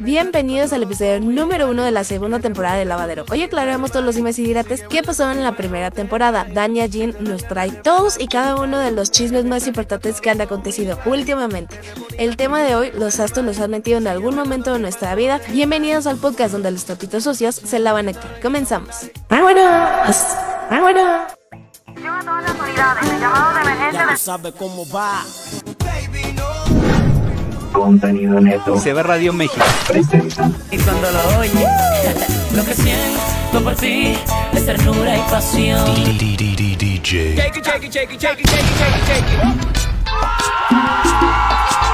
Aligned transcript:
Bienvenidos 0.00 0.72
al 0.72 0.84
episodio 0.84 1.18
número 1.18 1.68
uno 1.68 1.82
de 1.82 1.90
la 1.90 2.04
segunda 2.04 2.38
temporada 2.38 2.76
de 2.76 2.84
Lavadero. 2.84 3.24
Hoy 3.30 3.42
aclararemos 3.42 3.90
todos 3.90 4.04
los 4.04 4.14
dimes 4.14 4.38
y 4.38 4.44
dirates 4.44 4.84
que 4.84 5.02
pasaron 5.02 5.38
en 5.38 5.44
la 5.44 5.56
primera 5.56 5.90
temporada. 5.90 6.44
Dania 6.44 6.86
Jean 6.86 7.16
nos 7.18 7.46
trae 7.48 7.72
todos 7.72 8.18
y 8.20 8.28
cada 8.28 8.54
uno 8.56 8.78
de 8.78 8.92
los 8.92 9.10
chismes 9.10 9.44
más 9.44 9.66
importantes 9.66 10.20
que 10.20 10.30
han 10.30 10.40
acontecido 10.40 11.00
últimamente. 11.04 11.80
El 12.16 12.36
tema 12.36 12.62
de 12.62 12.76
hoy, 12.76 12.92
los 12.94 13.18
astros 13.18 13.44
los 13.44 13.58
han 13.58 13.72
metido 13.72 13.98
en 13.98 14.06
algún 14.06 14.36
momento 14.36 14.72
de 14.72 14.78
nuestra 14.78 15.16
vida. 15.16 15.40
Bienvenidos 15.50 16.06
al 16.06 16.18
podcast 16.18 16.52
donde 16.52 16.70
los 16.70 16.84
tapitos 16.84 17.24
sucios 17.24 17.56
se 17.56 17.80
lavan 17.80 18.08
aquí. 18.08 18.28
Comenzamos. 18.40 19.10
¡Vámonos! 19.28 20.16
¡Vámonos! 20.70 21.32
A 22.06 22.20
todas 22.24 22.42
las 22.44 22.60
unidades. 22.60 23.10
El 23.10 23.20
llamado 23.20 23.54
de 23.54 23.60
emergencia 23.62 24.06
Ya 24.10 24.16
sabe 24.16 24.52
cómo 24.52 24.88
va. 24.90 25.24
Contenido 27.78 28.40
neto. 28.40 28.78
Se 28.78 28.92
ve 28.92 29.02
Radio 29.04 29.32
México. 29.32 29.64
Presenta. 29.86 30.50
Y 30.70 30.78
cuando 30.78 31.10
lo 31.12 31.38
oye, 31.38 31.52
lo 32.56 32.64
que 32.64 32.74
siento 32.74 33.62
por 33.62 33.74
ti 33.76 34.18
es 34.52 34.66
ternura 34.66 35.16
y 35.16 35.20
pasión. 35.30 35.84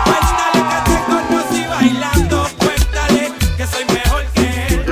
Cuéntale 0.05 0.60
que 0.70 0.79
te 0.91 0.97
conocí 1.05 1.62
bailando. 1.69 2.48
Cuéntale 2.59 3.32
que 3.57 3.66
soy 3.66 3.85
mejor 3.85 4.24
que 4.35 4.66
él. 4.69 4.85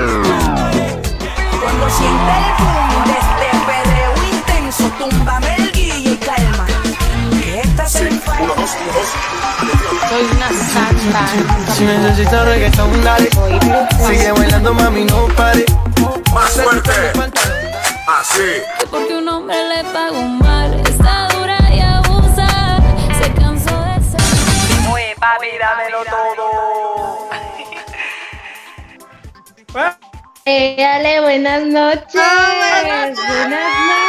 Cuando 1.62 1.90
siente 1.90 2.32
el 2.36 2.52
boom 2.58 3.04
de 3.06 3.16
este 3.22 3.48
perreo 3.66 4.12
intenso, 4.30 4.84
túmbame 4.98 5.56
el 5.56 5.72
guille 5.72 6.10
y 6.10 6.16
calma. 6.18 6.66
Que 7.40 7.60
esta 7.60 7.84
es 7.84 7.94
el 7.96 8.20
Soy 10.12 10.24
una 10.36 10.48
santa. 10.48 10.81
Si 11.02 11.84
necesitas 11.84 12.44
reggaetón, 12.44 13.02
dale. 13.02 13.28
Sigue 14.06 14.30
bailando, 14.30 14.72
mami, 14.72 15.04
no 15.04 15.26
pare. 15.36 15.64
Más 16.32 16.50
fuerte, 16.52 16.92
así. 18.06 18.62
Porque 18.88 19.16
un 19.16 19.28
hombre 19.28 19.56
le 19.68 19.82
pagó 19.92 20.22
mal, 20.22 20.72
está 20.86 21.26
dura 21.34 21.58
y 21.74 21.80
abusa. 21.80 22.78
Se 23.20 23.32
cansó 23.32 23.82
de 23.82 24.00
ser. 24.00 24.20
Muy 24.88 25.02
papi, 25.18 25.48
dámelo 25.58 26.04
todo. 26.04 27.28
Dale, 30.44 31.20
buenas 31.20 31.62
noches. 31.64 32.22
buenas 32.84 33.18
noches. 33.18 34.02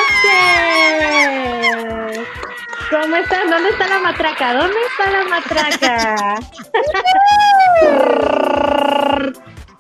¿Cómo 2.94 3.16
están? 3.16 3.50
¿Dónde 3.50 3.70
está 3.70 3.88
la 3.88 4.00
matraca? 4.02 4.54
¿Dónde 4.54 4.76
está 4.92 5.10
la 5.10 5.24
matraca? 5.28 6.36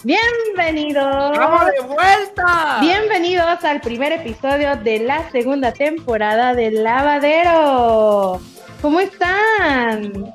Bienvenidos. 0.04 1.38
¡Vamos 1.38 1.66
de 1.68 1.82
vuelta! 1.82 2.80
Bienvenidos 2.82 3.64
al 3.64 3.82
primer 3.82 4.14
episodio 4.14 4.76
de 4.78 5.02
la 5.02 5.30
segunda 5.30 5.72
temporada 5.72 6.56
de 6.56 6.72
Lavadero. 6.72 8.42
¿Cómo 8.82 9.00
están? 9.00 10.34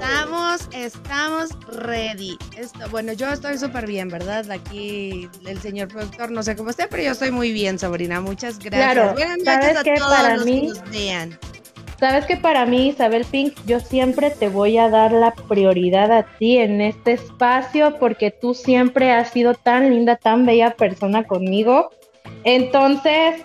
Estamos, 0.00 0.68
estamos 0.72 1.50
ready. 1.72 2.38
Esto, 2.56 2.88
bueno, 2.90 3.12
yo 3.14 3.28
estoy 3.32 3.58
súper 3.58 3.86
bien, 3.86 4.08
¿verdad? 4.08 4.48
Aquí 4.50 5.28
el 5.44 5.60
señor 5.60 5.88
productor, 5.88 6.30
no 6.30 6.42
sé 6.44 6.54
cómo 6.54 6.70
esté, 6.70 6.86
pero 6.88 7.02
yo 7.02 7.10
estoy 7.10 7.32
muy 7.32 7.52
bien, 7.52 7.80
sobrina. 7.80 8.20
Muchas 8.20 8.60
gracias. 8.60 8.92
Claro, 8.92 9.12
Buenas 9.14 9.38
¿sabes 9.44 9.64
noches 9.66 9.76
a 9.80 9.82
qué? 9.82 9.94
todos 9.96 10.10
Para 10.14 10.36
los 10.36 10.44
mí- 10.46 10.60
que 10.60 10.66
nos 10.68 10.90
vean. 10.90 11.38
Sabes 11.98 12.26
que 12.26 12.36
para 12.36 12.64
mí, 12.64 12.90
Isabel 12.90 13.24
Pink, 13.24 13.54
yo 13.66 13.80
siempre 13.80 14.30
te 14.30 14.48
voy 14.48 14.78
a 14.78 14.88
dar 14.88 15.10
la 15.10 15.34
prioridad 15.34 16.12
a 16.12 16.22
ti 16.38 16.58
en 16.58 16.80
este 16.80 17.12
espacio 17.14 17.98
porque 17.98 18.30
tú 18.30 18.54
siempre 18.54 19.10
has 19.10 19.30
sido 19.30 19.54
tan 19.54 19.90
linda, 19.90 20.14
tan 20.14 20.46
bella 20.46 20.76
persona 20.76 21.24
conmigo. 21.24 21.90
Entonces, 22.44 23.42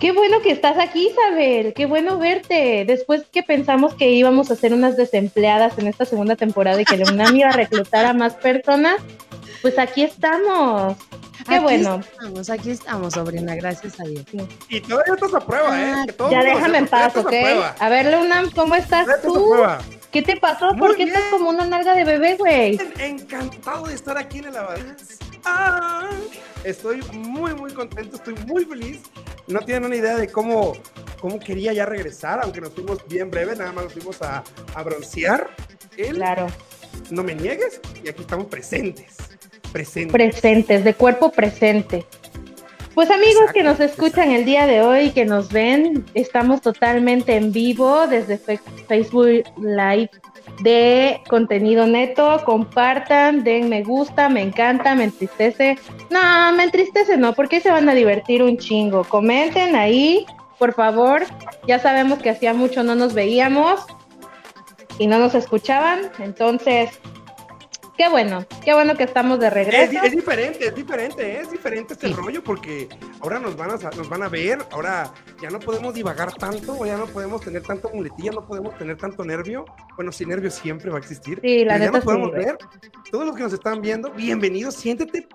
qué 0.00 0.12
bueno 0.12 0.40
que 0.40 0.50
estás 0.50 0.78
aquí, 0.78 1.08
Isabel. 1.08 1.72
Qué 1.74 1.86
bueno 1.86 2.18
verte. 2.18 2.84
Después 2.86 3.24
que 3.30 3.42
pensamos 3.42 3.94
que 3.94 4.10
íbamos 4.10 4.50
a 4.50 4.56
ser 4.56 4.72
unas 4.72 4.96
desempleadas 4.96 5.78
en 5.78 5.86
esta 5.86 6.04
segunda 6.04 6.36
temporada 6.36 6.80
y 6.80 6.84
que 6.84 6.96
la 6.96 7.10
UNAM 7.10 7.36
iba 7.36 7.48
a 7.48 7.52
reclutar 7.52 8.04
a 8.06 8.12
más 8.12 8.34
personas, 8.34 8.96
pues 9.62 9.78
aquí 9.78 10.02
estamos. 10.02 10.96
Qué 11.48 11.54
Aquí 11.54 11.64
bueno. 11.64 12.00
Estamos, 12.00 12.50
aquí 12.50 12.70
estamos, 12.70 13.14
sobrina, 13.14 13.54
gracias 13.54 13.98
a 14.00 14.04
Dios. 14.04 14.24
Y 14.68 14.80
todavía 14.80 15.14
estás 15.14 15.34
a 15.34 15.40
prueba, 15.40 15.80
¿eh? 15.80 15.94
Que 16.06 16.12
todo 16.12 16.30
Ya 16.30 16.42
déjame 16.42 16.78
en 16.78 16.86
paz, 16.88 17.16
¿ok? 17.16 17.32
a. 17.32 17.86
A 17.86 17.88
ver, 17.88 18.12
Lunam, 18.12 18.50
¿cómo 18.50 18.74
estás 18.74 19.06
tú? 19.22 19.32
prueba. 19.32 19.78
¿Qué 20.10 20.22
te 20.22 20.36
pasó? 20.36 20.72
Muy 20.72 20.78
¿Por 20.78 20.96
qué 20.96 21.04
estás 21.04 21.22
como 21.30 21.50
una 21.50 21.64
nalga 21.66 21.94
de 21.94 22.04
bebé, 22.04 22.36
güey? 22.36 22.78
Encantado 22.98 23.86
de 23.86 23.94
estar 23.94 24.16
aquí 24.18 24.38
en 24.38 24.46
el. 24.46 24.56
Ah, 25.44 26.08
estoy 26.64 27.00
muy, 27.12 27.54
muy 27.54 27.72
contento, 27.72 28.16
estoy 28.16 28.34
muy 28.46 28.64
feliz. 28.64 29.02
No 29.46 29.60
tienen 29.60 29.84
una 29.84 29.96
idea 29.96 30.16
de 30.16 30.28
cómo, 30.28 30.74
cómo 31.20 31.38
quería 31.38 31.72
ya 31.72 31.86
regresar, 31.86 32.40
aunque 32.42 32.60
nos 32.60 32.72
fuimos 32.72 33.06
bien 33.08 33.30
breve, 33.30 33.56
nada 33.56 33.72
más 33.72 33.84
nos 33.84 33.92
fuimos 33.92 34.20
a, 34.22 34.44
a 34.74 34.82
broncear. 34.82 35.48
Él, 35.96 36.16
Claro, 36.16 36.46
no 37.10 37.22
me 37.22 37.34
niegues, 37.34 37.80
y 38.04 38.08
aquí 38.08 38.22
estamos 38.22 38.46
presentes. 38.46 39.16
Presentes. 39.72 40.12
presentes, 40.12 40.84
de 40.84 40.94
cuerpo 40.94 41.30
presente. 41.30 42.06
Pues 42.94 43.10
amigos 43.10 43.42
Exacto, 43.42 43.52
que 43.54 43.62
nos 43.62 43.80
escuchan 43.80 44.32
el 44.32 44.44
día 44.44 44.66
de 44.66 44.80
hoy, 44.80 45.10
que 45.10 45.24
nos 45.24 45.52
ven, 45.52 46.04
estamos 46.14 46.60
totalmente 46.62 47.36
en 47.36 47.52
vivo 47.52 48.06
desde 48.08 48.38
Facebook 48.38 49.44
Live 49.58 50.10
de 50.60 51.20
contenido 51.28 51.86
neto. 51.86 52.42
Compartan, 52.44 53.44
den 53.44 53.68
me 53.68 53.82
gusta, 53.82 54.28
me 54.28 54.42
encanta, 54.42 54.94
me 54.94 55.04
entristece. 55.04 55.78
No, 56.10 56.52
me 56.52 56.64
entristece 56.64 57.16
no, 57.16 57.32
porque 57.34 57.60
se 57.60 57.70
van 57.70 57.88
a 57.88 57.94
divertir 57.94 58.42
un 58.42 58.58
chingo. 58.58 59.04
Comenten 59.04 59.76
ahí, 59.76 60.26
por 60.58 60.74
favor. 60.74 61.24
Ya 61.66 61.78
sabemos 61.78 62.18
que 62.20 62.30
hacía 62.30 62.54
mucho 62.54 62.82
no 62.82 62.94
nos 62.94 63.14
veíamos 63.14 63.80
y 64.98 65.06
no 65.06 65.18
nos 65.18 65.34
escuchaban, 65.34 66.10
entonces 66.18 66.98
qué 67.98 68.08
bueno, 68.08 68.46
qué 68.64 68.72
bueno 68.72 68.94
que 68.96 69.02
estamos 69.02 69.40
de 69.40 69.48
Es, 69.48 69.52
regreso. 69.52 70.04
es 70.04 70.12
diferente, 70.12 70.66
es 70.68 70.74
diferente, 70.74 71.32
¿eh? 71.32 71.40
es 71.42 71.50
diferente 71.50 71.94
este 71.94 72.08
rollo 72.08 72.42
porque 72.44 72.88
ahora 73.20 73.40
nos 73.40 73.56
van, 73.56 73.70
a, 73.72 73.74
nos 73.74 74.08
van 74.08 74.22
a 74.22 74.28
ver, 74.28 74.60
ahora 74.70 75.12
ya 75.42 75.50
no 75.50 75.58
podemos 75.58 75.92
divagar 75.92 76.32
tanto, 76.32 76.86
ya 76.86 76.96
no 76.96 77.06
podemos 77.06 77.40
tener 77.42 77.62
tanto 77.62 77.90
muletilla, 77.92 78.30
no 78.30 78.46
podemos 78.46 78.78
tener 78.78 78.96
tanto 78.96 79.24
nervio. 79.24 79.64
Bueno, 79.96 80.12
si 80.12 80.24
nervio 80.24 80.50
siempre 80.50 80.90
va 80.90 80.96
a 80.96 81.00
existir. 81.00 81.40
Sí, 81.42 81.64
la 81.64 81.74
pero 81.74 81.78
ya 81.84 81.86
neta 81.86 81.98
nos 81.98 82.04
podemos 82.04 82.30
sí. 82.30 82.36
ver. 82.36 82.58
Todos 83.10 83.26
los 83.26 83.36
que 83.36 83.42
nos 83.42 83.52
están 83.52 83.82
viendo, 83.82 84.10
bienvenidos, 84.12 84.76
siéntete, 84.76 85.26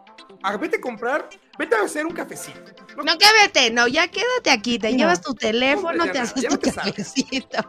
vete 0.59 0.77
a 0.77 0.81
comprar, 0.81 1.27
vete 1.57 1.75
a 1.75 1.81
hacer 1.83 2.05
un 2.05 2.13
cafecito. 2.13 2.59
No, 2.97 3.03
No, 3.03 3.17
que 3.17 3.25
vete, 3.41 3.71
no, 3.71 3.87
ya 3.87 4.07
quédate 4.07 4.51
aquí, 4.51 4.77
te 4.79 4.91
No. 4.91 4.97
llevas 4.97 5.21
tu 5.21 5.33
teléfono, 5.33 6.05
ya 6.05 6.11
te 6.11 6.19
haces 6.19 6.47
tu 6.47 6.59
cafecito. 6.59 7.59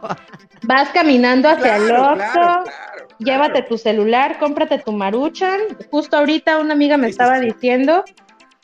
Vas 0.63 0.89
caminando 0.89 1.49
hacia 1.49 1.77
el 1.77 1.91
Oxxo, 1.91 2.15
claro, 2.15 2.63
claro, 2.63 3.07
llévate 3.19 3.61
tu 3.63 3.77
celular, 3.77 4.37
cómprate 4.39 4.79
tu 4.79 4.91
maruchan. 4.91 5.59
Justo 5.91 6.17
ahorita 6.17 6.59
una 6.59 6.73
amiga 6.73 6.97
me 6.97 7.07
estaba 7.07 7.39
sí. 7.39 7.45
diciendo 7.45 8.03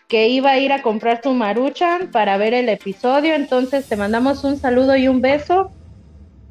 que 0.07 0.27
iba 0.27 0.51
a 0.51 0.57
ir 0.59 0.73
a 0.73 0.81
comprar 0.81 1.21
tu 1.21 1.31
maruchan 1.33 2.11
para 2.11 2.37
ver 2.37 2.53
el 2.53 2.67
episodio, 2.69 3.33
entonces 3.33 3.87
te 3.87 3.95
mandamos 3.95 4.43
un 4.43 4.57
saludo 4.57 4.95
y 4.97 5.07
un 5.07 5.21
beso. 5.21 5.71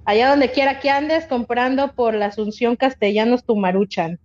Allá 0.07 0.31
donde 0.31 0.51
quiera 0.51 0.81
que 0.81 0.91
andes 0.91 1.27
comprando 1.27 1.93
por 1.93 2.15
la 2.15 2.27
Asunción 2.27 2.75
Castellanos 2.75 3.45
tu 3.45 3.55
maruchan. 3.57 4.19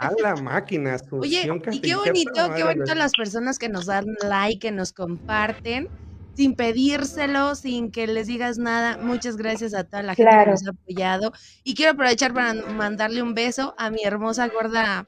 A 0.00 0.12
la 0.18 0.34
máquina, 0.34 0.96
Oye, 1.10 1.46
y 1.72 1.80
qué 1.80 1.94
bonito, 1.94 2.54
qué 2.56 2.64
bonito 2.64 2.94
las 2.94 3.12
personas 3.12 3.58
que 3.58 3.68
nos 3.68 3.84
dan 3.84 4.06
like, 4.22 4.58
que 4.58 4.72
nos 4.72 4.94
comparten, 4.94 5.90
sin 6.34 6.54
pedírselo, 6.54 7.54
sin 7.54 7.90
que 7.92 8.06
les 8.06 8.26
digas 8.26 8.56
nada. 8.56 8.96
Muchas 8.96 9.36
gracias 9.36 9.74
a 9.74 9.84
toda 9.84 10.02
la 10.02 10.14
gente 10.14 10.30
Claro. 10.30 10.44
que 10.46 10.50
nos 10.52 10.66
ha 10.66 10.70
apoyado. 10.70 11.32
Y 11.64 11.74
quiero 11.74 11.92
aprovechar 11.92 12.32
para 12.32 12.54
mandarle 12.54 13.22
un 13.22 13.34
beso 13.34 13.74
a 13.76 13.90
mi 13.90 14.02
hermosa 14.02 14.48
gorda 14.48 15.06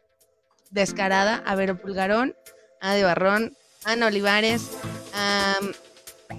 descarada, 0.71 1.43
a 1.47 1.55
Vero 1.55 1.81
Pulgarón, 1.81 2.35
a 2.83 2.93
De 2.93 3.03
Barrón, 3.03 3.57
a 3.87 3.93
Ana 3.93 4.09
Olivares, 4.09 4.73
a 5.15 5.55
um, 5.63 5.73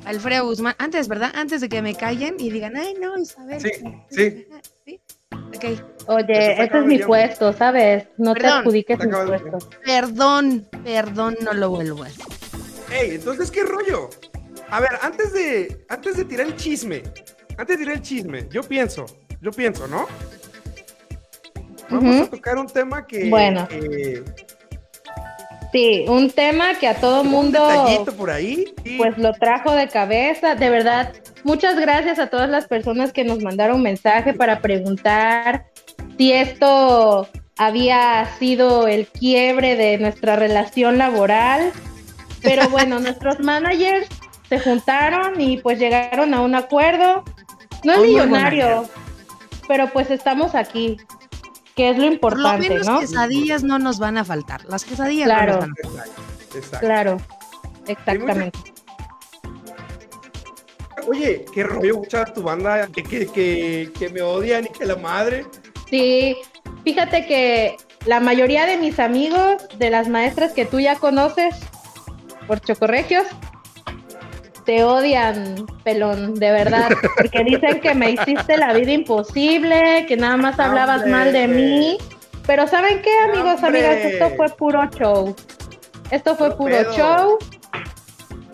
Alfredo 0.06 0.46
Guzmán. 0.46 0.76
Antes, 0.78 1.08
¿verdad? 1.08 1.32
Antes 1.34 1.60
de 1.60 1.70
que 1.70 1.82
me 1.82 1.96
callen 1.96 2.36
y 2.40 2.52
digan, 2.52 2.78
ay, 2.78 2.94
no, 3.02 3.18
Isabel. 3.18 3.62
Sí, 3.62 3.70
sí. 4.12 4.48
¿Sí? 4.86 5.00
Ok. 5.56 5.66
Oye, 6.08 6.54
ese 6.64 6.64
es 6.80 6.86
mi 6.86 7.00
puesto, 7.00 7.54
¿sabes? 7.54 8.06
No 8.18 8.34
te 8.34 8.40
adjudiques 8.60 8.98
mis 9.00 9.16
puestos. 9.16 9.70
Perdón, 9.86 10.68
perdón, 10.84 11.38
no 11.42 11.54
lo 11.54 11.70
vuelvo 11.70 12.04
a 12.04 12.08
hacer. 12.08 12.26
Ey, 12.92 13.16
entonces, 13.16 13.50
¿qué 13.50 13.64
rollo? 13.64 14.10
A 14.70 14.80
ver, 14.80 14.92
antes 15.02 15.32
de, 15.34 15.86
antes 15.90 16.18
de 16.18 16.26
tirar 16.26 16.48
el 16.48 16.56
chisme, 16.56 17.04
antes 17.58 17.78
de 17.78 17.84
tirar 17.84 17.96
el 17.96 18.02
chisme, 18.02 18.48
yo 18.50 18.64
pienso, 18.64 19.06
yo 19.42 19.52
pienso, 19.52 19.88
¿no? 19.88 20.08
Vamos 21.90 22.28
a 22.28 22.30
tocar 22.30 22.58
un 22.58 22.68
tema 22.68 23.06
que... 23.06 23.30
Bueno. 23.30 23.68
que- 23.68 24.24
Sí, 25.74 26.06
un 26.08 26.30
tema 26.30 26.76
que 26.76 26.88
a 26.88 26.94
todo 26.94 27.22
un 27.22 27.30
mundo 27.30 27.68
detallito 27.68 28.16
por 28.16 28.30
ahí. 28.30 28.72
pues 28.96 29.18
lo 29.18 29.34
trajo 29.34 29.72
de 29.72 29.88
cabeza. 29.88 30.54
De 30.54 30.70
verdad, 30.70 31.12
muchas 31.44 31.80
gracias 31.80 32.20
a 32.20 32.28
todas 32.28 32.48
las 32.48 32.68
personas 32.68 33.12
que 33.12 33.24
nos 33.24 33.42
mandaron 33.42 33.82
mensaje 33.82 34.34
para 34.36 34.62
preguntar 34.62 35.66
si 36.16 36.32
esto 36.32 37.28
había 37.58 38.28
sido 38.38 38.88
el 38.88 39.08
quiebre 39.08 39.76
de 39.76 39.98
nuestra 39.98 40.36
relación 40.36 41.00
laboral. 41.00 41.72
Pero 42.44 42.70
bueno, 42.70 43.00
nuestros 43.02 43.40
managers 43.40 44.08
se 44.50 44.60
juntaron 44.60 45.42
y 45.42 45.58
pues 45.58 45.80
llegaron 45.80 46.36
a 46.36 46.42
un 46.42 46.54
acuerdo. 46.54 47.24
No 47.84 47.94
es 47.94 48.00
Un 48.00 48.06
millonario, 48.06 48.88
pero 49.68 49.90
pues 49.90 50.12
estamos 50.12 50.54
aquí, 50.54 50.98
que 51.76 51.90
es 51.90 51.98
lo 51.98 52.20
Por 52.20 52.34
lo 52.38 52.40
importante, 52.48 52.70
menos 52.70 52.88
¿no? 52.88 53.00
quesadillas 53.00 53.64
no 53.64 53.80
nos 53.80 54.00
van 54.00 54.18
a 54.18 54.26
faltar. 54.26 54.64
Las 54.66 54.86
quesadillas 54.86 55.26
Claro. 55.28 55.54
no 55.62 55.68
nos 55.68 55.70
van 55.70 56.00
a 56.00 56.04
faltar. 56.06 56.24
Exacto. 56.56 56.86
Claro, 56.86 57.18
exactamente. 57.88 58.60
Oye, 61.08 61.46
qué 61.54 61.64
rollo 61.64 61.98
mucha 61.98 62.24
tu 62.26 62.42
banda 62.44 62.88
que, 62.88 63.04
que, 63.04 63.28
que, 63.28 63.92
que 63.98 64.10
me 64.10 64.22
odian 64.22 64.66
y 64.66 64.70
que 64.70 64.86
la 64.86 64.96
madre. 64.96 65.46
Sí, 65.90 66.38
fíjate 66.84 67.26
que 67.26 67.76
la 68.06 68.20
mayoría 68.20 68.66
de 68.66 68.78
mis 68.78 69.00
amigos, 69.00 69.68
de 69.78 69.90
las 69.90 70.08
maestras 70.08 70.54
que 70.54 70.66
tú 70.66 70.80
ya 70.80 70.96
conoces 70.96 71.56
por 72.48 72.62
chocorregios, 72.62 73.26
te 74.66 74.84
odian, 74.84 75.66
pelón, 75.84 76.36
de 76.36 76.52
verdad, 76.52 76.90
porque 77.18 77.44
dicen 77.44 77.80
que 77.82 77.94
me 77.96 78.12
hiciste 78.12 78.58
la 78.58 78.74
vida 78.74 78.92
imposible, 78.92 80.06
que 80.08 80.18
nada 80.18 80.38
más 80.38 80.60
hablabas 80.60 80.98
¡Hombre! 81.04 81.12
mal 81.12 81.34
de 81.34 81.48
mí. 81.48 81.98
Pero 82.46 82.68
¿saben 82.68 83.02
qué, 83.02 83.12
amigos, 83.32 83.62
¡Hombre! 83.64 83.88
amigas? 83.88 84.06
Esto 84.14 84.30
fue 84.36 84.50
puro 84.50 84.90
show. 84.98 85.36
Esto 86.12 86.36
fue 86.36 86.56
Puro 86.56 86.76
pedo. 86.76 86.94
show. 86.94 87.38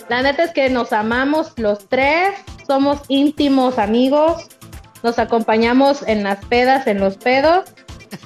La 0.08 0.22
neta 0.22 0.44
es 0.44 0.52
que 0.52 0.70
nos 0.70 0.94
amamos 0.94 1.54
los 1.58 1.88
tres, 1.90 2.30
somos 2.66 3.02
íntimos 3.10 3.78
amigos, 3.78 4.48
nos 5.04 5.20
acompañamos 5.20 6.08
en 6.08 6.24
las 6.24 6.44
pedas, 6.46 6.88
en 6.88 7.00
los 7.00 7.18
pedos, 7.18 7.66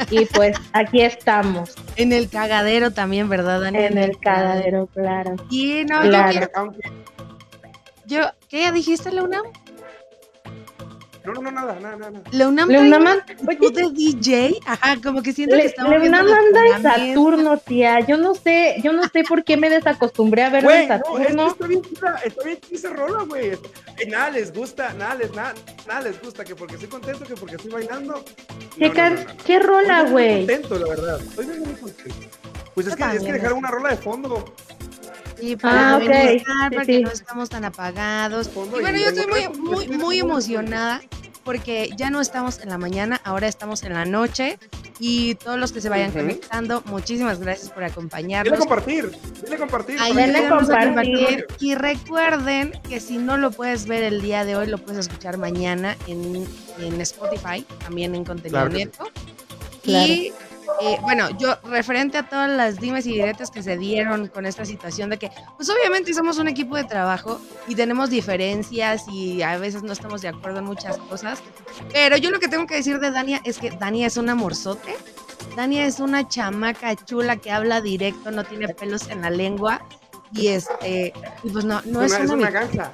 y 0.09 0.25
pues 0.25 0.55
aquí 0.73 1.01
estamos, 1.01 1.75
En 1.97 2.13
el 2.13 2.29
cagadero 2.29 2.91
también, 2.91 3.27
¿verdad, 3.27 3.61
Dani? 3.61 3.79
en 3.79 3.97
el 3.97 4.17
cagadero, 4.19 4.87
claro. 4.93 5.35
Y 5.49 5.83
no, 5.85 6.01
Claro. 6.01 6.31
yo, 6.31 6.39
quiero- 6.39 6.51
Aunque- 6.55 6.91
yo, 8.13 8.21
¿qué 8.49 8.61
ya 8.61 8.71
dijiste, 8.71 9.11
Leunam? 9.11 9.43
No, 11.25 11.31
no, 11.31 11.41
no, 11.41 11.51
nada, 11.51 11.79
nada, 11.79 11.95
nada. 11.95 12.21
Leunam, 12.31 12.67
Leunam, 12.67 13.01
trae 13.01 13.37
una 13.39 13.53
actitud 13.53 13.73
de 13.73 13.89
DJ, 13.93 14.59
ajá, 14.65 14.97
como 15.01 15.23
que 15.23 15.31
siento 15.31 15.55
que 15.55 15.61
Le, 15.61 15.67
estamos 15.69 15.91
Leunam 15.93 16.25
viendo 16.25 16.59
anda 16.59 16.95
en. 16.97 17.13
Saturno, 17.13 17.57
tía. 17.59 18.01
Yo 18.01 18.17
no 18.17 18.35
sé, 18.35 18.75
yo 18.83 18.91
no 18.91 19.03
sé 19.07 19.23
por 19.23 19.45
qué 19.45 19.55
me 19.55 19.69
desacostumbré 19.69 20.43
a 20.43 20.49
verlo 20.49 20.69
en 20.71 20.75
no, 20.89 20.93
es 20.95 21.01
que 21.01 21.05
Saturno. 21.05 21.47
está 21.47 21.67
bien 21.67 21.81
está 22.25 22.43
bien 22.43 22.59
esa 22.69 22.89
rola, 22.89 23.23
güey. 23.23 23.51
Nada 24.09 24.31
les 24.31 24.51
gusta, 24.53 24.93
nada 24.95 25.15
les, 25.15 25.33
nada, 25.33 25.53
nada 25.87 26.01
les 26.01 26.21
gusta, 26.21 26.43
que 26.43 26.55
porque 26.55 26.73
estoy 26.73 26.89
contento, 26.89 27.23
que 27.23 27.35
porque 27.35 27.55
estoy 27.55 27.71
bailando. 27.71 28.25
¿Qué, 28.77 28.89
No, 28.89 28.93
no, 28.93 29.09
no, 29.09 29.15
no, 29.15 29.23
no. 29.23 29.37
qué 29.45 29.59
rola, 29.59 29.97
Estoy 29.99 30.03
muy 30.03 30.11
güey? 30.11 30.37
contento, 30.45 30.75
la 30.79 30.87
verdad. 30.89 31.21
Estoy 31.21 31.45
muy, 31.45 31.57
contento. 31.75 32.15
Pues 32.75 32.87
es 32.87 32.95
que, 32.97 33.03
es 33.03 33.23
que 33.23 33.31
dejaron 33.31 33.59
es- 33.59 33.63
una 33.63 33.71
rola 33.71 33.89
de 33.91 33.95
fondo. 33.97 34.43
Sí, 35.43 35.55
para 35.57 35.95
Ah, 35.95 35.99
Sí, 35.99 36.07
para 36.75 36.85
sí. 36.85 36.91
que 36.91 37.01
no 37.01 37.11
estamos 37.11 37.49
tan 37.49 37.65
apagados. 37.65 38.49
Y 38.55 38.69
bueno, 38.81 38.97
yo 38.97 39.09
estoy 39.09 39.25
muy, 39.27 39.57
muy, 39.59 39.87
muy 39.97 40.19
emocionada 40.19 41.01
porque 41.43 41.89
ya 41.97 42.09
no 42.09 42.21
estamos 42.21 42.59
en 42.59 42.69
la 42.69 42.77
mañana, 42.77 43.19
ahora 43.25 43.47
estamos 43.49 43.83
en 43.83 43.93
la 43.93 44.05
noche. 44.05 44.57
Y 44.99 45.35
todos 45.35 45.59
los 45.59 45.73
que 45.73 45.81
se 45.81 45.89
vayan 45.89 46.11
conectando, 46.11 46.81
muchísimas 46.85 47.39
gracias 47.39 47.67
por 47.69 47.79
Dile 47.79 47.91
acompañarnos. 47.91 48.57
compartir, 48.59 49.11
dile 49.43 49.57
compartir. 49.57 49.97
Ahí 49.99 50.13
Denle 50.13 50.41
le 50.43 50.49
vamos 50.49 50.69
a 50.69 50.79
compartir. 50.85 51.17
compartir. 51.17 51.45
Y 51.59 51.75
recuerden 51.75 52.71
que 52.87 53.01
si 53.01 53.17
no 53.17 53.35
lo 53.35 53.51
puedes 53.51 53.85
ver 53.87 54.03
el 54.03 54.21
día 54.21 54.45
de 54.45 54.55
hoy, 54.55 54.67
lo 54.67 54.77
puedes 54.77 54.99
escuchar 55.07 55.37
mañana 55.37 55.97
en, 56.07 56.47
en 56.79 57.01
Spotify, 57.01 57.65
también 57.83 58.15
en 58.15 58.23
contenido 58.23 58.69
Claro. 58.69 58.91
Claro. 59.83 60.13
Y 60.13 60.31
eh, 60.81 60.97
bueno, 61.01 61.29
yo 61.37 61.55
referente 61.63 62.17
a 62.17 62.27
todas 62.27 62.49
las 62.49 62.79
dimes 62.79 63.05
y 63.05 63.13
diretes 63.13 63.51
que 63.51 63.61
se 63.61 63.77
dieron 63.77 64.27
con 64.27 64.45
esta 64.45 64.65
situación 64.65 65.09
de 65.09 65.17
que, 65.17 65.31
pues 65.57 65.69
obviamente 65.69 66.13
somos 66.13 66.37
un 66.37 66.47
equipo 66.47 66.75
de 66.75 66.83
trabajo 66.83 67.39
y 67.67 67.75
tenemos 67.75 68.09
diferencias 68.09 69.05
y 69.07 69.41
a 69.41 69.57
veces 69.57 69.83
no 69.83 69.93
estamos 69.93 70.21
de 70.21 70.29
acuerdo 70.29 70.59
en 70.59 70.65
muchas 70.65 70.97
cosas, 70.97 71.41
pero 71.91 72.17
yo 72.17 72.31
lo 72.31 72.39
que 72.39 72.47
tengo 72.47 72.65
que 72.67 72.75
decir 72.75 72.99
de 72.99 73.11
Dania 73.11 73.41
es 73.43 73.57
que 73.57 73.71
Dania 73.71 74.07
es 74.07 74.17
un 74.17 74.29
amorzote. 74.29 74.95
Dania 75.55 75.85
es 75.85 75.99
una 75.99 76.27
chamaca 76.27 76.95
chula 76.95 77.37
que 77.37 77.51
habla 77.51 77.81
directo, 77.81 78.31
no 78.31 78.43
tiene 78.43 78.69
pelos 78.69 79.09
en 79.09 79.21
la 79.21 79.29
lengua 79.29 79.81
y 80.33 80.47
este, 80.47 81.13
y 81.43 81.49
pues 81.49 81.65
no, 81.65 81.81
no 81.85 82.01
es 82.01 82.13
es, 82.13 82.29
una, 82.29 82.49
una, 82.49 82.91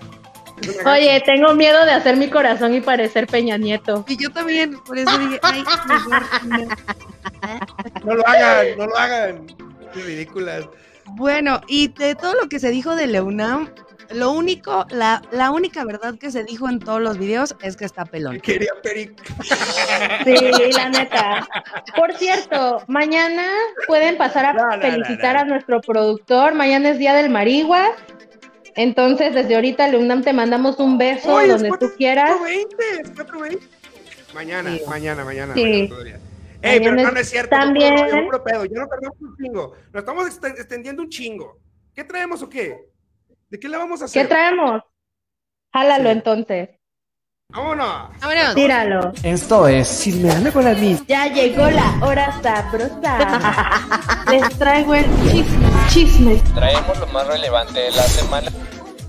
Oye, 0.85 1.21
tengo 1.25 1.53
miedo 1.53 1.85
de 1.85 1.91
hacer 1.91 2.17
mi 2.17 2.29
corazón 2.29 2.73
y 2.73 2.81
parecer 2.81 3.27
Peña 3.27 3.57
Nieto. 3.57 4.03
Y 4.07 4.17
yo 4.17 4.29
también, 4.29 4.77
por 4.79 4.97
eso 4.97 5.17
dije, 5.17 5.39
ay, 5.41 5.63
mejor 5.87 6.23
no. 6.45 6.67
No 8.03 8.15
lo 8.15 8.27
hagan, 8.27 8.67
no 8.77 8.85
lo 8.87 8.97
hagan. 8.97 9.45
Qué 9.93 10.01
ridículas. 10.01 10.65
Bueno, 11.13 11.61
y 11.67 11.87
de 11.89 12.15
todo 12.15 12.33
lo 12.35 12.47
que 12.49 12.59
se 12.59 12.69
dijo 12.69 12.95
de 12.95 13.07
Leunam, 13.07 13.69
lo 14.11 14.31
único, 14.31 14.85
la, 14.89 15.21
la 15.31 15.51
única 15.51 15.83
verdad 15.85 16.15
que 16.19 16.31
se 16.31 16.43
dijo 16.43 16.67
en 16.69 16.79
todos 16.79 17.01
los 17.01 17.17
videos 17.17 17.55
es 17.61 17.75
que 17.77 17.85
está 17.85 18.05
pelón. 18.05 18.39
Quería 18.41 18.71
perico. 18.81 19.15
Sí, 20.23 20.71
la 20.73 20.89
neta. 20.89 21.47
Por 21.95 22.13
cierto, 22.15 22.83
mañana 22.87 23.47
pueden 23.87 24.17
pasar 24.17 24.45
a 24.45 24.53
No, 24.53 24.65
no, 24.69 24.75
no, 24.77 24.81
felicitar 24.81 25.35
no. 25.35 25.41
a 25.41 25.45
nuestro 25.45 25.81
productor. 25.81 26.53
Mañana 26.55 26.89
es 26.89 26.99
Día 26.99 27.13
del 27.13 27.29
Marigua. 27.29 27.91
Entonces, 28.75 29.33
desde 29.33 29.55
ahorita, 29.55 29.87
Leunam, 29.87 30.23
te 30.23 30.31
mandamos 30.33 30.79
un 30.79 30.97
beso 30.97 31.39
donde 31.47 31.69
tú 31.79 31.91
quieras. 31.97 32.31
4:20, 32.39 33.01
es 33.01 33.11
4:20. 33.15 33.59
Mañana, 34.33 34.71
Sí. 34.71 34.81
mañana, 34.87 35.25
mañana. 35.25 35.53
Sí. 35.55 35.63
mañana 35.63 35.89
todavía. 35.89 36.19
Ey, 36.61 36.79
pero 36.79 36.95
no, 36.95 37.11
no 37.11 37.19
es 37.19 37.29
cierto. 37.29 37.49
también. 37.55 37.95
No, 37.95 38.07
no, 38.07 38.25
puro 38.25 38.43
pedo. 38.43 38.65
Ya 38.65 38.79
no 38.81 38.87
tardamos 38.87 39.17
un 39.21 39.35
chingo. 39.37 39.75
Nos 39.93 39.99
estamos 40.01 40.25
ext- 40.27 40.59
extendiendo 40.59 41.01
un 41.03 41.09
chingo. 41.09 41.57
¿Qué 41.93 42.03
traemos 42.03 42.41
o 42.41 42.49
qué? 42.49 42.85
¿De 43.49 43.59
qué 43.59 43.67
le 43.69 43.77
vamos 43.77 44.01
a 44.01 44.05
¿Qué 44.05 44.19
hacer? 44.19 44.27
traemos? 44.29 44.81
Jálalo 45.73 46.09
Sí. 46.09 46.15
entonces. 46.17 46.69
Vámonos. 47.51 48.09
Vámonos. 48.19 48.55
Tíralo. 48.55 49.11
Esto 49.23 49.67
es 49.67 50.01
Chismeando 50.03 50.51
con 50.53 50.65
la 50.65 50.73
Miss. 50.75 51.03
Ya 51.07 51.27
llegó 51.27 51.67
la 51.69 51.99
hora 52.03 52.39
sabrosa. 52.43 54.25
Les 54.31 54.49
traigo 54.59 54.93
el 54.93 55.05
chisme. 55.31 55.69
chisme. 55.89 56.41
Traemos 56.53 56.99
lo 56.99 57.07
más 57.07 57.25
relevante 57.27 57.79
de 57.79 57.91
la 57.91 58.03
semana 58.03 58.51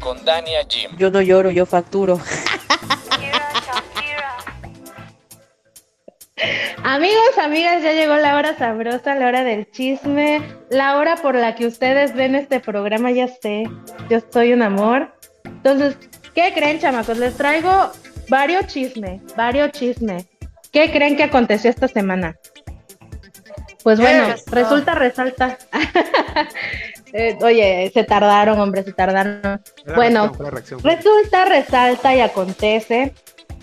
con 0.01 0.25
Dania 0.25 0.61
Jim. 0.69 0.91
Yo 0.97 1.11
no 1.11 1.21
lloro, 1.21 1.51
yo 1.51 1.67
facturo. 1.67 2.19
Amigos, 6.83 7.39
amigas, 7.39 7.83
ya 7.83 7.93
llegó 7.93 8.17
la 8.17 8.37
hora 8.37 8.57
sabrosa, 8.57 9.15
la 9.15 9.27
hora 9.27 9.45
del 9.45 9.71
chisme, 9.71 10.43
la 10.71 10.97
hora 10.97 11.17
por 11.17 11.35
la 11.35 11.55
que 11.55 11.67
ustedes 11.67 12.15
ven 12.15 12.35
este 12.35 12.61
programa, 12.61 13.11
ya 13.11 13.29
sé, 13.29 13.65
yo 14.09 14.21
soy 14.33 14.53
un 14.53 14.63
amor. 14.63 15.13
Entonces, 15.45 15.97
¿qué 16.35 16.53
creen, 16.55 16.79
chamacos? 16.79 17.19
Les 17.19 17.37
traigo 17.37 17.93
varios 18.29 18.67
chismes, 18.67 19.21
varios 19.37 19.73
chismes. 19.73 20.27
¿Qué 20.73 20.91
creen 20.91 21.17
que 21.17 21.25
aconteció 21.25 21.69
esta 21.69 21.89
semana? 21.89 22.37
Pues 23.83 23.99
bueno, 23.99 24.35
resulta, 24.47 24.95
resalta. 24.95 25.59
Eh, 27.13 27.37
oye, 27.43 27.91
se 27.93 28.05
tardaron, 28.05 28.61
hombre, 28.61 28.85
se 28.85 28.93
tardaron. 28.93 29.61
La 29.85 29.95
Bueno, 29.97 30.27
reacción, 30.27 30.51
reacción. 30.53 30.81
Resulta, 30.85 31.45
resalta 31.45 32.15
y 32.15 32.21
acontece 32.21 33.15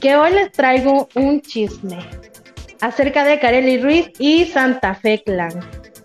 que 0.01 0.17
hoy 0.17 0.33
les 0.33 0.51
traigo 0.51 1.07
un 1.15 1.41
chisme 1.41 1.97
acerca 2.81 3.23
de 3.23 3.39
Kareli 3.39 3.81
Ruiz 3.81 4.11
y 4.19 4.45
Santa 4.45 4.95
Fe 4.95 5.23
Clan. 5.25 5.59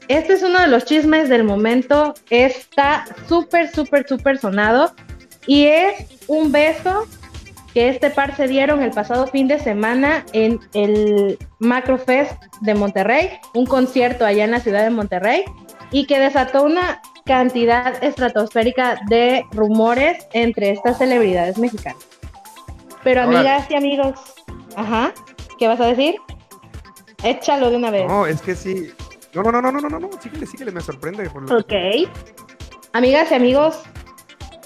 Este 0.08 0.34
es 0.34 0.42
uno 0.42 0.60
de 0.60 0.66
los 0.66 0.84
chismes 0.84 1.28
del 1.28 1.44
momento, 1.44 2.14
está 2.30 3.04
súper, 3.28 3.70
súper, 3.72 4.06
súper 4.06 4.38
sonado 4.38 4.92
y 5.46 5.66
es 5.66 6.06
un 6.26 6.52
beso 6.52 7.06
que 7.72 7.88
este 7.88 8.10
par 8.10 8.36
se 8.36 8.48
dieron 8.48 8.82
el 8.82 8.90
pasado 8.90 9.26
fin 9.26 9.48
de 9.48 9.58
semana 9.58 10.24
en 10.32 10.60
el 10.74 11.38
Macro 11.58 11.98
Fest 11.98 12.34
de 12.60 12.74
Monterrey, 12.74 13.30
un 13.54 13.64
concierto 13.66 14.26
allá 14.26 14.44
en 14.44 14.50
la 14.50 14.60
ciudad 14.60 14.82
de 14.82 14.90
Monterrey 14.90 15.44
y 15.90 16.06
que 16.06 16.18
desató 16.18 16.64
una 16.64 17.00
cantidad 17.24 18.02
estratosférica 18.02 19.00
de 19.08 19.44
rumores 19.52 20.26
entre 20.32 20.70
estas 20.70 20.98
celebridades 20.98 21.58
mexicanas. 21.58 22.04
Pero 23.02 23.22
amigas 23.22 23.70
y 23.70 23.74
amigos, 23.74 24.20
ajá, 24.76 25.12
¿qué 25.58 25.66
vas 25.68 25.80
a 25.80 25.86
decir? 25.86 26.16
Échalo 27.22 27.70
de 27.70 27.76
una 27.76 27.90
vez. 27.90 28.06
No, 28.06 28.26
es 28.26 28.40
que 28.42 28.54
sí. 28.54 28.90
No, 29.34 29.42
no, 29.42 29.52
no, 29.52 29.62
no, 29.62 29.72
no, 29.72 29.88
no, 29.88 29.98
no. 29.98 30.10
Síguele, 30.22 30.46
síguele, 30.46 30.72
me 30.72 30.80
sorprende. 30.80 31.28
Por 31.30 31.48
lo 31.48 31.58
Ok. 31.58 31.72
Amigas 32.92 33.30
y 33.30 33.34
amigos, 33.34 33.80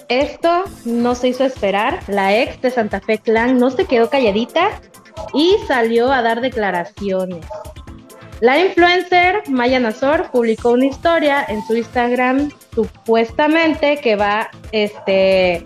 esto 0.09 0.63
no 0.85 1.15
se 1.15 1.29
hizo 1.29 1.43
esperar. 1.45 1.99
La 2.07 2.37
ex 2.37 2.61
de 2.61 2.71
Santa 2.71 2.99
Fe 2.99 3.19
Clan 3.19 3.57
no 3.57 3.69
se 3.69 3.85
quedó 3.85 4.09
calladita 4.09 4.69
y 5.33 5.55
salió 5.67 6.11
a 6.11 6.21
dar 6.21 6.41
declaraciones. 6.41 7.45
La 8.39 8.59
influencer 8.59 9.41
Maya 9.49 9.79
Nazor 9.79 10.29
publicó 10.31 10.71
una 10.71 10.85
historia 10.85 11.43
en 11.47 11.65
su 11.65 11.75
Instagram 11.75 12.51
supuestamente 12.75 13.97
que 13.97 14.15
va 14.15 14.49
este, 14.71 15.63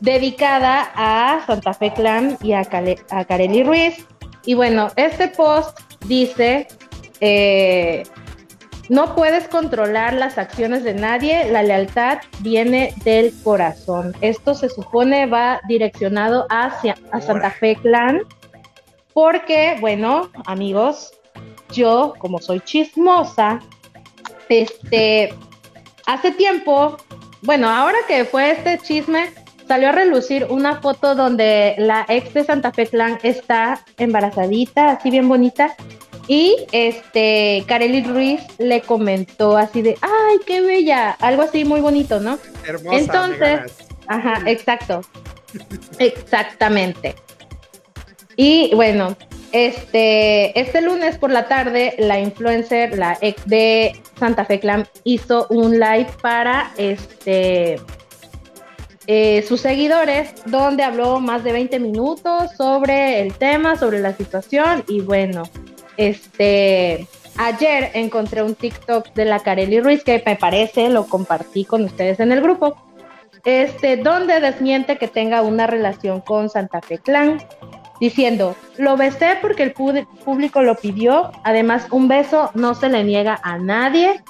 dedicada 0.00 0.90
a 0.94 1.44
Santa 1.46 1.74
Fe 1.74 1.92
Clan 1.92 2.38
y 2.42 2.52
a, 2.52 2.62
Cale- 2.64 3.02
a 3.10 3.24
Kareli 3.24 3.62
Ruiz. 3.62 4.06
Y 4.46 4.54
bueno, 4.54 4.88
este 4.96 5.28
post 5.28 5.78
dice 6.06 6.68
eh, 7.20 8.04
no 8.88 9.14
puedes 9.14 9.48
controlar 9.48 10.14
las 10.14 10.38
acciones 10.38 10.82
de 10.82 10.94
nadie, 10.94 11.50
la 11.50 11.62
lealtad 11.62 12.18
viene 12.40 12.94
del 13.04 13.34
corazón. 13.42 14.14
Esto 14.22 14.54
se 14.54 14.70
supone 14.70 15.26
va 15.26 15.60
direccionado 15.68 16.46
hacia 16.48 16.96
a 17.12 17.20
Santa 17.20 17.50
Fe 17.50 17.76
Clan, 17.76 18.22
porque, 19.12 19.76
bueno, 19.80 20.30
amigos, 20.46 21.12
yo, 21.70 22.14
como 22.18 22.38
soy 22.38 22.60
chismosa, 22.60 23.60
este, 24.48 25.34
hace 26.06 26.32
tiempo, 26.32 26.96
bueno, 27.42 27.68
ahora 27.68 27.98
que 28.06 28.24
fue 28.24 28.52
este 28.52 28.78
chisme, 28.78 29.28
salió 29.68 29.90
a 29.90 29.92
relucir 29.92 30.46
una 30.48 30.80
foto 30.80 31.14
donde 31.14 31.74
la 31.78 32.06
ex 32.08 32.32
de 32.34 32.44
Santa 32.44 32.72
Fe 32.72 32.86
Clan 32.86 33.18
está 33.22 33.84
embarazadita, 33.98 34.92
así 34.92 35.10
bien 35.10 35.28
bonita, 35.28 35.76
y 36.26 36.56
este, 36.72 37.64
Kareli 37.68 38.02
Ruiz 38.02 38.40
le 38.58 38.80
comentó 38.80 39.56
así 39.56 39.82
de, 39.82 39.96
ay, 40.00 40.38
qué 40.46 40.60
bella, 40.60 41.10
algo 41.20 41.42
así 41.42 41.64
muy 41.64 41.80
bonito, 41.80 42.18
¿no? 42.20 42.38
Hermosa, 42.66 42.98
Entonces, 42.98 43.60
ajá, 44.06 44.42
exacto, 44.46 45.02
exactamente. 45.98 47.14
Y 48.36 48.74
bueno, 48.74 49.16
este, 49.52 50.58
este 50.58 50.82
lunes 50.82 51.16
por 51.16 51.30
la 51.30 51.48
tarde, 51.48 51.94
la 51.98 52.20
influencer, 52.20 52.96
la 52.96 53.16
ex 53.20 53.44
de 53.46 54.00
Santa 54.18 54.44
Fe 54.44 54.60
Clan, 54.60 54.86
hizo 55.04 55.46
un 55.48 55.80
live 55.80 56.08
para 56.20 56.72
este 56.76 57.80
eh, 59.10 59.42
sus 59.48 59.62
seguidores, 59.62 60.34
donde 60.44 60.84
habló 60.84 61.18
más 61.18 61.42
de 61.42 61.52
20 61.52 61.80
minutos 61.80 62.52
sobre 62.58 63.22
el 63.22 63.32
tema, 63.32 63.76
sobre 63.76 64.00
la 64.00 64.12
situación, 64.12 64.84
y 64.86 65.00
bueno, 65.00 65.44
este 65.96 67.08
ayer 67.38 67.90
encontré 67.94 68.42
un 68.42 68.54
TikTok 68.54 69.14
de 69.14 69.24
la 69.24 69.40
Kareli 69.40 69.80
Ruiz 69.80 70.04
que 70.04 70.22
me 70.26 70.36
parece, 70.36 70.90
lo 70.90 71.06
compartí 71.06 71.64
con 71.64 71.84
ustedes 71.84 72.20
en 72.20 72.32
el 72.32 72.42
grupo, 72.42 72.76
este, 73.46 73.96
donde 73.96 74.40
desmiente 74.40 74.98
que 74.98 75.08
tenga 75.08 75.40
una 75.40 75.66
relación 75.66 76.20
con 76.20 76.50
Santa 76.50 76.82
Fe 76.82 76.98
Clan, 76.98 77.42
diciendo, 78.02 78.56
lo 78.76 78.98
besé 78.98 79.38
porque 79.40 79.62
el 79.62 79.72
público 79.72 80.60
lo 80.60 80.74
pidió, 80.74 81.32
además 81.44 81.86
un 81.90 82.08
beso 82.08 82.50
no 82.52 82.74
se 82.74 82.90
le 82.90 83.04
niega 83.04 83.40
a 83.42 83.56
nadie, 83.56 84.22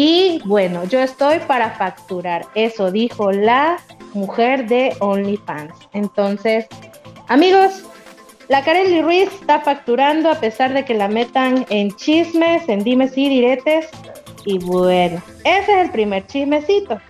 y 0.00 0.40
bueno, 0.44 0.84
yo 0.84 1.00
estoy 1.00 1.40
para 1.40 1.72
facturar, 1.72 2.46
eso 2.54 2.92
dijo 2.92 3.32
la 3.32 3.78
mujer 4.14 4.68
de 4.68 4.94
OnlyFans. 5.00 5.74
Entonces, 5.92 6.68
amigos, 7.26 7.82
la 8.46 8.62
Kareli 8.62 9.02
Ruiz 9.02 9.28
está 9.40 9.58
facturando 9.58 10.30
a 10.30 10.36
pesar 10.38 10.72
de 10.72 10.84
que 10.84 10.94
la 10.94 11.08
metan 11.08 11.66
en 11.68 11.90
chismes, 11.96 12.68
en 12.68 12.84
dimes 12.84 13.18
y 13.18 13.28
diretes. 13.28 13.88
Y 14.44 14.60
bueno, 14.60 15.20
ese 15.40 15.72
es 15.72 15.86
el 15.86 15.90
primer 15.90 16.24
chismecito. 16.28 17.00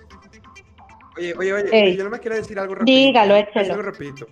Oye, 1.15 1.35
oye, 1.37 1.53
oye, 1.53 1.69
Ey. 1.71 1.95
yo 1.95 2.05
no 2.05 2.09
me 2.09 2.17
quiero 2.17 2.37
decir 2.37 2.57
algo 2.57 2.73
rápido. 2.73 2.97
Dígalo, 2.97 3.35
échelo. 3.35 3.73
Algo 3.73 3.83
rapidito. 3.83 4.25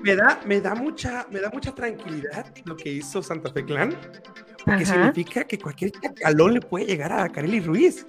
Me 0.00 0.14
da, 0.14 0.38
me 0.46 0.60
da 0.60 0.76
mucha, 0.76 1.26
me 1.28 1.40
da 1.40 1.50
mucha 1.50 1.74
tranquilidad 1.74 2.54
lo 2.66 2.76
que 2.76 2.88
hizo 2.88 3.20
Santa 3.20 3.50
Fe 3.50 3.64
Clan, 3.64 3.96
Ajá. 4.66 4.84
significa 4.84 5.44
que 5.44 5.58
cualquier 5.58 5.92
chacalón 5.92 6.54
le 6.54 6.60
puede 6.60 6.86
llegar 6.86 7.12
a 7.12 7.28
Kareli 7.28 7.60
Ruiz. 7.60 8.06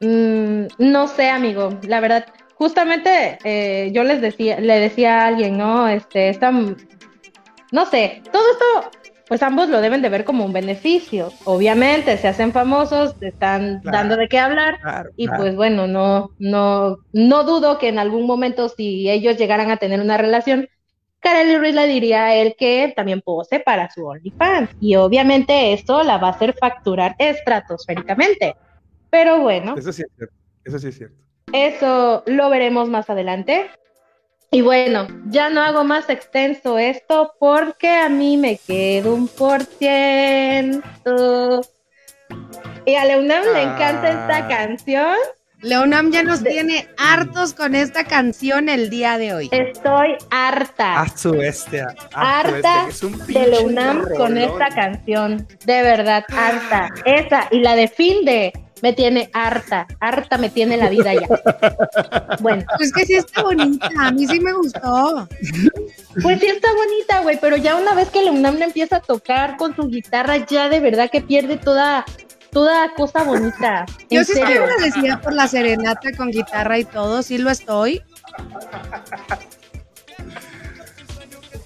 Mm, 0.00 0.66
no 0.78 1.08
sé, 1.08 1.28
amigo, 1.30 1.78
la 1.82 2.00
verdad. 2.00 2.26
Justamente 2.54 3.38
eh, 3.44 3.90
yo 3.92 4.04
les 4.04 4.20
decía, 4.20 4.60
le 4.60 4.78
decía 4.78 5.22
a 5.22 5.26
alguien, 5.28 5.56
¿no? 5.58 5.88
Este, 5.88 6.28
esta, 6.28 6.50
no 6.52 7.86
sé, 7.86 8.22
todo 8.32 8.42
esto, 8.52 8.90
pues 9.28 9.42
ambos 9.42 9.68
lo 9.68 9.80
deben 9.80 10.02
de 10.02 10.08
ver 10.08 10.24
como 10.24 10.44
un 10.44 10.52
beneficio. 10.52 11.32
Obviamente, 11.44 12.16
se 12.18 12.28
hacen 12.28 12.52
famosos, 12.52 13.14
están 13.20 13.80
Claro, 13.80 13.96
dando 13.98 14.16
de 14.16 14.28
qué 14.28 14.38
hablar, 14.38 14.78
claro, 14.80 15.10
y 15.16 15.26
claro. 15.26 15.42
pues 15.42 15.56
bueno, 15.56 15.86
no, 15.86 16.30
no, 16.38 16.98
no 17.12 17.44
dudo 17.44 17.78
que 17.78 17.88
en 17.88 17.98
algún 17.98 18.26
momento, 18.26 18.68
si 18.68 19.08
ellos 19.10 19.36
llegaran 19.36 19.70
a 19.70 19.76
tener 19.78 20.00
una 20.00 20.16
relación, 20.16 20.68
Kareli 21.22 21.56
Ruiz 21.56 21.74
le 21.74 21.86
diría 21.86 22.24
a 22.26 22.34
él 22.34 22.56
que 22.58 22.92
también 22.96 23.22
pose 23.22 23.60
para 23.60 23.88
su 23.90 24.04
OnlyFans. 24.04 24.70
Y 24.80 24.96
obviamente 24.96 25.72
esto 25.72 26.02
la 26.02 26.18
va 26.18 26.28
a 26.28 26.30
hacer 26.32 26.52
facturar 26.58 27.14
estratosféricamente. 27.18 28.56
Pero 29.08 29.40
bueno. 29.40 29.76
Eso 29.76 29.92
sí 29.92 30.02
es 30.02 30.08
cierto. 30.16 30.34
Eso 30.64 30.78
sí 30.80 30.88
es 30.88 30.98
cierto. 30.98 31.16
Eso 31.52 32.24
lo 32.26 32.50
veremos 32.50 32.88
más 32.88 33.08
adelante. 33.08 33.70
Y 34.50 34.62
bueno, 34.62 35.06
ya 35.26 35.48
no 35.48 35.62
hago 35.62 35.84
más 35.84 36.10
extenso 36.10 36.76
esto 36.76 37.32
porque 37.38 37.88
a 37.88 38.08
mí 38.08 38.36
me 38.36 38.58
queda 38.58 39.10
un 39.10 39.28
por 39.28 39.62
ciento. 39.62 40.82
Y 42.84 42.94
a 42.96 43.04
Leonam 43.04 43.44
le 43.44 43.62
encanta 43.62 44.10
esta 44.10 44.48
canción. 44.48 45.16
Leonam 45.62 46.10
ya 46.10 46.24
nos 46.24 46.42
tiene 46.42 46.88
hartos 46.98 47.54
con 47.54 47.76
esta 47.76 48.04
canción 48.04 48.68
el 48.68 48.90
día 48.90 49.16
de 49.16 49.32
hoy. 49.32 49.48
Estoy 49.52 50.16
harta. 50.30 51.00
A 51.00 51.08
su 51.08 51.40
a 51.40 51.52
su 51.52 51.76
harta 52.14 52.88
es 52.88 53.02
un 53.04 53.16
de 53.26 53.46
Leonam 53.46 54.04
con 54.16 54.36
esta 54.36 54.68
canción. 54.68 55.46
De 55.64 55.82
verdad, 55.82 56.24
harta. 56.28 56.88
Esa 57.04 57.46
y 57.52 57.60
la 57.60 57.76
de 57.76 57.86
Finde 57.86 58.52
me 58.82 58.92
tiene 58.92 59.30
harta. 59.32 59.86
Harta 60.00 60.36
me 60.36 60.50
tiene 60.50 60.76
la 60.76 60.90
vida 60.90 61.14
ya. 61.14 61.28
Bueno. 62.40 62.64
Pues 62.76 62.92
que 62.92 63.06
sí 63.06 63.14
está 63.14 63.42
bonita, 63.42 63.88
a 64.00 64.10
mí 64.10 64.26
sí 64.26 64.40
me 64.40 64.52
gustó. 64.52 65.28
Pues 66.20 66.40
sí 66.40 66.46
está 66.46 66.74
bonita, 66.74 67.20
güey, 67.20 67.38
pero 67.40 67.56
ya 67.56 67.76
una 67.76 67.94
vez 67.94 68.10
que 68.10 68.22
Leonam 68.22 68.56
le 68.56 68.64
empieza 68.64 68.96
a 68.96 69.00
tocar 69.00 69.56
con 69.56 69.76
su 69.76 69.88
guitarra, 69.88 70.38
ya 70.38 70.68
de 70.68 70.80
verdad 70.80 71.08
que 71.10 71.20
pierde 71.20 71.56
toda, 71.56 72.04
toda 72.52 72.92
cosa 72.94 73.24
bonita. 73.24 73.86
Yo 74.10 74.22
sí 74.24 74.32
estoy 74.32 74.46
serio. 74.46 74.62
agradecida 74.64 75.20
por 75.20 75.32
la 75.32 75.48
serenata 75.48 76.12
con 76.16 76.30
guitarra 76.30 76.78
y 76.78 76.84
todo, 76.84 77.22
sí 77.22 77.38
lo 77.38 77.50
estoy. 77.50 78.02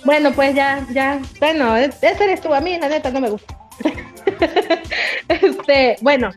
Bueno, 0.04 0.32
pues 0.32 0.54
ya, 0.54 0.86
ya. 0.92 1.20
Bueno, 1.40 1.76
es- 1.76 1.96
ese 2.02 2.24
eres 2.24 2.40
tú, 2.40 2.54
a 2.54 2.60
mí 2.60 2.78
la 2.78 2.88
neta 2.88 3.10
no 3.10 3.20
me 3.20 3.30
gusta. 3.30 3.58
este, 5.28 5.96
bueno, 6.00 6.30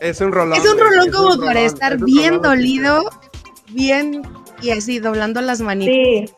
Es 0.00 0.20
un 0.20 0.32
rolón. 0.32 0.58
Es 0.58 0.68
un 0.68 0.78
rolón 0.78 1.08
es 1.08 1.14
como 1.14 1.34
un 1.34 1.40
para 1.40 1.60
estar 1.60 1.92
es 1.94 2.02
bien 2.04 2.34
rolón. 2.34 2.42
dolido, 2.42 3.10
bien 3.68 4.22
y 4.60 4.70
así, 4.70 4.98
doblando 4.98 5.40
las 5.40 5.60
manitas. 5.60 5.94
sí. 5.94 6.34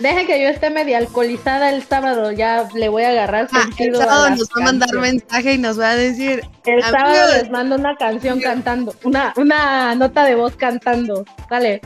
Dejen 0.00 0.26
que 0.26 0.42
yo 0.42 0.48
esté 0.48 0.70
media 0.70 0.96
alcoholizada 0.98 1.68
el 1.68 1.82
sábado, 1.84 2.32
ya 2.32 2.66
le 2.74 2.88
voy 2.88 3.02
a 3.02 3.10
agarrar 3.10 3.48
Ah, 3.52 3.58
el 3.58 3.74
sentido 3.74 4.00
sábado 4.00 4.30
nos 4.30 4.48
va 4.48 4.62
a 4.62 4.64
mandar 4.64 4.92
mensaje 4.94 5.52
y 5.54 5.58
nos 5.58 5.78
va 5.78 5.90
a 5.90 5.96
decir. 5.96 6.42
El 6.64 6.82
"Amigos, 6.82 6.90
sábado 6.90 7.32
les 7.34 7.50
mando 7.50 7.76
una 7.76 7.94
canción 7.96 8.40
cantando, 8.40 8.94
una, 9.04 9.34
una 9.36 9.94
nota 9.94 10.24
de 10.24 10.34
voz 10.36 10.56
cantando. 10.56 11.24
Dale. 11.50 11.82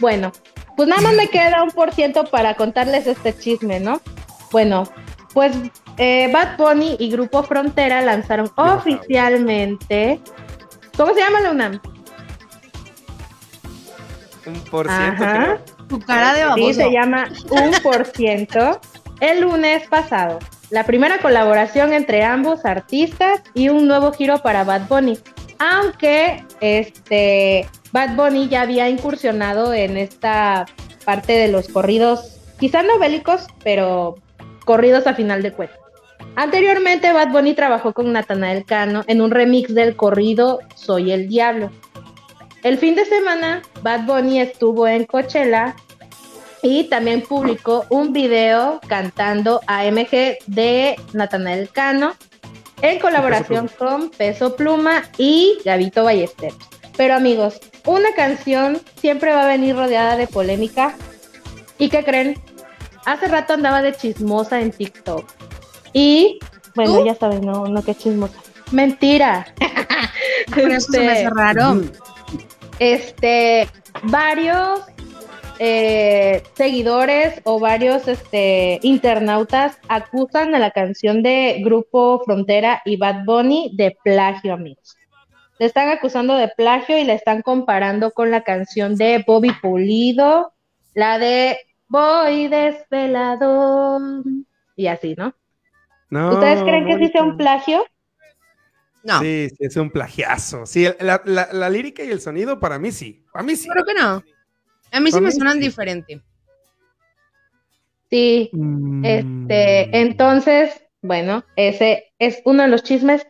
Bueno, 0.00 0.32
pues 0.76 0.88
nada 0.88 1.00
más 1.00 1.14
me 1.14 1.28
queda 1.28 1.62
un 1.62 1.70
por 1.70 1.92
ciento 1.94 2.24
para 2.24 2.54
contarles 2.54 3.06
este 3.06 3.36
chisme, 3.36 3.78
¿no? 3.80 4.00
Bueno, 4.50 4.84
pues 5.32 5.52
eh, 5.96 6.30
Bad 6.32 6.56
Bunny 6.56 6.96
y 6.98 7.08
Grupo 7.10 7.42
Frontera 7.44 8.00
lanzaron 8.02 8.50
oficialmente. 8.56 10.20
¿Cómo 10.96 11.14
se 11.14 11.20
llama 11.20 11.40
la 11.40 11.50
UNAM? 11.52 11.80
Un 14.48 14.60
por 14.70 14.88
ciento, 14.88 15.24
creo. 15.24 15.58
Tu 15.88 16.00
cara 16.00 16.32
de 16.34 16.40
Sí, 16.42 16.46
baboso. 16.48 16.72
se 16.74 16.90
llama 16.90 17.28
Un 17.50 17.70
por 17.82 18.06
ciento. 18.06 18.80
El 19.20 19.40
lunes 19.40 19.86
pasado, 19.88 20.38
la 20.70 20.84
primera 20.84 21.18
colaboración 21.18 21.92
entre 21.92 22.22
ambos 22.24 22.64
artistas 22.64 23.42
y 23.54 23.68
un 23.68 23.88
nuevo 23.88 24.12
giro 24.12 24.38
para 24.38 24.64
Bad 24.64 24.88
Bunny. 24.88 25.18
Aunque 25.58 26.44
este 26.60 27.68
Bad 27.92 28.14
Bunny 28.14 28.48
ya 28.48 28.62
había 28.62 28.88
incursionado 28.88 29.74
en 29.74 29.96
esta 29.96 30.66
parte 31.04 31.32
de 31.32 31.48
los 31.48 31.68
corridos, 31.68 32.36
quizá 32.60 32.82
no 32.82 32.98
bélicos, 32.98 33.46
pero 33.64 34.16
corridos 34.64 35.06
a 35.06 35.14
final 35.14 35.42
de 35.42 35.52
cuentas. 35.52 35.78
Anteriormente, 36.36 37.12
Bad 37.12 37.32
Bunny 37.32 37.54
trabajó 37.54 37.92
con 37.92 38.12
Natanael 38.12 38.64
Cano 38.64 39.02
en 39.08 39.20
un 39.20 39.30
remix 39.32 39.74
del 39.74 39.96
corrido 39.96 40.60
Soy 40.76 41.10
el 41.10 41.28
Diablo. 41.28 41.72
El 42.62 42.78
fin 42.78 42.94
de 42.94 43.04
semana, 43.04 43.62
Bad 43.82 44.04
Bunny 44.04 44.40
estuvo 44.40 44.86
en 44.88 45.04
Coachella 45.04 45.76
y 46.62 46.84
también 46.84 47.22
publicó 47.22 47.86
un 47.88 48.12
video 48.12 48.80
cantando 48.88 49.60
AMG 49.66 50.38
de 50.46 50.96
Natanael 51.12 51.70
Cano 51.70 52.14
en 52.82 52.98
colaboración 52.98 53.68
con 53.78 54.10
Peso 54.10 54.56
Pluma 54.56 55.04
y 55.18 55.58
Gabito 55.64 56.04
Ballesteros. 56.04 56.58
Pero 56.96 57.14
amigos, 57.14 57.60
una 57.86 58.12
canción 58.14 58.80
siempre 59.00 59.32
va 59.32 59.44
a 59.44 59.48
venir 59.48 59.76
rodeada 59.76 60.16
de 60.16 60.26
polémica. 60.26 60.96
¿Y 61.78 61.88
qué 61.88 62.02
creen? 62.02 62.40
Hace 63.06 63.28
rato 63.28 63.54
andaba 63.54 63.82
de 63.82 63.94
chismosa 63.94 64.60
en 64.60 64.72
TikTok. 64.72 65.24
Y, 65.92 66.40
bueno, 66.74 66.98
¿Tú? 66.98 67.06
ya 67.06 67.14
saben, 67.14 67.42
no, 67.42 67.66
no, 67.66 67.82
qué 67.82 67.94
chismosa. 67.94 68.34
Mentira. 68.72 69.46
Por 70.54 70.70
eso 70.70 70.90
se 70.90 71.00
me 71.00 71.12
hace 71.12 71.22
Este, 71.22 71.34
raro. 71.34 71.80
Este, 72.78 73.68
varios 74.04 74.80
eh, 75.58 76.42
seguidores 76.54 77.40
o 77.44 77.58
varios 77.58 78.06
este, 78.06 78.78
internautas 78.82 79.78
acusan 79.88 80.54
a 80.54 80.58
la 80.58 80.70
canción 80.70 81.22
de 81.22 81.60
Grupo 81.64 82.22
Frontera 82.24 82.80
y 82.84 82.96
Bad 82.96 83.24
Bunny 83.24 83.72
de 83.74 83.96
plagio, 84.04 84.54
amigos. 84.54 84.96
Le 85.58 85.66
están 85.66 85.88
acusando 85.88 86.34
de 86.34 86.48
plagio 86.56 86.96
y 86.96 87.04
le 87.04 87.14
están 87.14 87.42
comparando 87.42 88.12
con 88.12 88.30
la 88.30 88.42
canción 88.42 88.94
de 88.94 89.24
Bobby 89.26 89.50
Pulido, 89.60 90.52
la 90.94 91.18
de 91.18 91.58
Voy 91.88 92.48
desvelado 92.48 93.98
y 94.76 94.86
así, 94.86 95.14
¿no? 95.16 95.34
No, 96.10 96.34
¿Ustedes 96.34 96.62
creen 96.62 96.86
que 96.86 96.98
sí 96.98 97.08
sea 97.08 97.22
un 97.22 97.36
plagio? 97.36 97.84
No. 99.08 99.20
Sí, 99.20 99.48
sí, 99.48 99.56
es 99.60 99.76
un 99.76 99.90
plagiazo. 99.90 100.66
Sí, 100.66 100.86
la, 101.00 101.22
la- 101.24 101.48
la 101.50 101.70
lírica 101.70 102.04
y 102.04 102.10
el 102.10 102.20
sonido 102.20 102.60
para 102.60 102.78
mí 102.78 102.92
sí. 102.92 103.24
Para 103.32 103.42
mí 103.42 103.56
sí. 103.56 103.66
Creo 103.68 103.84
que 103.86 103.94
no. 103.94 104.22
A 104.92 105.00
mí 105.00 105.10
sí 105.10 105.20
me 105.20 105.32
suenan 105.32 105.54
sí. 105.54 105.60
diferente. 105.60 106.22
Sí, 108.10 108.50
Mm. 108.52 109.04
Este, 109.04 109.98
entonces, 110.00 110.82
bueno, 111.02 111.44
ese 111.56 112.12
es 112.18 112.40
uno 112.44 112.62
de 112.64 112.68
los 112.68 112.82
chismes. 112.82 113.26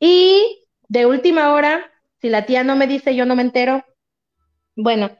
Y 0.00 0.64
de 0.88 1.06
última 1.06 1.52
hora, 1.52 1.90
si 2.20 2.28
la 2.30 2.46
tía 2.46 2.64
no 2.64 2.76
me 2.76 2.86
dice, 2.86 3.14
yo 3.14 3.26
no 3.26 3.36
me 3.36 3.42
entero. 3.42 3.84
Bueno, 4.76 5.10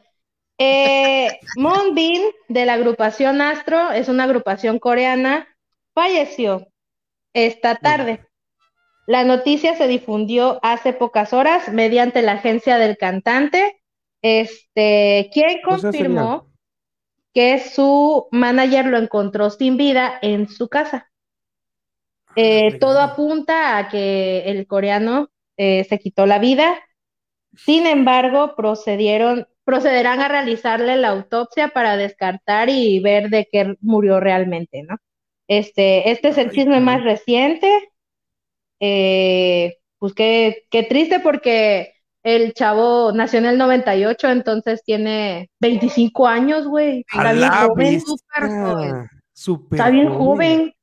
eh, 0.58 1.28
Moonbin 1.58 2.22
de 2.48 2.66
la 2.66 2.74
agrupación 2.74 3.40
Astro, 3.42 3.92
es 3.92 4.08
una 4.08 4.24
agrupación 4.24 4.78
coreana, 4.78 5.46
falleció 5.94 6.68
esta 7.34 7.76
tarde. 7.76 8.26
La 9.06 9.24
noticia 9.24 9.76
se 9.76 9.86
difundió 9.86 10.58
hace 10.62 10.92
pocas 10.92 11.32
horas 11.32 11.68
mediante 11.72 12.22
la 12.22 12.32
agencia 12.32 12.78
del 12.78 12.96
cantante, 12.96 13.80
este, 14.22 15.30
quien 15.32 15.58
O 15.66 15.78
sea, 15.78 15.92
sería- 15.92 16.08
confirmó 16.08 16.46
que 17.34 17.58
su 17.58 18.28
manager 18.30 18.86
lo 18.86 18.98
encontró 18.98 19.50
sin 19.50 19.76
vida 19.76 20.18
en 20.22 20.48
su 20.48 20.68
casa. 20.68 21.10
Eh, 22.36 22.78
todo 22.80 23.00
apunta 23.00 23.78
a 23.78 23.88
que 23.88 24.40
el 24.46 24.66
coreano 24.66 25.28
eh, 25.56 25.84
se 25.84 25.98
quitó 25.98 26.26
la 26.26 26.38
vida. 26.38 26.74
Sin 27.56 27.86
embargo, 27.86 28.54
procedieron, 28.56 29.46
procederán 29.64 30.20
a 30.20 30.28
realizarle 30.28 30.96
la 30.96 31.10
autopsia 31.10 31.68
para 31.68 31.96
descartar 31.96 32.68
y 32.70 32.98
ver 33.00 33.30
de 33.30 33.48
qué 33.50 33.76
murió 33.80 34.18
realmente, 34.20 34.82
¿no? 34.82 34.96
Este, 35.48 36.10
este 36.10 36.28
es 36.28 36.38
el 36.38 36.50
chisme 36.50 36.80
más 36.80 37.04
reciente. 37.04 37.68
Eh, 38.86 39.78
pues 39.98 40.12
qué, 40.12 40.64
qué 40.70 40.82
triste 40.82 41.20
porque 41.20 41.94
el 42.22 42.52
chavo 42.52 43.12
nació 43.12 43.38
en 43.38 43.46
el 43.46 43.58
98, 43.58 44.28
entonces 44.28 44.82
tiene 44.84 45.50
25 45.60 46.26
años, 46.26 46.66
güey. 46.66 47.04
Está 47.10 47.32
bien 47.32 47.50
joven. 47.50 48.02
Está 49.70 49.90
bien 49.90 50.08
joven. 50.10 50.74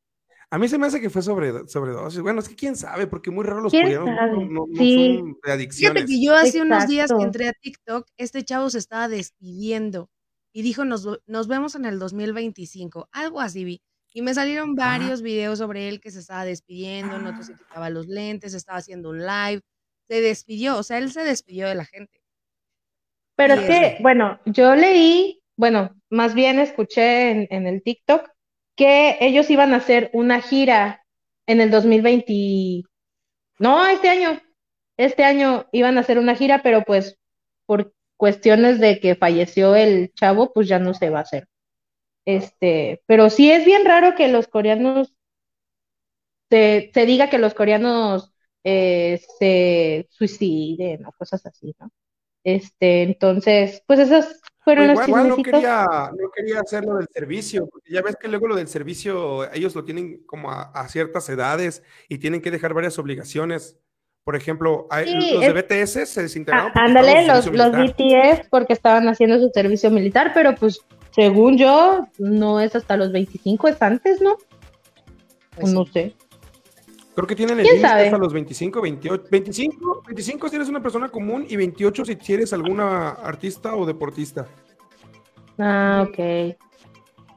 A 0.49 0.57
mí 0.57 0.67
se 0.67 0.77
me 0.77 0.87
hace 0.87 0.99
que 0.99 1.09
fue 1.09 1.21
sobre, 1.21 1.67
sobredosis. 1.67 2.21
Bueno, 2.21 2.41
es 2.41 2.49
que 2.49 2.55
quién 2.55 2.75
sabe, 2.75 3.07
porque 3.07 3.31
muy 3.31 3.45
raro 3.45 3.61
los 3.61 3.71
¿Quién 3.71 3.83
coreanos 3.83 4.09
sabe? 4.09 4.45
no, 4.49 4.65
son 4.65 5.37
de 5.43 5.51
adicciones. 5.51 6.03
Fíjate 6.03 6.05
que 6.05 6.25
yo 6.25 6.35
hace 6.35 6.61
unos 6.61 6.87
días 6.87 7.11
que 7.15 7.23
entré 7.23 7.47
a 7.47 7.53
TikTok, 7.53 8.07
este 8.17 8.43
chavo 8.43 8.69
se 8.69 8.79
estaba 8.79 9.07
despidiendo 9.07 10.09
y 10.51 10.63
dijo, 10.63 10.83
nos, 10.83 11.07
nos 11.25 11.47
vemos 11.47 11.75
en 11.75 11.85
el 11.85 11.99
2025, 11.99 13.09
algo 13.11 13.39
así 13.39 13.63
vi. 13.63 13.81
Y 14.13 14.21
me 14.21 14.33
salieron 14.33 14.75
varios 14.75 15.21
videos 15.21 15.59
sobre 15.59 15.87
él 15.89 16.01
que 16.01 16.11
se 16.11 16.19
estaba 16.19 16.45
despidiendo, 16.45 17.15
en 17.17 17.27
otros 17.27 17.47
se 17.47 17.55
quitaba 17.55 17.89
los 17.89 18.07
lentes, 18.07 18.53
estaba 18.53 18.79
haciendo 18.79 19.09
un 19.09 19.19
live, 19.19 19.61
se 20.07 20.21
despidió, 20.21 20.77
o 20.77 20.83
sea, 20.83 20.97
él 20.97 21.11
se 21.11 21.23
despidió 21.23 21.67
de 21.67 21.75
la 21.75 21.85
gente. 21.85 22.21
Pero 23.35 23.55
Y 23.55 23.57
es 23.57 23.63
que, 23.63 23.87
eso. 23.87 23.97
bueno, 23.99 24.39
yo 24.45 24.75
leí, 24.75 25.41
bueno, 25.55 25.95
más 26.09 26.33
bien 26.35 26.59
escuché 26.59 27.31
en, 27.31 27.47
en 27.49 27.67
el 27.67 27.81
TikTok 27.83 28.29
que 28.75 29.17
ellos 29.21 29.49
iban 29.49 29.73
a 29.73 29.77
hacer 29.77 30.09
una 30.13 30.41
gira 30.41 31.05
en 31.47 31.61
el 31.61 31.71
2020. 31.71 32.83
No, 33.59 33.87
este 33.87 34.09
año. 34.09 34.41
Este 34.97 35.23
año 35.23 35.67
iban 35.71 35.97
a 35.97 36.01
hacer 36.01 36.19
una 36.19 36.35
gira, 36.35 36.61
pero 36.63 36.83
pues 36.83 37.17
por 37.65 37.93
cuestiones 38.17 38.79
de 38.79 38.99
que 38.99 39.15
falleció 39.15 39.75
el 39.75 40.11
chavo, 40.13 40.53
pues 40.53 40.67
ya 40.67 40.79
no 40.79 40.93
se 40.93 41.09
va 41.09 41.19
a 41.19 41.23
hacer. 41.23 41.47
Este, 42.25 43.01
pero 43.07 43.29
sí 43.29 43.51
es 43.51 43.65
bien 43.65 43.85
raro 43.85 44.15
que 44.15 44.27
los 44.27 44.47
coreanos 44.47 45.13
se, 46.49 46.91
se 46.93 47.05
diga 47.05 47.29
que 47.29 47.37
los 47.37 47.53
coreanos 47.53 48.33
eh, 48.63 49.19
se 49.39 50.07
suiciden 50.11 51.05
o 51.05 51.11
cosas 51.13 51.45
así, 51.45 51.73
¿no? 51.79 51.89
Este, 52.43 53.03
entonces, 53.03 53.83
pues 53.85 53.99
esos 53.99 54.39
fueron 54.59 54.87
Pues 54.87 54.99
los 54.99 55.07
igual, 55.07 55.25
igual 55.25 55.37
no 55.37 55.43
quería, 55.43 55.85
no 56.17 56.31
quería 56.35 56.59
hacer 56.59 56.83
lo 56.85 56.95
del 56.97 57.07
servicio, 57.13 57.67
porque 57.67 57.93
ya 57.93 58.01
ves 58.01 58.15
que 58.15 58.27
luego 58.27 58.47
lo 58.47 58.55
del 58.55 58.67
servicio, 58.67 59.51
ellos 59.53 59.75
lo 59.75 59.83
tienen 59.83 60.23
como 60.25 60.51
a, 60.51 60.63
a 60.71 60.87
ciertas 60.89 61.29
edades 61.29 61.83
y 62.09 62.17
tienen 62.17 62.41
que 62.41 62.51
dejar 62.51 62.73
varias 62.73 62.97
obligaciones. 62.99 63.77
Por 64.23 64.35
ejemplo, 64.35 64.87
hay- 64.89 65.05
Sí, 65.07 65.33
los 65.33 65.43
es- 65.43 65.47
de 65.47 65.53
BTS 65.53 66.05
se 66.07 66.21
desintegraron. 66.23 66.71
Ah, 66.75 66.83
ándale, 66.83 67.27
los, 67.27 67.45
los. 67.47 67.71
BTS 67.71 68.47
porque 68.49 68.73
estaban 68.73 69.07
haciendo 69.07 69.39
su 69.39 69.49
servicio 69.53 69.89
militar, 69.89 70.31
pero 70.33 70.53
pues 70.55 70.79
según 71.11 71.57
yo, 71.57 72.07
no 72.17 72.59
es 72.59 72.75
hasta 72.75 72.97
los 72.97 73.11
25, 73.11 73.67
es 73.67 73.81
antes, 73.81 74.21
¿no? 74.21 74.37
Pues 75.55 75.73
no 75.73 75.85
sé. 75.85 76.15
Creo 77.13 77.27
que 77.27 77.35
tienen 77.35 77.59
el 77.59 77.65
¿Quién 77.65 77.75
límite 77.81 78.05
hasta 78.05 78.17
los 78.17 78.33
25, 78.33 78.81
28. 78.81 79.23
25, 79.29 80.03
25 80.07 80.49
si 80.49 80.55
eres 80.55 80.69
una 80.69 80.81
persona 80.81 81.09
común 81.09 81.45
y 81.47 81.57
28 81.57 82.05
si 82.05 82.33
eres 82.33 82.53
alguna 82.53 83.09
artista 83.09 83.75
o 83.75 83.85
deportista. 83.85 84.47
Ah, 85.59 86.07
ok. 86.07 86.55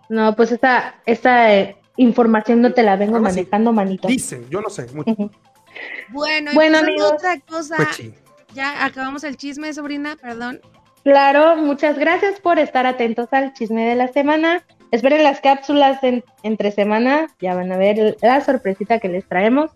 No, 0.09 0.37
pues 0.37 0.53
esta, 0.53 1.03
esta 1.07 1.55
eh, 1.55 1.77
información 1.97 2.61
no 2.63 2.73
te 2.73 2.83
la 2.85 2.97
vengo 2.97 3.19
manejando, 3.19 3.73
manito. 3.73 4.07
Dicen, 4.07 4.49
yo 4.49 4.61
no 4.61 4.71
sé. 4.71 4.87
mucho. 4.95 5.31
Bueno, 6.13 6.53
amigos. 6.79 7.13
otra 7.15 7.41
cosa, 7.41 7.77
Pues 7.77 7.97
sí. 7.97 8.15
ya 8.55 8.85
acabamos 8.85 9.25
el 9.25 9.37
chisme, 9.37 9.73
sobrina, 9.75 10.17
perdón. 10.17 10.61
Claro, 11.05 11.57
muchas 11.57 11.99
gracias 11.99 12.41
por 12.41 12.59
estar 12.59 12.87
atentos 12.87 13.29
al 13.33 13.53
chisme 13.53 13.87
de 13.87 13.95
la 13.95 14.09
semana. 14.09 14.65
Esperen 14.91 15.23
las 15.23 15.41
cápsulas 15.41 16.03
en- 16.03 16.25
entre 16.43 16.71
semana, 16.73 17.27
ya 17.41 17.55
van 17.55 17.71
a 17.73 17.77
ver 17.77 18.17
la 18.23 18.41
sorpresita 18.43 18.99
que 19.01 19.09
les 19.09 19.29
traemos. 19.29 19.71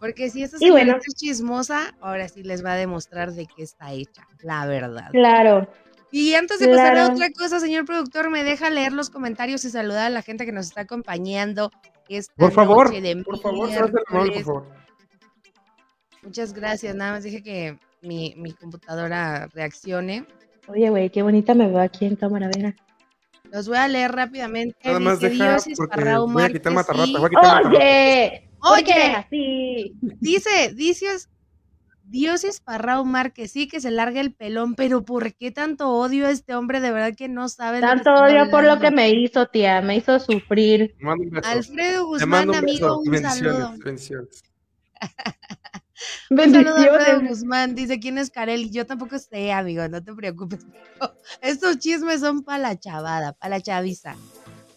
Porque 0.00 0.28
si 0.30 0.42
esta 0.42 0.56
Y 0.58 0.70
bueno. 0.70 0.96
es 0.96 1.14
chismosa, 1.14 1.94
ahora 2.00 2.28
sí 2.28 2.42
les 2.42 2.64
va 2.64 2.72
a 2.72 2.76
demostrar 2.76 3.32
de 3.32 3.46
qué 3.46 3.62
está 3.62 3.92
hecha, 3.92 4.26
la 4.42 4.66
verdad. 4.66 5.10
Claro. 5.12 5.68
Y 6.10 6.34
antes 6.34 6.58
de 6.58 6.68
pasar 6.68 6.98
a 6.98 7.06
otra 7.12 7.28
cosa, 7.30 7.60
señor 7.60 7.84
productor, 7.84 8.28
me 8.28 8.42
deja 8.42 8.68
leer 8.68 8.92
los 8.92 9.08
comentarios 9.08 9.64
y 9.64 9.70
saludar 9.70 10.06
a 10.06 10.10
la 10.10 10.22
gente 10.22 10.44
que 10.44 10.52
nos 10.52 10.66
está 10.66 10.82
acompañando 10.82 11.70
esta 12.08 12.34
Por 12.36 12.50
favor, 12.52 12.86
noche 12.88 13.00
de 13.00 13.22
por 13.22 13.40
favor, 13.40 13.70
por 14.10 14.42
favor. 14.42 14.66
Muchas 16.22 16.52
gracias. 16.52 16.94
Nada 16.94 17.12
más 17.12 17.22
dije 17.22 17.42
que 17.42 17.78
mi, 18.02 18.34
mi 18.36 18.52
computadora 18.52 19.48
reaccione. 19.54 20.26
Oye, 20.68 20.90
güey, 20.90 21.10
qué 21.10 21.22
bonita 21.22 21.54
me 21.54 21.66
veo 21.68 21.80
aquí 21.80 22.04
en 22.04 22.16
cámara, 22.16 22.48
ven. 22.54 22.74
Los 23.50 23.68
voy 23.68 23.76
a 23.76 23.88
leer 23.88 24.12
rápidamente. 24.12 24.76
Nada 24.84 25.00
más 25.00 25.20
Dice 25.20 25.30
deja, 25.30 25.50
Diosis 25.50 25.76
porque 25.76 25.96
Parrao 25.96 26.26
voy 26.28 26.42
a 26.42 26.48
quitar 26.48 26.72
matarrata, 26.72 27.06
sí. 27.06 27.16
voy 27.16 27.26
a 27.26 27.28
quitar 27.28 27.44
matarrata. 27.44 27.78
Oye, 27.78 28.50
¿por 28.60 28.84
qué 28.84 28.92
Oye. 28.92 29.14
así? 29.16 29.94
Dice, 30.20 30.72
dices, 30.74 31.28
Diosis 32.04 32.60
Parrao 32.60 33.04
Márquez, 33.04 33.52
sí 33.52 33.68
que 33.68 33.80
se 33.80 33.90
larga 33.90 34.20
el 34.20 34.32
pelón, 34.34 34.74
pero 34.74 35.04
¿por 35.04 35.34
qué 35.34 35.50
tanto 35.50 35.90
odio 35.90 36.26
a 36.26 36.30
este 36.30 36.54
hombre? 36.54 36.80
De 36.80 36.92
verdad 36.92 37.14
que 37.16 37.28
no 37.28 37.48
sabe 37.48 37.80
Tanto 37.80 38.12
odio 38.14 38.50
por 38.50 38.64
lo 38.64 38.78
que 38.80 38.90
me 38.90 39.10
hizo, 39.10 39.46
tía, 39.46 39.80
me 39.82 39.96
hizo 39.96 40.18
sufrir. 40.18 40.94
Te 40.98 41.04
mando 41.04 41.24
un 41.24 41.30
beso. 41.30 41.48
Alfredo 41.48 42.06
Guzmán, 42.06 42.28
mando 42.28 42.52
un 42.52 42.58
amigo, 42.58 42.98
un 43.00 43.10
bendiciones. 43.10 43.38
saludo. 43.58 43.74
bendiciones. 43.84 44.42
Un 46.30 46.38
saludo 46.38 46.76
a 46.76 46.82
Alfredo. 46.82 47.20
Guzmán. 47.28 47.74
Dice, 47.74 48.00
¿quién 48.00 48.18
es 48.18 48.30
Karel? 48.30 48.70
Yo 48.70 48.86
tampoco 48.86 49.18
sé, 49.18 49.52
amigo, 49.52 49.86
no 49.88 50.02
te 50.02 50.12
preocupes. 50.14 50.66
Estos 51.40 51.78
chismes 51.78 52.20
son 52.20 52.42
para 52.42 52.58
la 52.58 52.78
chavada, 52.78 53.32
para 53.32 53.56
la 53.56 53.60
chaviza. 53.60 54.16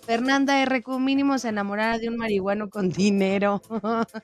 Fernanda 0.06 0.64
RQ 0.64 1.00
mínimo 1.00 1.40
se 1.40 1.50
enamorara 1.50 1.98
de 1.98 2.10
un 2.10 2.18
marihuano 2.18 2.70
con 2.70 2.90
dinero. 2.90 3.62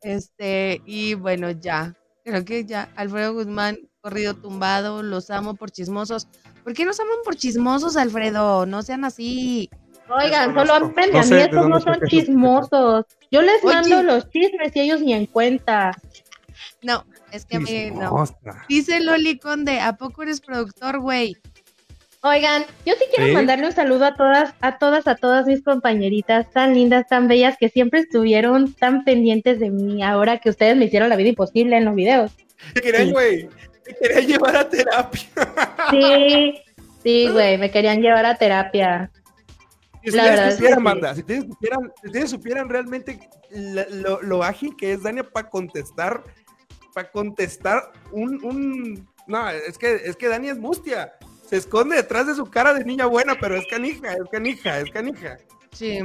Este, 0.00 0.80
y 0.86 1.14
bueno, 1.14 1.50
ya. 1.50 1.94
Creo 2.24 2.44
que 2.44 2.64
ya. 2.64 2.88
Alfredo 2.94 3.34
Guzmán, 3.34 3.78
corrido 4.00 4.34
tumbado, 4.34 5.02
los 5.02 5.28
amo 5.30 5.54
por 5.54 5.72
chismosos. 5.72 6.28
¿Por 6.62 6.72
qué 6.74 6.84
nos 6.84 7.00
aman 7.00 7.16
por 7.24 7.34
chismosos, 7.34 7.96
Alfredo? 7.96 8.66
No 8.66 8.82
sean 8.82 9.04
así. 9.04 9.70
Oigan, 10.08 10.54
solo 10.54 10.74
amen 10.74 11.10
No 11.12 11.18
a 11.18 11.22
sé 11.22 11.42
estos 11.42 11.68
no 11.68 11.80
son 11.80 11.98
chismosos. 12.08 13.04
Yo 13.30 13.42
les 13.42 13.62
Oye. 13.62 13.74
mando 13.74 14.02
los 14.02 14.28
chismes 14.30 14.74
y 14.74 14.80
ellos 14.80 15.00
ni 15.00 15.12
en 15.14 15.26
cuenta. 15.26 15.92
No, 16.82 17.04
es 17.32 17.44
que 17.44 17.56
a 17.56 17.60
mí 17.60 17.90
no. 17.92 18.24
Dice 18.68 19.00
Loli 19.00 19.38
Conde, 19.38 19.80
¿a 19.80 19.94
poco 19.96 20.22
eres 20.22 20.40
productor, 20.40 21.00
güey? 21.00 21.36
Oigan, 22.22 22.64
yo 22.84 22.94
sí 22.98 23.04
quiero 23.14 23.28
Sí. 23.28 23.32
mandarle 23.34 23.66
un 23.66 23.72
saludo 23.72 24.04
a 24.06 24.16
todas, 24.16 24.52
a 24.60 24.78
todas, 24.78 25.06
a 25.06 25.14
todas 25.14 25.46
mis 25.46 25.62
compañeritas 25.62 26.50
tan 26.50 26.74
lindas, 26.74 27.06
tan 27.06 27.28
bellas, 27.28 27.56
que 27.58 27.68
siempre 27.68 28.00
estuvieron 28.00 28.72
tan 28.72 29.04
pendientes 29.04 29.60
de 29.60 29.70
mí 29.70 30.02
ahora 30.02 30.38
que 30.38 30.50
ustedes 30.50 30.76
me 30.76 30.86
hicieron 30.86 31.08
la 31.10 31.16
vida 31.16 31.28
imposible 31.28 31.76
en 31.76 31.84
los 31.84 31.94
videos. 31.94 32.32
Te 32.74 32.80
quería, 32.80 33.04
Sí. 33.04 33.12
güey. 33.12 33.48
Te 33.84 33.94
quería 33.94 34.20
llevar 34.20 34.56
a 34.56 34.68
terapia. 34.68 35.22
Sí, 35.90 36.54
Sí, 37.04 37.28
güey, 37.32 37.56
me 37.58 37.70
querían 37.70 38.00
llevar 38.02 38.26
a 38.26 38.34
terapia. 38.34 39.10
Si 40.04 40.10
La 40.12 40.22
ustedes 40.24 40.54
supieran, 40.54 40.78
sí. 40.78 40.84
banda, 40.84 41.14
si 41.14 41.20
ustedes 41.20 41.44
supieran, 41.44 41.92
si 42.00 42.06
ustedes 42.06 42.30
supieran 42.30 42.68
realmente 42.68 43.18
lo, 43.50 44.22
lo 44.22 44.42
ágil 44.42 44.76
que 44.76 44.92
es 44.92 45.02
Dania 45.02 45.24
para 45.24 45.48
contestar, 45.50 46.22
para 46.94 47.10
contestar 47.10 47.92
un, 48.12 48.42
un- 48.44 49.08
no, 49.26 49.50
es 49.50 49.76
que, 49.76 49.94
es 50.04 50.16
que 50.16 50.28
Dani 50.28 50.48
es 50.48 50.58
mustia. 50.58 51.12
Se 51.46 51.56
esconde 51.56 51.96
detrás 51.96 52.26
de 52.26 52.34
su 52.34 52.46
cara 52.46 52.74
de 52.74 52.84
niña 52.84 53.06
buena, 53.06 53.34
pero 53.40 53.56
es 53.56 53.66
canija, 53.66 54.12
es 54.14 54.28
canija, 54.30 54.80
es 54.80 54.90
canija. 54.90 55.36
Sí. 55.72 55.98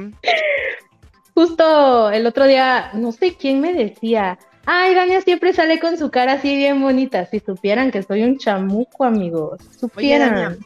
Justo 1.34 2.12
el 2.12 2.26
otro 2.28 2.46
día, 2.46 2.92
no 2.94 3.12
sé 3.12 3.36
quién 3.36 3.60
me 3.60 3.74
decía, 3.74 4.38
ay, 4.66 4.94
Dania 4.94 5.22
siempre 5.22 5.52
sale 5.54 5.80
con 5.80 5.98
su 5.98 6.12
cara 6.12 6.34
así 6.34 6.56
bien 6.56 6.82
bonita. 6.82 7.26
Si 7.26 7.40
supieran 7.40 7.92
que 7.92 8.04
soy 8.04 8.24
un 8.24 8.38
chamuco, 8.38 9.04
amigos. 9.04 9.60
Oye, 9.62 9.80
Supieran. 9.80 10.36
Dania, 10.36 10.58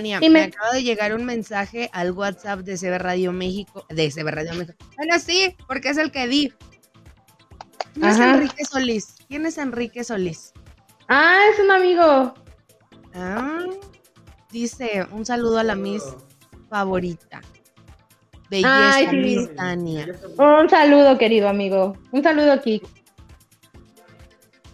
Dime. 0.00 0.20
me 0.28 0.42
acaba 0.44 0.72
de 0.72 0.82
llegar 0.82 1.14
un 1.14 1.24
mensaje 1.24 1.90
al 1.92 2.12
WhatsApp 2.12 2.60
de 2.60 2.76
CB 2.76 2.98
Radio 2.98 3.32
México, 3.32 3.84
de 3.88 4.10
CB 4.10 4.30
Radio 4.30 4.54
México. 4.54 4.84
Bueno, 4.96 5.18
sí, 5.18 5.54
porque 5.66 5.90
es 5.90 5.98
el 5.98 6.10
que 6.10 6.26
di. 6.28 6.52
¿Quién 7.94 8.06
es. 8.06 8.18
Enrique 8.18 8.64
Solís? 8.64 9.14
¿Quién 9.28 9.46
es 9.46 9.58
Enrique 9.58 10.04
Solís? 10.04 10.52
Ah, 11.08 11.40
es 11.52 11.60
un 11.60 11.70
amigo. 11.70 12.34
Ah, 13.14 13.64
dice, 14.50 15.06
un 15.10 15.26
saludo 15.26 15.58
a 15.58 15.64
la 15.64 15.74
Miss 15.74 16.02
favorita. 16.70 17.42
Belleza, 18.48 18.94
Ay, 18.94 19.06
sí. 19.10 19.16
Miss 19.16 19.54
Dania. 19.56 20.06
Un 20.38 20.68
saludo, 20.68 21.18
querido 21.18 21.48
amigo. 21.48 21.96
Un 22.12 22.22
saludo, 22.22 22.60
Kik. 22.60 23.01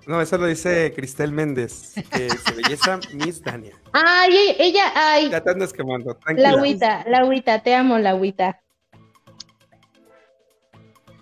No, 0.08 0.22
eso 0.22 0.38
lo 0.38 0.46
dice 0.46 0.90
Cristel 0.96 1.32
Méndez, 1.32 1.92
que 2.10 2.30
se 2.30 2.52
belleza 2.54 2.98
Miss 3.12 3.42
Dania. 3.42 3.74
Ay, 3.92 4.34
e- 4.34 4.56
ella, 4.58 4.90
ay, 4.94 5.28
Ya 5.28 5.42
te 5.42 5.50
andas 5.50 5.70
quemando, 5.70 6.18
la 6.34 6.48
agüita, 6.48 7.04
la 7.06 7.18
agüita, 7.18 7.62
te 7.62 7.74
amo, 7.74 7.98
la 7.98 8.10
agüita. 8.10 8.58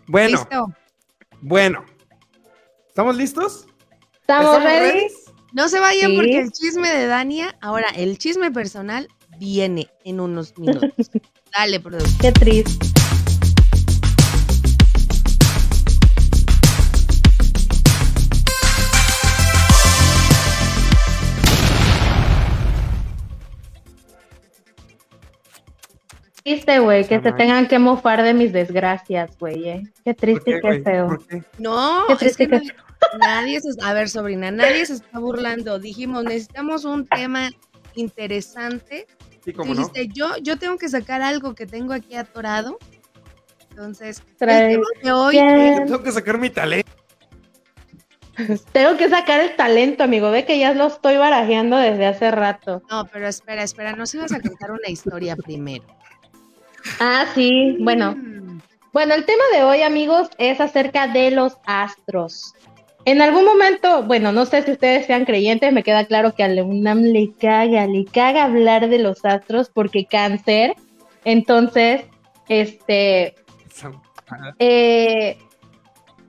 Bueno, 0.07 0.39
¿Listo? 0.39 0.67
bueno. 1.41 1.85
¿Estamos 2.87 3.17
listos? 3.17 3.67
¿Estamos 4.21 4.63
ready? 4.63 5.09
No 5.53 5.69
se 5.69 5.81
vayan 5.81 6.13
Sí. 6.13 6.17
porque 6.17 6.39
el 6.39 6.53
chisme 6.53 6.89
de 6.89 7.09
Dania, 7.09 7.59
ahora 7.61 7.89
el 7.97 8.19
chisme 8.19 8.53
personal 8.53 9.09
viene 9.39 9.91
en 10.05 10.21
unos 10.21 10.57
minutos. 10.59 10.93
Dale, 11.53 11.81
productor. 11.81 12.21
Qué 12.21 12.31
triste. 12.31 12.86
Triste, 26.47 26.79
güey, 26.79 27.05
que 27.05 27.21
se 27.21 27.33
tengan 27.33 27.67
que 27.67 27.81
mofar 27.81 28.23
de 28.23 28.33
mis 28.33 28.53
desgracias, 28.53 29.37
güey, 29.37 29.69
eh. 29.69 29.83
Qué 30.05 30.15
¿Por 30.15 30.21
triste 30.21 30.45
qué, 30.45 30.57
y 30.59 30.61
qué 30.79 30.83
feo. 30.85 31.19
No, 31.59 32.05
Qué 32.07 32.13
es 32.13 32.19
triste 32.21 32.49
que 32.49 32.61
que- 32.61 32.67
na- 32.67 33.19
nadie 33.19 33.61
se, 33.61 33.71
a 33.85 33.93
ver, 33.93 34.09
sobrina, 34.09 34.53
nadie 34.53 34.87
se 34.87 34.93
está 34.93 35.19
burlando. 35.19 35.81
Dijimos, 35.81 36.23
necesitamos 36.23 36.85
un 36.85 37.05
tema 37.05 37.51
interesante. 37.97 39.09
Sí, 39.45 39.53
Tú 39.53 39.59
cómo 39.59 39.75
no. 39.75 39.81
dijiste, 39.81 40.07
yo, 40.15 40.37
yo 40.41 40.57
tengo 40.57 40.79
que 40.79 40.89
sacar 40.89 41.21
algo 41.21 41.57
que 41.57 41.67
tengo 41.67 41.93
aquí 41.93 42.15
atorado. 42.15 42.79
Entonces, 43.71 44.23
Trae- 44.39 44.67
el 44.67 44.73
tema 44.75 44.87
de 45.03 45.13
hoy 45.13 45.39
es- 45.39 45.85
Tengo 45.85 46.03
que 46.05 46.13
sacar 46.13 46.39
mi 46.39 46.51
talento. 46.51 46.89
Tengo 48.71 48.97
que 48.97 49.09
sacar 49.09 49.41
el 49.41 49.57
talento, 49.57 50.05
amigo. 50.05 50.31
Ve 50.31 50.45
que 50.45 50.61
ya 50.61 50.75
lo 50.75 50.87
estoy 50.87 51.17
barajeando 51.17 51.77
desde 51.77 52.07
hace 52.07 52.31
rato. 52.31 52.83
No, 52.89 53.05
pero 53.07 53.27
espera, 53.27 53.65
espera, 53.65 53.95
nos 53.95 54.15
ibas 54.15 54.33
a 54.33 54.41
contar 54.41 54.71
una 54.71 54.89
historia 54.89 55.35
primero. 55.35 55.85
Ah, 57.01 57.27
sí. 57.35 57.77
Bueno, 57.81 58.15
Mm, 58.17 58.61
Bueno, 58.93 59.15
el 59.15 59.27
tema 59.27 59.45
de 59.55 59.63
hoy, 59.63 59.83
amigos, 59.83 60.31
es 60.39 60.59
acerca 60.59 61.07
de 61.07 61.31
los 61.31 61.59
astros. 61.67 62.55
En 63.05 63.21
algún 63.21 63.45
momento, 63.45 64.03
bueno, 64.03 64.33
no 64.33 64.47
sé 64.47 64.63
si 64.63 64.73
ustedes 64.73 65.07
sean 65.07 65.27
creyentes, 65.27 65.73
me 65.73 65.83
queda 65.83 66.07
claro 66.07 66.35
que 66.35 66.43
a 66.43 66.49
la 66.49 66.65
UNAM 66.65 67.03
le 67.03 67.31
caga, 67.39 67.87
le 67.87 68.05
caga 68.07 68.45
hablar 68.45 68.89
de 68.89 68.99
los 68.99 69.25
astros 69.25 69.71
porque 69.73 70.07
cáncer. 70.07 70.75
Entonces, 71.25 72.05
este, 72.49 73.35
eh, 74.59 75.39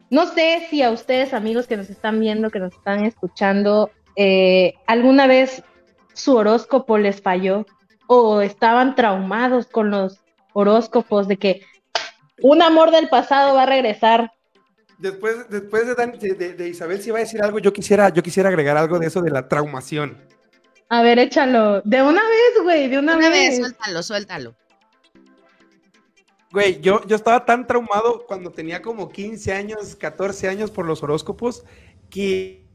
no 0.09 0.25
sé 0.27 0.67
si 0.69 0.81
a 0.83 0.91
ustedes, 0.91 1.33
amigos 1.33 1.67
que 1.67 1.77
nos 1.77 1.89
están 1.89 2.19
viendo, 2.19 2.49
que 2.49 2.59
nos 2.59 2.73
están 2.73 3.05
escuchando, 3.05 3.89
eh, 4.15 4.73
alguna 4.87 5.25
vez 5.25 5.63
su 6.13 6.35
horóscopo 6.35 6.97
les 6.97 7.21
falló 7.21 7.65
o 8.07 8.41
estaban 8.41 8.95
traumados 8.95 9.67
con 9.67 9.89
los 9.89 10.19
horóscopos 10.61 11.27
de 11.27 11.37
que 11.37 11.61
un 12.41 12.61
amor 12.63 12.89
del 12.91 13.09
pasado 13.09 13.53
va 13.55 13.63
a 13.63 13.65
regresar. 13.67 14.31
Después, 14.97 15.47
después 15.49 15.85
de, 15.85 15.93
Dan- 15.93 16.17
de- 16.17 16.33
de- 16.33 16.53
de 16.53 16.69
Isabel, 16.69 16.99
si 16.99 17.09
iba 17.09 17.19
a 17.19 17.21
decir 17.21 17.41
algo, 17.43 17.59
yo 17.59 17.71
quisiera, 17.71 18.09
yo 18.09 18.23
quisiera 18.23 18.49
agregar 18.49 18.75
algo 18.77 18.97
de 18.97 19.05
eso 19.07 19.21
de 19.21 19.29
la 19.29 19.47
traumación. 19.47 20.17
A 20.89 21.03
ver, 21.03 21.19
échalo. 21.19 21.81
De 21.81 22.01
una 22.01 22.21
vez, 22.21 22.63
güey, 22.63 22.87
de 22.87 22.97
una, 22.97 23.15
Una 23.17 23.29
vez. 23.29 23.49
vez, 23.49 23.57
suéltalo, 23.59 24.01
suéltalo. 24.03 24.55
Güey, 26.51 26.79
yo, 26.81 27.05
yo 27.05 27.15
estaba 27.15 27.45
tan 27.45 27.67
traumado 27.67 28.25
cuando 28.25 28.49
tenía 28.51 28.81
como 28.81 29.09
15 29.09 29.53
años, 29.53 29.95
14 29.95 30.47
años 30.47 30.71
por 30.71 30.85
los 30.87 31.03
horóscopos, 31.03 31.63
que 32.09 32.65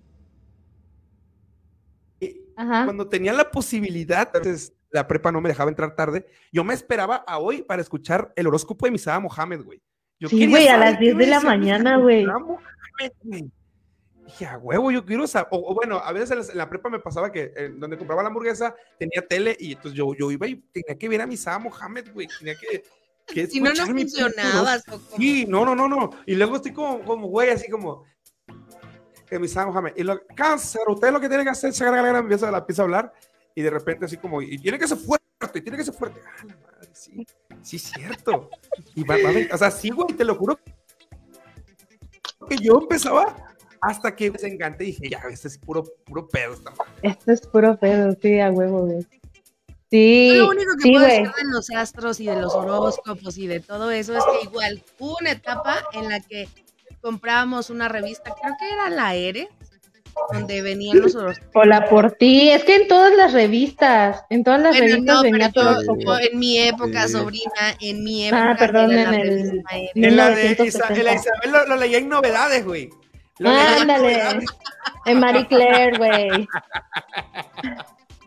Ajá. 2.55 2.85
cuando 2.85 3.09
tenía 3.09 3.33
la 3.33 3.51
posibilidad, 3.51 4.29
entonces 4.35 4.73
la 4.93 5.09
prepa 5.09 5.33
no 5.33 5.41
me 5.41 5.49
dejaba 5.49 5.71
entrar 5.71 5.97
tarde, 5.97 6.27
yo 6.53 6.63
me 6.65 6.75
esperaba 6.75 7.17
a 7.17 7.39
hoy 7.39 7.63
para 7.63 7.83
escuchar 7.83 8.33
el 8.37 8.47
horóscopo 8.47 8.87
de 8.87 8.93
Misada 8.93 9.19
Mohamed, 9.19 9.63
güey. 9.63 9.83
Yo 10.21 10.29
Sí, 10.29 10.47
güey, 10.47 10.69
a 10.69 10.77
las 10.77 10.99
qué 10.99 11.07
10 11.07 11.19
de 11.19 11.27
la 11.27 11.41
mañana, 11.41 11.97
Misada 11.97 12.03
güey. 12.03 12.27
Mohamed, 12.27 13.13
güey. 13.23 13.51
Dije, 14.25 14.47
a 14.47 14.57
huevo, 14.59 14.91
yo 14.91 15.05
quiero 15.05 15.27
saber. 15.27 15.49
O, 15.51 15.73
o 15.73 15.75
bueno, 15.75 15.99
a 15.99 16.13
veces 16.13 16.31
en 16.31 16.39
la, 16.39 16.53
en 16.53 16.59
la 16.59 16.69
prepa 16.69 16.89
me 16.89 17.01
pasaba 17.01 17.33
que 17.33 17.53
eh, 17.57 17.73
donde 17.75 17.99
compraba 17.99 18.23
la 18.23 18.29
hamburguesa 18.29 18.75
tenía 18.99 19.27
tele 19.27 19.57
y 19.59 19.73
entonces 19.73 19.95
yo, 19.95 20.15
yo 20.15 20.31
iba 20.31 20.47
y 20.47 20.57
tenía 20.73 20.97
que 20.97 21.09
ver 21.09 21.23
a 21.23 21.27
Misada 21.27 21.59
Mohamed, 21.59 22.13
güey. 22.13 22.29
Tenía 22.39 22.55
que. 22.55 22.85
que 23.27 23.47
Si 23.49 23.61
no, 23.61 23.73
no 23.73 23.87
funcionabas. 23.87 24.85
Sí, 25.17 25.47
no, 25.49 25.65
no, 25.65 25.75
no, 25.75 25.89
no. 25.89 26.11
Y 26.27 26.37
luego 26.37 26.57
estoy 26.57 26.73
como, 26.73 27.03
como 27.03 27.27
güey, 27.29 27.51
así 27.51 27.71
como. 27.71 28.05
Que 29.29 29.39
mi 29.39 29.49
Sam 29.49 29.69
Mohamed. 29.69 29.95
Y 29.97 30.03
lo, 30.03 30.21
cáncer, 30.37 30.83
usted 30.87 31.11
lo 31.11 31.19
que 31.19 31.29
tiene 31.29 31.43
que 31.43 31.51
hacer 31.51 31.71
es 31.71 31.77
sacar 31.77 31.95
la 31.95 32.03
gran 32.03 32.17
empieza, 32.17 32.51
la 32.51 32.59
empieza 32.59 32.83
a 32.83 32.85
hablar. 32.85 33.13
Y 33.55 33.63
de 33.63 33.71
repente, 33.71 34.07
así 34.07 34.17
como, 34.17 34.41
y 34.41 34.59
tiene 34.59 34.79
que 34.79 34.89
ser 34.89 34.99
fuerte, 34.99 35.27
y 35.55 35.61
tiene 35.61 35.77
que 35.77 35.85
ser 35.85 35.95
fuerte. 35.95 36.21
Ah, 36.27 36.45
la 36.47 36.57
madre, 36.57 36.89
sí, 36.93 37.27
sí, 37.63 37.79
cierto. 37.79 38.51
Y 38.95 39.05
va, 39.05 39.17
va 39.17 39.55
o 39.55 39.59
sea, 39.59 39.71
sí, 39.71 39.91
güey, 39.91 40.15
te 40.17 40.25
lo 40.25 40.35
juro. 40.35 40.59
Que 42.49 42.57
yo 42.57 42.79
empezaba 42.81 43.37
hasta 43.81 44.15
que 44.15 44.33
se 44.39 44.49
enganté 44.49 44.85
y 44.85 44.87
dije, 44.89 45.11
ya, 45.11 45.23
este 45.31 45.49
es 45.49 45.59
puro, 45.59 45.85
puro 46.05 46.29
pedo. 46.29 46.55
Esta 46.55 46.71
madre. 46.71 46.93
Esto 47.03 47.33
es 47.33 47.47
puro 47.47 47.77
pedo, 47.77 48.17
sí, 48.21 48.41
a 48.41 48.51
huevo, 48.51 48.87
güey. 48.87 49.07
Sí, 49.91 50.29
Yo 50.29 50.45
lo 50.45 50.51
único 50.51 50.75
que 50.77 50.83
sí, 50.85 50.93
puedo 50.93 51.05
decir 51.05 51.27
de 51.27 51.51
los 51.51 51.71
astros 51.71 52.19
y 52.21 52.27
de 52.27 52.41
los 52.41 52.55
horóscopos 52.55 53.37
y 53.37 53.47
de 53.47 53.61
todo 53.61 53.91
eso 53.91 54.17
es 54.17 54.25
que 54.25 54.49
igual 54.49 54.83
hubo 54.99 55.19
una 55.21 55.33
etapa 55.33 55.85
en 55.93 56.09
la 56.09 56.21
que 56.21 56.49
comprábamos 57.03 57.69
una 57.69 57.89
revista, 57.89 58.35
creo 58.41 58.55
que 58.59 58.73
era 58.73 58.89
la 58.89 59.15
ERE, 59.15 59.51
donde 60.33 60.63
venían 60.63 61.01
los 61.01 61.15
horóscopos. 61.15 61.51
Hola 61.55 61.85
por 61.89 62.13
ti. 62.13 62.51
Es 62.51 62.65
que 62.65 62.77
en 62.77 62.89
todas 62.89 63.15
las 63.17 63.33
revistas, 63.33 64.25
en 64.31 64.45
todas 64.45 64.61
las 64.61 64.73
Bueno, 64.77 64.87
revistas 64.95 65.15
no, 65.17 65.23
pero 65.23 65.33
venía 65.33 65.53
yo, 65.55 65.63
horóscopo. 65.63 66.01
yo 66.03 66.19
en 66.19 66.39
mi 66.39 66.59
época, 66.59 67.07
Sí. 67.07 67.13
sobrina, 67.15 67.77
en 67.81 68.05
mi 68.05 68.27
época. 68.27 68.51
Ah, 68.53 68.57
perdón, 68.59 68.91
en 68.93 69.11
la 69.11 69.17
el-. 69.17 69.63
En 69.95 70.17
la 70.17 70.31
de 70.31 70.35
1970. 70.51 70.65
Isa- 70.65 70.95
en 71.01 71.05
la 71.05 71.15
Isabel 71.15 71.53
lo, 71.53 71.67
lo 71.67 71.77
leía 71.77 71.99
en 71.99 72.09
novedades, 72.09 72.65
güey. 72.65 72.91
En 73.39 73.47
Ándale. 73.47 74.03
novedades. 74.03 74.45
En 75.07 75.21
Marie 75.21 75.47
Claire, 75.49 75.97
güey. 75.99 76.49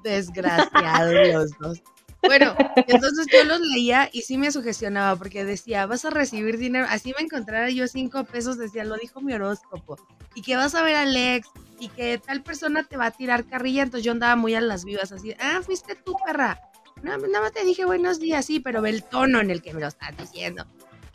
Desgraciados 0.03 1.13
los 1.33 1.51
dos. 1.59 1.81
Bueno, 2.23 2.55
entonces 2.87 3.27
yo 3.31 3.43
los 3.43 3.59
leía 3.59 4.09
y 4.11 4.21
sí 4.23 4.37
me 4.39 4.51
sugestionaba 4.51 5.15
porque 5.15 5.45
decía, 5.45 5.85
vas 5.85 6.05
a 6.05 6.09
recibir 6.09 6.57
dinero, 6.57 6.87
así 6.89 7.13
me 7.15 7.23
encontrara 7.23 7.69
yo 7.69 7.87
cinco 7.87 8.23
pesos, 8.23 8.57
decía, 8.57 8.83
lo 8.83 8.95
dijo 8.95 9.21
mi 9.21 9.33
horóscopo, 9.33 9.97
y 10.33 10.41
que 10.41 10.55
vas 10.55 10.73
a 10.73 10.81
ver 10.81 10.95
a 10.95 11.01
Alex, 11.03 11.47
y 11.79 11.89
que 11.89 12.17
tal 12.17 12.43
persona 12.43 12.83
te 12.83 12.97
va 12.97 13.07
a 13.07 13.11
tirar 13.11 13.45
carrilla, 13.45 13.83
entonces 13.83 14.05
yo 14.05 14.11
andaba 14.11 14.35
muy 14.35 14.55
a 14.55 14.61
las 14.61 14.85
vivas, 14.85 15.11
así, 15.11 15.33
ah, 15.39 15.61
fuiste 15.63 15.95
tú, 15.95 16.15
perra, 16.25 16.59
no, 17.03 17.17
nada 17.17 17.41
más 17.41 17.51
te 17.51 17.63
dije 17.63 17.85
buenos 17.85 18.19
días, 18.19 18.45
sí, 18.45 18.59
pero 18.59 18.81
ve 18.81 18.89
el 18.89 19.03
tono 19.03 19.39
en 19.39 19.51
el 19.51 19.61
que 19.61 19.73
me 19.73 19.81
lo 19.81 19.87
estás 19.87 20.15
diciendo. 20.17 20.65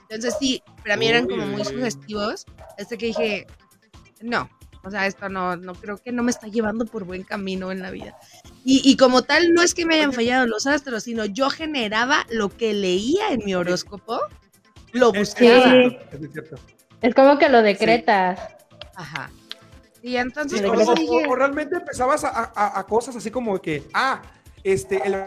Entonces 0.02 0.36
sí, 0.38 0.62
para 0.82 0.96
mí 0.96 1.06
eran 1.06 1.26
como 1.26 1.46
muy 1.46 1.60
Uy. 1.60 1.64
sugestivos, 1.66 2.46
hasta 2.78 2.96
que 2.96 3.06
dije, 3.06 3.46
no, 4.20 4.50
o 4.82 4.90
sea, 4.90 5.06
esto 5.06 5.28
no, 5.28 5.56
no 5.56 5.74
creo 5.74 5.98
que 5.98 6.12
no 6.12 6.22
me 6.22 6.30
está 6.30 6.48
llevando 6.48 6.86
por 6.86 7.04
buen 7.04 7.22
camino 7.22 7.70
en 7.70 7.82
la 7.82 7.90
vida. 7.90 8.16
Y, 8.64 8.82
y 8.84 8.96
como 8.96 9.22
tal, 9.22 9.52
no 9.52 9.62
es 9.62 9.74
que 9.74 9.86
me 9.86 9.96
hayan 9.96 10.12
fallado 10.12 10.46
los 10.46 10.66
astros, 10.66 11.04
sino 11.04 11.24
yo 11.24 11.50
generaba 11.50 12.26
lo 12.30 12.48
que 12.48 12.72
leía 12.72 13.32
en 13.32 13.44
mi 13.44 13.54
horóscopo, 13.54 14.20
lo 14.92 15.12
buscaba. 15.12 15.72
Sí. 15.72 15.98
es 17.02 17.14
como 17.14 17.38
que 17.38 17.48
lo 17.48 17.62
decretas. 17.62 18.40
Ajá. 18.96 19.30
Y 20.02 20.16
entonces, 20.16 20.60
Sí, 20.60 20.64
o, 20.64 20.72
o- 20.72 20.94
dije, 20.94 21.26
o 21.28 21.34
realmente 21.36 21.76
empezabas 21.76 22.24
a, 22.24 22.52
a- 22.54 22.78
a 22.80 22.86
cosas 22.86 23.16
así 23.16 23.30
como 23.30 23.60
que, 23.60 23.84
ah, 23.92 24.22
este, 24.64 25.00
el 25.06 25.24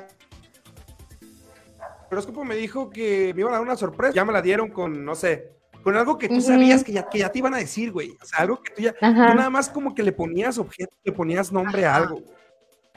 horóscopo 2.11 2.43
me 2.43 2.55
dijo 2.55 2.89
que 2.89 3.33
me 3.33 3.41
iban 3.41 3.53
a 3.53 3.57
dar 3.57 3.65
una 3.65 3.75
sorpresa. 3.77 4.13
Ya 4.13 4.25
me 4.25 4.33
la 4.33 4.41
dieron 4.41 4.69
con, 4.69 5.03
no 5.03 5.15
sé, 5.15 5.51
con 5.83 5.95
algo 5.95 6.17
que 6.17 6.29
tú 6.29 6.41
sabías 6.41 6.83
que 6.83 6.91
ya, 6.91 7.07
que 7.09 7.19
ya 7.19 7.29
te 7.31 7.39
iban 7.39 7.53
a 7.53 7.57
decir, 7.57 7.91
güey. 7.91 8.15
O 8.21 8.25
sea, 8.25 8.39
algo 8.39 8.61
que 8.61 8.73
tú 8.73 8.81
ya, 8.81 8.93
Ajá. 9.01 9.31
tú 9.31 9.35
nada 9.35 9.49
más 9.49 9.69
como 9.69 9.93
que 9.95 10.03
le 10.03 10.11
ponías 10.11 10.57
objeto, 10.57 10.95
le 11.03 11.11
ponías 11.11 11.51
nombre 11.51 11.85
a 11.85 11.95
algo. 11.95 12.21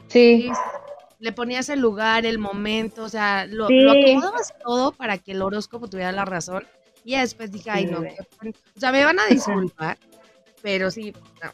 Sí. 0.08 0.50
Le 1.18 1.32
ponías 1.32 1.68
el 1.70 1.80
lugar, 1.80 2.26
el 2.26 2.38
momento, 2.38 3.02
o 3.04 3.08
sea, 3.08 3.46
lo, 3.46 3.68
Sí. 3.68 3.80
lo 3.80 3.92
acomodabas 3.92 4.54
todo 4.62 4.92
para 4.92 5.16
que 5.18 5.32
el 5.32 5.40
horóscopo 5.42 5.88
tuviera 5.88 6.12
la 6.12 6.24
razón. 6.26 6.64
Y 7.04 7.16
después 7.16 7.50
dije, 7.50 7.70
ay, 7.70 7.86
no, 7.86 8.00
o 8.00 8.80
sea, 8.80 8.92
me 8.92 9.04
van 9.04 9.18
a 9.18 9.26
disculpar, 9.26 9.96
pero 10.60 10.90
sí, 10.90 11.14
no. 11.42 11.50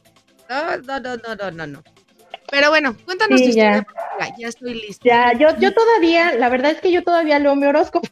No, 0.53 0.77
no, 0.79 1.01
no, 1.01 1.17
no, 1.17 1.35
no, 1.35 1.51
no, 1.51 1.67
no. 1.67 1.83
Pero 2.51 2.69
bueno, 2.69 2.95
cuéntanos 3.07 3.39
Sí, 3.39 3.45
tu 3.45 3.49
historia, 3.51 3.77
ya. 3.77 3.83
porque, 3.83 4.01
mira, 4.19 4.35
ya 4.39 4.49
estoy 4.49 4.75
lista. 4.75 5.03
Ya, 5.05 5.33
yo, 5.39 5.57
yo 5.59 5.73
todavía, 5.73 6.35
la 6.35 6.51
verdad 6.51 6.73
es 6.73 6.81
que 6.83 6.93
yo 6.93 7.03
todavía 7.03 7.39
leo 7.39 7.57
mi 7.57 7.67
horóscopo. 7.67 8.07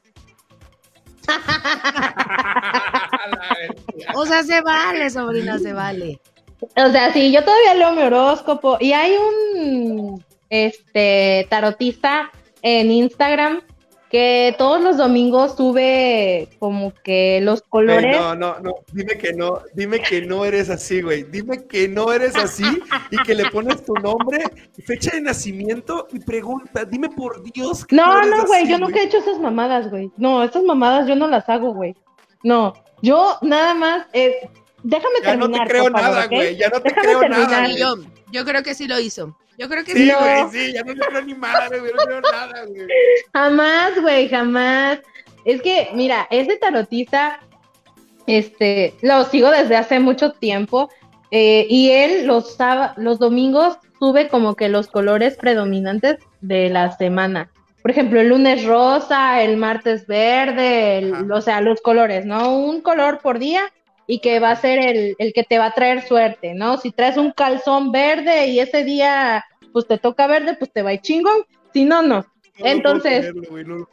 O 4.14 4.26
sea, 4.26 4.42
se 4.42 4.60
vale, 4.62 5.10
sobrina, 5.10 5.58
se 5.58 5.72
vale. 5.72 6.20
O 6.76 6.88
sea, 6.90 7.12
sí, 7.12 7.32
yo 7.32 7.44
todavía 7.44 7.74
leo 7.74 7.92
mi 7.92 8.02
horóscopo. 8.02 8.76
Y 8.80 8.92
hay 8.92 9.14
un 9.16 10.24
este 10.48 11.46
tarotista 11.50 12.30
en 12.62 12.90
Instagram 12.90 13.60
que 14.10 14.54
todos 14.58 14.82
los 14.82 14.96
domingos 14.96 15.54
sube 15.56 16.48
como 16.58 16.92
que 17.04 17.40
los 17.42 17.62
colores. 17.62 18.16
no, 18.20 18.34
no, 18.34 18.58
no, 18.58 18.74
dime 18.92 19.16
que 19.16 19.32
no, 19.32 19.60
dime 19.74 20.00
que 20.00 20.20
no 20.22 20.44
eres 20.44 20.68
así, 20.68 21.00
güey. 21.00 21.22
Dime 21.22 21.66
que 21.66 21.88
no 21.88 22.12
eres 22.12 22.34
así 22.36 22.64
y 23.10 23.16
que 23.22 23.34
le 23.36 23.48
pones 23.50 23.84
tu 23.84 23.94
nombre, 23.94 24.44
fecha 24.84 25.12
de 25.12 25.20
nacimiento 25.20 26.08
y 26.12 26.18
pregunta, 26.18 26.84
dime 26.84 27.08
por 27.08 27.40
Dios 27.52 27.84
que 27.86 27.94
No, 27.94 28.22
no, 28.22 28.44
güey, 28.46 28.68
yo 28.68 28.78
nunca 28.78 28.98
he 29.00 29.04
hecho 29.04 29.18
esas 29.18 29.38
mamadas, 29.38 29.88
güey. 29.90 30.10
No, 30.16 30.42
esas 30.42 30.64
mamadas 30.64 31.06
yo 31.06 31.14
no 31.14 31.28
las 31.28 31.48
hago, 31.48 31.72
güey. 31.72 31.94
No, 32.42 32.74
yo 33.02 33.38
nada 33.42 33.74
más 33.74 34.06
es. 34.12 34.34
Déjame 34.82 35.14
Ya 35.22 35.36
no 35.36 35.46
te 35.46 35.52
terminar. 35.52 35.68
creo 35.68 35.82
por 35.84 35.92
favor, 35.92 36.10
nada, 36.14 36.26
güey, 36.26 36.56
ya 36.56 36.68
no 36.70 36.80
te 36.80 36.88
Déjame 36.88 37.06
creo 37.06 37.28
nada, 37.28 37.48
terminar. 37.62 37.96
güey. 37.96 38.08
Yo, 38.32 38.44
creo 38.44 38.62
que 38.62 38.74
sí 38.74 38.86
lo 38.88 38.98
hizo. 39.00 39.36
Yo 39.58 39.68
creo 39.68 39.84
que 39.84 39.92
Sí, 39.92 40.06
sí. 40.08 40.12
güey, 40.18 40.42
No. 40.42 40.50
sí, 40.50 40.72
ya 40.72 40.82
no 40.82 40.94
creo 40.94 41.22
ni 41.22 41.34
madre, 41.34 41.80
güey, 41.80 41.92
no 41.92 42.02
creo 42.04 42.20
nada, 42.20 42.64
güey. 42.66 42.86
Jamás, 43.32 44.00
güey, 44.00 44.28
jamás. 44.28 44.98
Es 45.44 45.60
que, 45.62 45.88
mira, 45.94 46.26
ese 46.30 46.56
tarotista, 46.56 47.40
este, 48.26 48.94
lo 49.02 49.24
sigo 49.24 49.50
desde 49.50 49.76
hace 49.76 49.98
mucho 50.00 50.32
tiempo 50.32 50.90
eh, 51.30 51.66
y 51.68 51.90
él 51.90 52.26
los, 52.26 52.56
los 52.96 53.18
domingos 53.18 53.78
sube 53.98 54.28
como 54.28 54.54
que 54.56 54.68
los 54.68 54.88
colores 54.88 55.36
predominantes 55.36 56.16
de 56.40 56.70
la 56.70 56.96
semana. 56.96 57.50
Por 57.82 57.90
ejemplo, 57.90 58.20
el 58.20 58.28
lunes 58.28 58.64
rosa, 58.64 59.42
el 59.42 59.56
martes 59.56 60.06
verde, 60.06 60.98
el- 60.98 61.32
o 61.32 61.40
sea, 61.40 61.60
los 61.60 61.80
colores, 61.80 62.26
¿no? 62.26 62.58
Un 62.58 62.82
color 62.82 63.20
por 63.20 63.38
día 63.38 63.62
y 64.10 64.18
que 64.18 64.40
va 64.40 64.50
a 64.50 64.56
ser 64.56 64.80
el, 64.80 65.14
el 65.18 65.32
que 65.32 65.44
te 65.44 65.56
va 65.56 65.66
a 65.66 65.72
traer 65.72 66.02
suerte, 66.02 66.52
¿no? 66.52 66.78
Si 66.78 66.90
traes 66.90 67.16
un 67.16 67.30
calzón 67.30 67.92
verde 67.92 68.48
y 68.48 68.58
ese 68.58 68.82
día 68.82 69.44
pues 69.72 69.86
te 69.86 69.98
toca 69.98 70.26
verde, 70.26 70.56
pues 70.58 70.72
te 70.72 70.82
va 70.82 70.90
a 70.90 70.94
ir 70.94 71.00
chingón, 71.00 71.44
si 71.72 71.84
no, 71.84 72.02
no. 72.02 72.26
Entonces, 72.56 73.32
creerlo, 73.32 73.78
no 73.78 73.88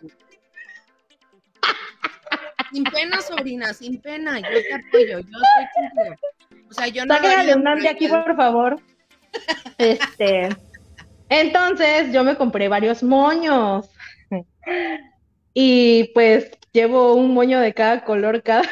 Sin 2.73 2.83
pena, 2.85 3.21
sobrina, 3.21 3.71
sin 3.75 4.01
pena. 4.01 4.39
Yo 4.39 4.47
te 4.47 4.73
apoyo, 4.73 5.19
yo 5.19 5.37
estoy 5.37 5.67
contigo. 5.93 6.15
O 6.67 6.73
sea, 6.73 6.87
yo 6.87 7.05
no. 7.05 7.43
Leonardo 7.43 7.83
de 7.83 7.89
aquí, 7.89 8.07
por 8.07 8.35
favor. 8.35 8.81
Este, 9.77 10.49
entonces 11.29 12.11
yo 12.11 12.23
me 12.23 12.35
compré 12.35 12.69
varios 12.69 13.03
moños. 13.03 13.87
Y 15.59 16.11
pues 16.13 16.51
llevo 16.71 17.15
un 17.15 17.33
moño 17.33 17.59
de 17.59 17.73
cada 17.73 18.03
color 18.03 18.43
cada. 18.43 18.67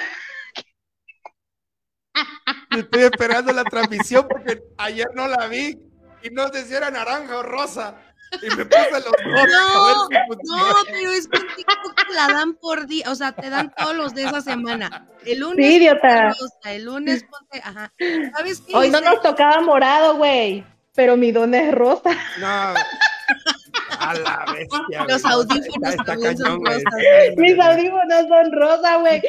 Estoy 2.80 3.04
esperando 3.04 3.52
la 3.54 3.64
transmisión 3.64 4.28
porque 4.30 4.62
ayer 4.78 5.08
no 5.16 5.28
la 5.28 5.48
vi 5.48 5.78
y 6.24 6.30
no 6.32 6.48
sé 6.50 6.66
si 6.66 6.74
era 6.74 6.90
naranja 6.92 7.38
o 7.38 7.44
rosa. 7.44 7.96
Y 8.42 8.48
me 8.56 8.66
puse 8.66 8.92
los 8.92 9.04
dos. 9.04 9.14
No, 9.24 10.04
a 10.04 10.08
ver 10.10 10.18
si 10.42 10.48
no, 10.50 10.76
pero 10.88 11.12
es 11.12 11.28
que 11.28 11.40
TikTok 11.40 12.10
la 12.14 12.28
dan 12.34 12.56
por 12.56 12.86
día, 12.88 13.10
o 13.10 13.16
sea, 13.16 13.32
te 13.34 13.50
dan 13.50 13.74
todos 13.78 13.96
los 13.96 14.14
de 14.14 14.24
esa 14.24 14.42
semana. 14.42 15.08
El 15.26 15.40
lunes 15.40 15.66
Sí, 15.66 15.76
idiota. 15.78 16.30
rosa, 16.30 16.74
el 16.74 16.84
lunes 16.86 17.24
ponte, 17.24 17.62
ajá. 17.64 17.94
¿Sabes 18.36 18.62
qué? 18.62 18.76
Hoy 18.76 18.90
no 18.90 19.00
nos 19.00 19.22
tocaba 19.22 19.62
morado, 19.62 20.16
güey. 20.18 20.66
Pero 20.96 21.16
mi 21.18 21.32
don 21.32 21.54
es 21.54 21.74
rosa. 21.74 22.12
No. 22.40 22.74
A 24.00 24.14
la 24.14 24.46
bestia. 24.54 25.06
Los 25.08 25.26
audífonos 25.26 25.68
Está- 25.76 25.90
está 25.90 26.04
también 26.04 26.38
son 26.38 26.46
cañón, 26.46 26.60
güey. 26.60 26.74
rosas. 26.84 27.38
Mis 27.38 27.60
audífonos 27.60 28.28
son 28.28 28.52
rosa, 28.52 28.98
güey. 28.98 29.22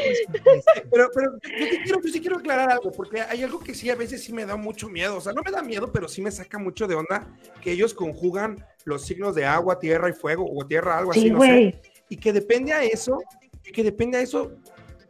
Pero, 0.91 1.11
pero 1.15 1.33
yo, 1.43 1.67
sí 1.71 1.79
quiero, 1.85 2.01
yo 2.03 2.13
sí 2.13 2.21
quiero 2.21 2.37
aclarar 2.37 2.71
algo, 2.71 2.91
porque 2.93 3.21
hay 3.23 3.43
algo 3.43 3.61
que 3.61 3.75
sí 3.75 3.91
a 3.91 3.95
veces 3.97 4.23
sí 4.23 4.33
me 4.33 4.45
da 4.47 4.57
mucho 4.57 4.89
miedo. 4.89 5.17
O 5.17 5.21
sea, 5.21 5.33
no 5.33 5.43
me 5.43 5.51
da 5.51 5.63
miedo, 5.63 5.91
pero 5.93 6.09
sí 6.09 6.23
me 6.23 6.31
saca 6.31 6.59
mucho 6.59 6.87
de 6.87 6.95
onda 6.95 7.27
que 7.61 7.73
ellos 7.73 7.95
conjugan 7.95 8.65
los 8.85 9.03
signos 9.05 9.35
de 9.35 9.45
agua, 9.45 9.79
tierra 9.79 10.09
y 10.09 10.13
fuego, 10.13 10.47
o 10.51 10.67
tierra, 10.67 10.99
algo 10.99 11.11
así, 11.11 11.33
sé. 11.41 11.81
Y 12.09 12.17
que 12.17 12.33
depende 12.33 12.73
a 12.73 12.83
eso, 12.85 13.21
y 13.65 13.73
que 13.73 13.83
depende 13.83 14.19
a 14.19 14.21
eso, 14.21 14.53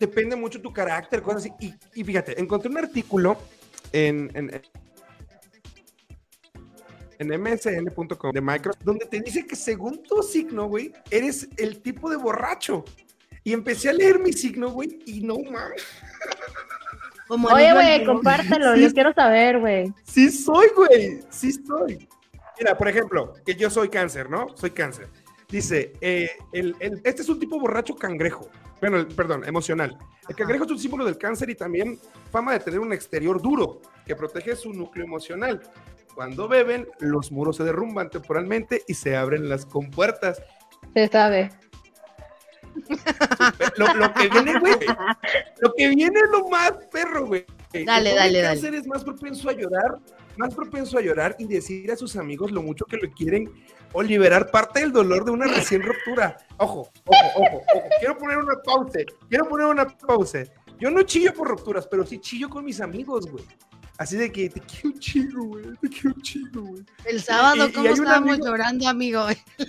depende 0.00 0.34
mucho 0.36 0.60
tu 0.62 0.72
carácter, 0.72 1.20
cosas 1.22 1.42
así. 1.42 1.52
Y, 1.60 2.00
y 2.00 2.04
fíjate, 2.04 2.40
encontré 2.40 2.70
un 2.70 2.78
artículo 2.78 3.36
en, 3.92 4.30
en, 4.34 4.62
en 7.18 7.28
msn.com 7.40 8.32
de 8.32 8.40
Microsoft, 8.40 8.82
donde 8.84 9.06
te 9.06 9.20
dice 9.20 9.46
que 9.46 9.56
según 9.56 10.02
tu 10.02 10.22
signo, 10.22 10.66
güey, 10.66 10.92
eres 11.10 11.48
el 11.56 11.80
tipo 11.82 12.10
de 12.10 12.16
borracho. 12.16 12.84
Y 13.44 13.52
empecé 13.52 13.88
a 13.90 13.92
leer 13.92 14.18
mi 14.18 14.32
signo, 14.32 14.70
güey, 14.70 14.98
y 15.06 15.20
no 15.20 15.36
mames. 15.38 15.84
Como 17.28 17.48
Oye, 17.48 17.72
güey, 17.72 18.04
compártelo. 18.04 18.74
Sí. 18.74 18.82
Yo 18.82 18.92
quiero 18.92 19.12
saber, 19.12 19.58
güey. 19.58 19.92
Sí 20.04 20.30
soy, 20.30 20.68
güey, 20.76 21.20
sí 21.30 21.52
soy. 21.52 22.08
Mira, 22.58 22.76
por 22.78 22.88
ejemplo, 22.88 23.34
que 23.44 23.54
yo 23.54 23.68
soy 23.68 23.88
cáncer, 23.88 24.30
¿no? 24.30 24.46
Soy 24.56 24.70
cáncer. 24.70 25.08
Dice, 25.48 25.92
eh, 26.00 26.30
el- 26.52 26.74
el- 26.80 27.00
este 27.04 27.22
es 27.22 27.28
un 27.28 27.38
tipo 27.38 27.58
borracho 27.60 27.94
cangrejo. 27.94 28.48
Bueno, 28.80 28.96
el- 28.98 29.06
perdón, 29.08 29.44
emocional. 29.46 29.96
El 30.28 30.34
cangrejo 30.36 30.64
es 30.64 30.70
un 30.70 30.78
símbolo 30.78 31.04
del 31.04 31.18
cáncer 31.18 31.50
y 31.50 31.54
también 31.54 31.98
fama 32.30 32.52
de 32.52 32.60
tener 32.60 32.80
un 32.80 32.92
exterior 32.92 33.40
duro 33.40 33.80
que 34.04 34.14
protege 34.16 34.56
su 34.56 34.72
núcleo 34.72 35.04
emocional. 35.04 35.60
Cuando 36.16 36.48
beben, 36.48 36.88
los 36.98 37.30
muros 37.30 37.58
se 37.58 37.64
derrumban 37.64 38.08
temporalmente 38.08 38.82
y 38.88 38.94
se 38.94 39.14
abren 39.14 39.50
las 39.50 39.66
compuertas. 39.66 40.42
Se 40.94 41.08
sabe. 41.08 41.50
Lo, 43.76 43.92
lo 43.94 44.14
que 44.14 44.28
viene, 44.30 44.58
güey. 44.58 44.78
Lo 45.60 45.74
que 45.76 45.88
viene 45.88 46.18
es 46.18 46.30
lo 46.30 46.48
más 46.48 46.72
perro, 46.90 47.26
güey. 47.26 47.44
Dale, 47.84 48.14
dale, 48.14 48.40
cáncer 48.40 48.70
dale. 48.70 48.78
es 48.78 48.86
más 48.86 49.04
propenso 49.04 49.50
a 49.50 49.52
llorar, 49.52 49.98
más 50.38 50.54
propenso 50.54 50.96
a 50.96 51.02
llorar 51.02 51.36
y 51.38 51.46
decir 51.46 51.92
a 51.92 51.96
sus 51.96 52.16
amigos 52.16 52.50
lo 52.50 52.62
mucho 52.62 52.86
que 52.86 52.96
lo 52.96 53.10
quieren 53.12 53.52
o 53.92 54.02
liberar 54.02 54.50
parte 54.50 54.80
del 54.80 54.92
dolor 54.92 55.26
de 55.26 55.32
una 55.32 55.46
recién 55.46 55.82
ruptura. 55.82 56.38
Ojo, 56.56 56.90
ojo, 57.04 57.26
ojo, 57.36 57.62
ojo. 57.74 57.88
Quiero 57.98 58.16
poner 58.16 58.38
una 58.38 58.56
pausa. 58.62 59.00
Quiero 59.28 59.46
poner 59.46 59.66
una 59.66 59.86
pausa. 59.86 60.44
Yo 60.78 60.90
no 60.90 61.02
chillo 61.02 61.34
por 61.34 61.48
rupturas, 61.48 61.86
pero 61.86 62.06
sí 62.06 62.18
chillo 62.20 62.48
con 62.48 62.64
mis 62.64 62.80
amigos, 62.80 63.30
güey. 63.30 63.44
Así 63.98 64.16
de 64.16 64.30
que 64.30 64.50
te 64.50 64.60
quiero 64.60 64.90
un 64.90 64.98
chingo, 65.00 65.44
güey. 65.44 65.64
Te 65.80 65.88
quiero 65.88 66.10
un 66.14 66.22
chingo, 66.22 66.62
güey. 66.62 66.84
El 67.06 67.22
sábado, 67.22 67.70
¿cómo 67.74 67.88
estábamos 67.88 68.30
amigo- 68.34 68.46
llorando, 68.46 68.88
amigo? 68.88 69.26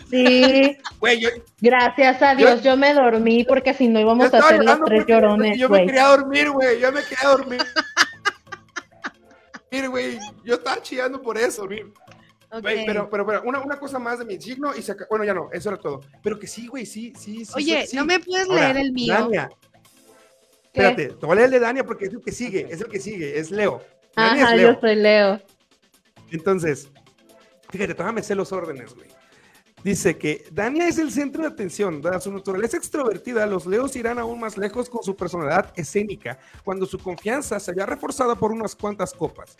Sí. 0.10 0.78
Güey, 1.00 1.20
yo, 1.22 1.30
Gracias 1.62 2.22
a 2.22 2.36
Dios, 2.36 2.62
yo 2.64 2.76
me 2.76 2.94
dormí 2.94 3.46
porque 3.46 3.74
si 3.74 3.88
no 3.88 4.00
íbamos 4.02 4.34
a 4.34 4.40
hacer 4.40 4.64
los 4.64 4.80
tres 4.86 5.06
llorones, 5.08 5.58
Yo 5.58 5.70
me 5.70 5.86
quería 5.86 6.08
dormir, 6.08 6.50
güey. 6.50 6.80
Yo 6.80 6.92
me 6.92 7.02
quería 7.04 7.30
dormir. 7.30 7.62
Mire, 9.72 9.88
güey, 9.88 10.20
yo 10.44 10.56
estaba 10.56 10.82
chillando 10.82 11.22
por 11.22 11.38
eso, 11.38 11.66
güey. 11.66 11.84
Güey, 12.62 12.80
Ok. 12.80 12.84
pero, 12.86 13.10
pero, 13.10 13.26
pero 13.26 13.42
una, 13.44 13.60
una 13.60 13.78
cosa 13.78 14.00
más 14.00 14.20
de 14.20 14.26
mi 14.26 14.40
signo 14.42 14.74
y 14.76 14.82
se 14.82 14.96
Bueno, 15.10 15.26
ya 15.26 15.34
no, 15.34 15.50
eso 15.52 15.70
era 15.70 15.78
todo. 15.78 16.02
Pero 16.24 16.40
que 16.40 16.48
sí, 16.48 16.68
güey, 16.68 16.86
sí, 16.86 17.14
sí, 17.18 17.46
sí. 17.46 17.52
Oye, 17.56 17.86
sí. 17.88 17.96
¿no 17.96 18.06
me 18.06 18.20
puedes 18.20 18.50
Ahora, 18.50 18.74
leer 18.74 18.86
el 18.86 18.92
mío? 18.94 19.14
Dania. 19.14 19.50
¿Qué? 20.74 20.82
Espérate, 20.82 21.08
te 21.16 21.26
voy 21.26 21.34
a 21.34 21.36
leer 21.36 21.46
el 21.46 21.52
de 21.52 21.60
Dania 21.60 21.84
porque 21.86 22.06
es 22.06 22.14
el 22.14 22.22
que 22.22 22.32
sigue, 22.32 22.68
es 22.70 22.82
el 22.82 22.88
que 22.88 23.00
sigue, 23.00 23.38
es 23.38 23.52
Leo. 23.52 23.82
Ajá, 24.18 24.56
Leo. 24.56 24.74
yo 24.74 24.80
soy 24.80 24.96
Leo. 24.96 25.42
Entonces, 26.32 26.90
fíjate, 27.70 27.94
todavía 27.94 28.14
me 28.14 28.24
sé 28.24 28.34
los 28.36 28.52
órdenes, 28.52 28.96
güey. 28.96 29.08
Dice 29.84 30.18
que 30.18 30.44
Dania 30.52 30.88
es 30.88 30.98
el 30.98 31.12
centro 31.12 31.44
de 31.44 31.50
atención. 31.50 32.02
Dada 32.02 32.20
su 32.20 32.32
naturaleza 32.32 32.78
extrovertida, 32.78 33.46
los 33.46 33.68
leos 33.68 33.96
irán 33.96 34.18
aún 34.18 34.40
más 34.40 34.58
lejos 34.58 34.90
con 34.90 35.04
su 35.04 35.16
personalidad 35.16 35.72
escénica, 35.76 36.40
cuando 36.64 36.86
su 36.86 36.98
confianza 36.98 37.60
se 37.60 37.72
haya 37.72 37.86
reforzada 37.86 38.36
por 38.36 38.52
unas 38.52 38.76
cuantas 38.76 39.14
copas. 39.14 39.56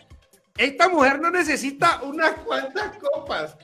Esta 0.56 0.88
mujer 0.88 1.20
no 1.20 1.30
necesita 1.30 2.02
unas 2.02 2.32
cuantas 2.40 2.98
copas. 2.98 3.56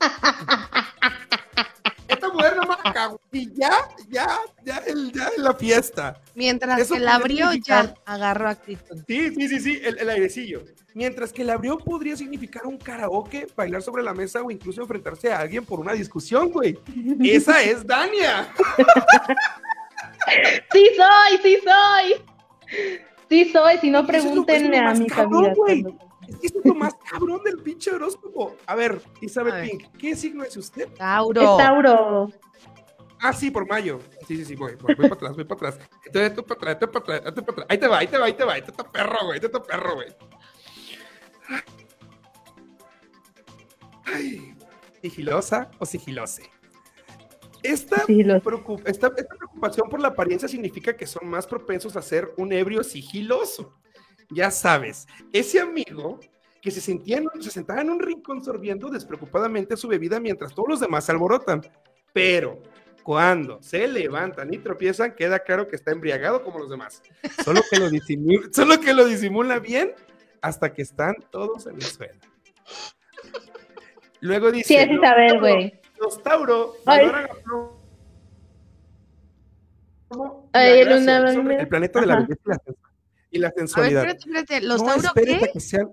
Poder 2.34 2.54
y 3.32 3.52
ya, 3.54 3.70
ya, 4.08 4.38
ya, 4.64 4.76
el, 4.86 5.12
ya 5.12 5.30
en 5.36 5.42
la 5.44 5.54
fiesta. 5.54 6.20
Mientras 6.34 6.78
Eso 6.80 6.94
que 6.94 7.00
la 7.00 7.14
abrió 7.16 7.52
ya 7.54 7.94
agarró 8.04 8.48
actitud. 8.48 9.02
Sí, 9.06 9.34
sí, 9.34 9.48
sí, 9.48 9.60
sí, 9.60 9.80
el, 9.82 9.98
el 9.98 10.10
airecillo. 10.10 10.62
Mientras 10.94 11.32
que 11.32 11.42
el 11.42 11.50
abrió 11.50 11.78
podría 11.78 12.16
significar 12.16 12.66
un 12.66 12.76
karaoke, 12.78 13.46
bailar 13.56 13.82
sobre 13.82 14.02
la 14.02 14.14
mesa 14.14 14.42
o 14.42 14.50
incluso 14.50 14.80
enfrentarse 14.82 15.32
a 15.32 15.40
alguien 15.40 15.64
por 15.64 15.80
una 15.80 15.92
discusión, 15.92 16.50
güey. 16.50 16.78
Esa 17.22 17.62
es 17.62 17.86
Dania. 17.86 18.48
Sí 20.72 20.88
soy, 20.96 21.38
sí 21.42 21.58
soy. 21.64 22.24
Sí 23.28 23.50
soy, 23.52 23.78
si 23.78 23.90
no 23.90 24.00
Eso 24.00 24.12
es 24.12 24.22
pregúntenle 24.22 24.78
a 24.78 24.94
mis 24.94 25.12
cabrón, 25.12 25.36
amigas. 25.46 25.56
güey. 25.56 25.82
cuando- 25.82 26.04
Es 26.28 26.36
que 26.36 26.46
esto 26.46 26.58
es 26.60 26.64
lo 26.66 26.74
más 26.74 26.94
cabrón 27.10 27.42
del 27.44 27.58
pinche 27.58 27.90
horóscopo. 27.90 28.56
A 28.66 28.74
ver, 28.74 29.00
Isabel 29.20 29.52
A 29.52 29.56
ver. 29.56 29.70
Pink, 29.70 29.96
¿qué 29.98 30.16
signo 30.16 30.42
es 30.44 30.56
usted? 30.56 30.88
Tauro. 30.94 31.40
Es 31.40 31.56
Tauro. 31.64 32.28
Ah, 33.20 33.32
sí, 33.32 33.50
por 33.50 33.66
mayo. 33.66 34.00
Sí, 34.26 34.36
sí, 34.36 34.44
sí, 34.44 34.54
voy, 34.54 34.74
voy, 34.74 34.94
voy 34.94 35.08
para 35.08 35.14
atrás, 35.14 35.34
voy 35.34 35.44
para 35.44 35.68
atrás. 35.70 35.88
Estoy, 36.04 36.22
estoy 36.24 36.44
para 36.44 36.58
atrás, 36.58 36.72
estoy 36.74 36.88
para 36.88 36.98
atrás, 37.00 37.22
estoy 37.28 37.44
para 37.44 37.52
atrás. 37.52 37.66
Ahí 37.70 37.78
te 37.78 37.88
va, 37.88 37.98
ahí 37.98 38.06
te 38.06 38.18
va, 38.18 38.24
ahí 38.26 38.32
te 38.34 38.44
va. 38.44 38.52
Ahí 38.54 38.62
te 38.62 38.70
está 38.70 38.90
perro, 38.90 39.18
güey, 39.24 39.34
ahí 39.34 39.40
te 39.40 39.46
está 39.46 39.62
perro, 39.62 39.94
güey. 39.94 40.08
Ay, 44.04 44.54
¿Sigilosa 45.02 45.70
o 45.78 45.86
sigilose? 45.86 46.50
Esta, 47.62 48.04
preocup- 48.06 48.82
esta, 48.84 49.10
esta 49.16 49.34
preocupación 49.36 49.88
por 49.88 50.00
la 50.00 50.08
apariencia 50.08 50.46
significa 50.48 50.94
que 50.94 51.06
son 51.06 51.26
más 51.26 51.46
propensos 51.46 51.96
a 51.96 52.02
ser 52.02 52.34
un 52.36 52.52
ebrio 52.52 52.84
sigiloso. 52.84 53.74
Ya 54.30 54.50
sabes, 54.50 55.06
ese 55.32 55.60
amigo 55.60 56.18
que 56.60 56.70
se, 56.70 56.80
sentía 56.80 57.18
en- 57.18 57.28
se 57.42 57.50
sentaba 57.50 57.80
en 57.82 57.90
un 57.90 58.00
rincón 58.00 58.42
sorbiendo 58.42 58.88
despreocupadamente 58.88 59.76
su 59.76 59.86
bebida 59.88 60.18
mientras 60.20 60.54
todos 60.54 60.68
los 60.68 60.80
demás 60.80 61.04
se 61.04 61.12
alborotan. 61.12 61.60
Pero 62.12 62.62
cuando 63.02 63.62
se 63.62 63.86
levantan 63.86 64.52
y 64.54 64.58
tropiezan, 64.58 65.14
queda 65.14 65.40
claro 65.40 65.66
que 65.68 65.76
está 65.76 65.90
embriagado 65.92 66.42
como 66.42 66.58
los 66.58 66.70
demás. 66.70 67.02
Solo 67.44 67.60
que 67.70 67.78
lo 67.78 67.90
disimula, 67.90 68.48
solo 68.52 68.80
que 68.80 68.94
lo 68.94 69.04
disimula 69.04 69.58
bien 69.58 69.92
hasta 70.40 70.72
que 70.72 70.82
están 70.82 71.16
todos 71.30 71.66
en 71.66 71.74
el 71.74 71.82
suelo. 71.82 72.14
Luego 74.20 74.50
dice. 74.50 74.68
Sí, 74.68 74.76
es 74.76 74.88
"Los 74.88 74.96
Isabel, 74.98 75.30
Tauro- 75.32 75.40
güey. 75.40 75.80
Los 76.00 76.22
Tauro 76.22 76.74
Ay. 76.86 77.10
el 81.58 81.68
planeta 81.68 82.00
de 82.00 82.06
la 82.06 82.16
belleza 82.20 82.40
y 82.44 82.48
la 82.48 82.56
sens- 82.56 82.76
y 83.34 83.38
la 83.38 83.48
A 83.48 83.50
ver, 83.50 83.58
sensualidad. 83.58 84.04
espérate, 84.06 84.30
espérate. 84.30 84.66
¿Los 84.66 84.80
No 84.82 84.88
Tauro 84.88 85.08
qué? 85.14 85.50
que 85.52 85.60
sean. 85.60 85.92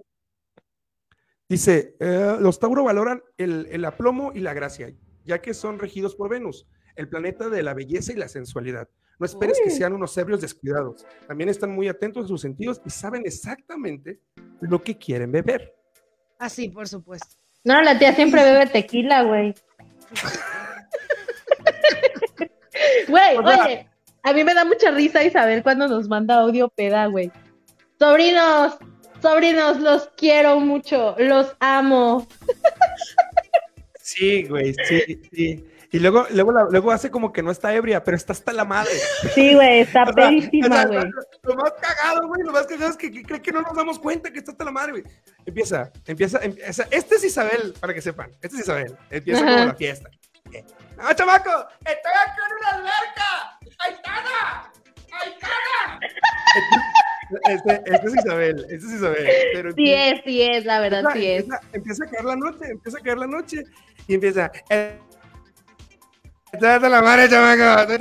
Dice, 1.49 1.95
eh, 1.99 2.37
los 2.39 2.59
Tauro 2.59 2.83
valoran 2.85 3.21
el, 3.37 3.67
el 3.71 3.83
aplomo 3.83 4.31
y 4.33 4.39
la 4.39 4.53
gracia, 4.53 4.93
ya 5.25 5.41
que 5.41 5.53
son 5.53 5.79
regidos 5.79 6.15
por 6.15 6.29
Venus, 6.29 6.65
el 6.95 7.09
planeta 7.09 7.49
de 7.49 7.61
la 7.63 7.73
belleza 7.73 8.13
y 8.13 8.15
la 8.15 8.29
sensualidad. 8.29 8.87
No 9.19 9.25
esperes 9.25 9.59
que 9.63 9.69
sean 9.69 9.93
unos 9.93 10.17
ebrios 10.17 10.41
descuidados. 10.41 11.05
También 11.27 11.49
están 11.49 11.71
muy 11.71 11.87
atentos 11.87 12.25
a 12.25 12.27
sus 12.27 12.41
sentidos 12.41 12.81
y 12.85 12.89
saben 12.89 13.23
exactamente 13.25 14.19
lo 14.61 14.81
que 14.81 14.97
quieren 14.97 15.31
beber. 15.31 15.75
Ah, 16.39 16.49
sí, 16.49 16.69
por 16.69 16.87
supuesto. 16.87 17.35
No, 17.63 17.79
la 17.81 17.99
tía 17.99 18.15
siempre 18.15 18.43
bebe 18.43 18.65
tequila, 18.67 19.23
güey. 19.23 19.53
Güey, 23.07 23.37
oye, 23.37 23.89
a 24.23 24.33
mí 24.33 24.43
me 24.43 24.53
da 24.53 24.65
mucha 24.65 24.91
risa 24.91 25.23
Isabel 25.23 25.63
cuando 25.63 25.87
nos 25.87 26.07
manda 26.07 26.35
audio 26.35 26.69
peda, 26.69 27.05
güey. 27.07 27.31
Sobrinos, 27.99 28.77
sobrinos, 29.21 29.79
los 29.79 30.09
quiero 30.17 30.59
mucho, 30.59 31.15
los 31.19 31.55
amo. 31.59 32.27
Sí, 34.01 34.43
güey, 34.43 34.73
sí, 34.87 35.21
sí. 35.31 35.67
Y 35.93 35.99
luego, 35.99 36.25
luego, 36.31 36.51
la- 36.53 36.67
luego 36.69 36.91
hace 36.91 37.11
como 37.11 37.33
que 37.33 37.43
no 37.43 37.51
está 37.51 37.73
ebria, 37.73 38.01
pero 38.03 38.15
está 38.15 38.31
hasta 38.33 38.53
la 38.53 38.63
madre. 38.63 38.91
Sí, 39.35 39.53
güey, 39.55 39.81
está 39.81 40.05
pedísima, 40.05 40.85
güey. 40.85 40.99
Lo, 40.99 41.21
lo 41.43 41.55
más 41.55 41.73
cagado, 41.81 42.27
güey, 42.27 42.41
lo 42.43 42.51
más 42.53 42.65
cagado 42.65 42.91
es 42.91 42.97
que, 42.97 43.11
que 43.11 43.23
cree 43.23 43.41
que 43.41 43.51
no 43.51 43.61
nos 43.61 43.75
damos 43.75 43.99
cuenta 43.99 44.31
que 44.31 44.39
está 44.39 44.51
hasta 44.51 44.63
la 44.63 44.71
madre, 44.71 44.91
güey. 44.93 45.03
Empieza, 45.45 45.91
empieza, 46.05 46.39
empieza. 46.41 46.87
Este 46.91 47.15
es 47.15 47.23
Isabel, 47.25 47.73
para 47.79 47.93
que 47.93 48.01
sepan. 48.01 48.31
Este 48.41 48.55
es 48.55 48.59
Isabel. 48.63 48.95
Empieza 49.09 49.43
Ajá. 49.43 49.51
como 49.53 49.65
la 49.65 49.75
fiesta. 49.75 50.09
Eh, 50.53 50.63
¡No, 50.97 51.13
chamaco! 51.13 51.49
¡Estoy 51.79 52.11
aquí 52.25 52.39
en 52.47 52.57
una 52.57 52.69
alberca! 52.69 53.59
¡Aitana! 53.85 54.71
¡Aitana! 55.11 55.99
Este, 57.49 57.81
este 57.85 58.07
es 58.07 58.15
Isabel, 58.25 58.65
este 58.69 58.75
es 58.75 58.93
Isabel. 58.93 59.27
Pero 59.53 59.71
Sí 59.71 59.93
empieza- 59.93 60.15
es, 60.15 60.21
sí 60.25 60.41
es, 60.41 60.65
la 60.65 60.79
verdad, 60.81 60.99
empieza, 61.05 61.19
sí 61.19 61.27
es. 61.27 61.43
empieza- 61.43 61.61
empieza 61.73 62.03
a 62.05 62.09
caer 62.09 62.25
la 62.25 62.35
noche, 62.35 62.65
empieza 62.69 62.97
a 62.97 63.01
caer 63.01 63.17
la 63.17 63.27
noche. 63.27 63.63
Y 64.07 64.13
empieza. 64.15 64.51
Eh, 64.69 64.99
Está 66.51 66.75
hasta 66.75 66.89
la 66.89 67.01
madre, 67.01 67.29
chamaco. 67.29 67.93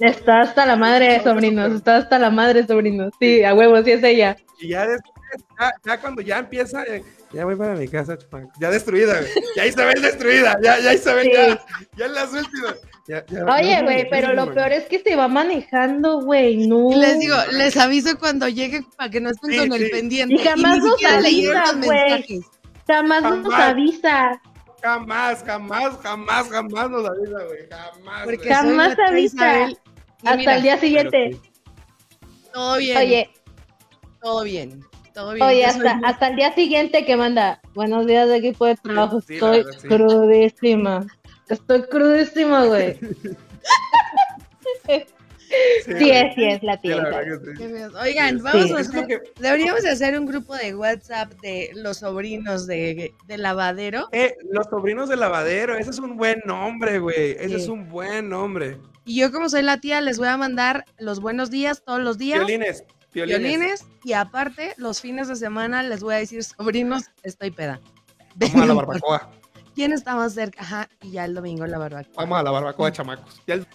Está 0.00 0.40
hasta 0.40 0.64
la 0.64 0.76
madre, 0.76 1.22
sobrinos, 1.22 1.72
está 1.74 1.96
hasta 1.98 2.18
la 2.18 2.30
madre, 2.30 2.66
sobrinos. 2.66 3.12
Sí, 3.20 3.44
a 3.44 3.52
huevo, 3.52 3.82
sí 3.82 3.92
es 3.92 4.02
ella. 4.02 4.34
Y 4.58 4.68
ya 4.70 4.86
después, 4.86 5.12
ya, 5.60 5.72
ya 5.84 6.00
cuando 6.00 6.22
ya 6.22 6.38
empieza, 6.38 6.82
eh, 6.84 7.02
ya 7.32 7.44
voy 7.44 7.56
para 7.56 7.74
mi 7.74 7.88
casa. 7.88 8.16
Ya 8.60 8.70
destruida, 8.70 9.20
güey. 9.20 9.32
Ya 9.56 9.66
Isabel 9.66 10.00
destruida. 10.02 10.58
Ya, 10.62 10.78
ya 10.80 10.94
Isabel, 10.94 11.24
Sí. 11.24 11.32
ya. 11.32 11.64
Ya 11.96 12.06
en 12.06 12.14
las 12.14 12.32
últimas. 12.32 12.74
Ya, 13.08 13.24
ya, 13.26 13.44
Oye, 13.44 13.82
güey, 13.82 14.08
pero 14.10 14.32
lo 14.34 14.52
peor 14.52 14.72
es 14.72 14.84
que 14.86 14.98
se 14.98 15.14
va 15.16 15.28
manejando, 15.28 16.20
güey, 16.22 16.66
no. 16.66 16.90
Les 16.98 17.18
digo, 17.20 17.36
les 17.52 17.76
aviso 17.76 18.18
cuando 18.18 18.48
llegue 18.48 18.80
para 18.96 19.10
que 19.10 19.20
no 19.20 19.30
estén 19.30 19.50
Sí, 19.52 19.58
con 19.68 19.72
el 19.80 19.90
pendiente. 19.90 20.34
Y 20.34 20.38
jamás 20.38 20.78
nos 20.78 21.04
avisa, 21.04 21.72
güey. 21.74 21.88
mensajes. 21.88 22.40
Jamás 22.86 23.22
nos 23.22 23.42
Jamás. 23.42 23.70
avisa. 23.70 24.42
Jamás, 24.82 25.42
jamás, 25.44 25.96
jamás, 26.02 26.48
jamás 26.48 26.90
nos 26.90 27.08
avisa, 27.08 27.44
güey. 27.44 27.68
Jamás. 27.70 28.24
Porque. 28.24 28.48
Jamás 28.48 28.96
avisa. 29.08 29.64
Hasta 30.24 30.36
mira, 30.36 30.56
el 30.56 30.62
día 30.62 30.78
siguiente. 30.78 31.30
sí. 31.32 31.40
Todo 32.52 32.76
bien. 32.78 32.96
Oye, 32.98 33.30
Todo 34.22 34.42
bien. 34.44 34.80
Todo 35.16 35.32
bien. 35.32 35.46
oye, 35.46 35.64
hasta, 35.64 35.98
hasta 36.04 36.28
el 36.28 36.36
día 36.36 36.54
siguiente 36.54 37.06
que 37.06 37.16
manda. 37.16 37.58
Buenos 37.74 38.06
días 38.06 38.28
de 38.28 38.36
equipo 38.36 38.66
de 38.66 38.76
trabajo. 38.76 39.20
Sí, 39.22 39.34
Estoy 39.34 39.64
verdad, 39.64 39.78
sí. 39.80 39.88
crudísima. 39.88 41.06
Estoy 41.48 41.82
crudísima, 41.84 42.64
güey. 42.66 42.98
Sí 45.86 46.10
es, 46.10 46.34
sí 46.34 46.44
es 46.44 46.62
la 46.64 46.74
Sí, 46.74 46.80
tía. 46.82 46.96
la 46.96 47.22
sí. 47.22 47.56
Feos. 47.56 47.94
Oigan, 47.94 48.42
vamos 48.42 48.66
Sí. 48.66 48.72
a 48.74 48.80
Es 48.80 48.88
hacer, 48.88 49.06
que- 49.06 49.20
deberíamos 49.40 49.82
de 49.84 49.90
hacer 49.90 50.18
un 50.18 50.26
grupo 50.26 50.54
de 50.56 50.74
WhatsApp 50.74 51.32
de 51.40 51.70
los 51.74 51.98
sobrinos 51.98 52.66
de, 52.66 53.14
de 53.26 53.38
lavadero. 53.38 54.08
Eh, 54.10 54.34
los 54.50 54.66
sobrinos 54.66 55.08
del 55.08 55.20
lavadero, 55.20 55.76
ese 55.76 55.90
es 55.90 55.98
un 56.00 56.16
buen 56.16 56.42
nombre, 56.44 56.98
güey. 56.98 57.32
Ese 57.38 57.48
Sí. 57.50 57.54
es 57.54 57.68
un 57.68 57.88
buen 57.88 58.28
nombre. 58.28 58.76
Y 59.04 59.20
yo 59.20 59.30
como 59.30 59.48
soy 59.48 59.62
la 59.62 59.78
tía, 59.80 60.00
les 60.00 60.18
voy 60.18 60.28
a 60.28 60.36
mandar 60.36 60.84
los 60.98 61.20
buenos 61.20 61.48
días 61.50 61.82
todos 61.84 62.00
los 62.00 62.18
días. 62.18 62.40
Violines, 62.40 62.84
violines. 63.24 63.40
violines, 63.42 63.86
y 64.04 64.12
aparte 64.12 64.74
los 64.76 65.00
fines 65.00 65.28
de 65.28 65.36
semana 65.36 65.82
les 65.82 66.02
voy 66.02 66.14
a 66.14 66.18
decir 66.18 66.42
sobrinos, 66.44 67.04
estoy 67.22 67.50
peda. 67.50 67.80
Vamos 68.34 68.62
a 68.62 68.66
la 68.66 68.74
barbacoa. 68.74 69.30
¿Quién 69.74 69.92
está 69.92 70.14
más 70.14 70.32
cerca? 70.34 70.62
Ajá, 70.62 70.88
y 71.02 71.10
ya 71.12 71.24
el 71.26 71.34
domingo 71.34 71.66
la 71.66 71.78
barbacoa. 71.78 72.12
Vamos 72.16 72.38
a 72.38 72.42
la 72.42 72.50
barbacoa, 72.50 72.92
chamacos. 72.92 73.42
Ya 73.46 73.54
el- 73.54 73.66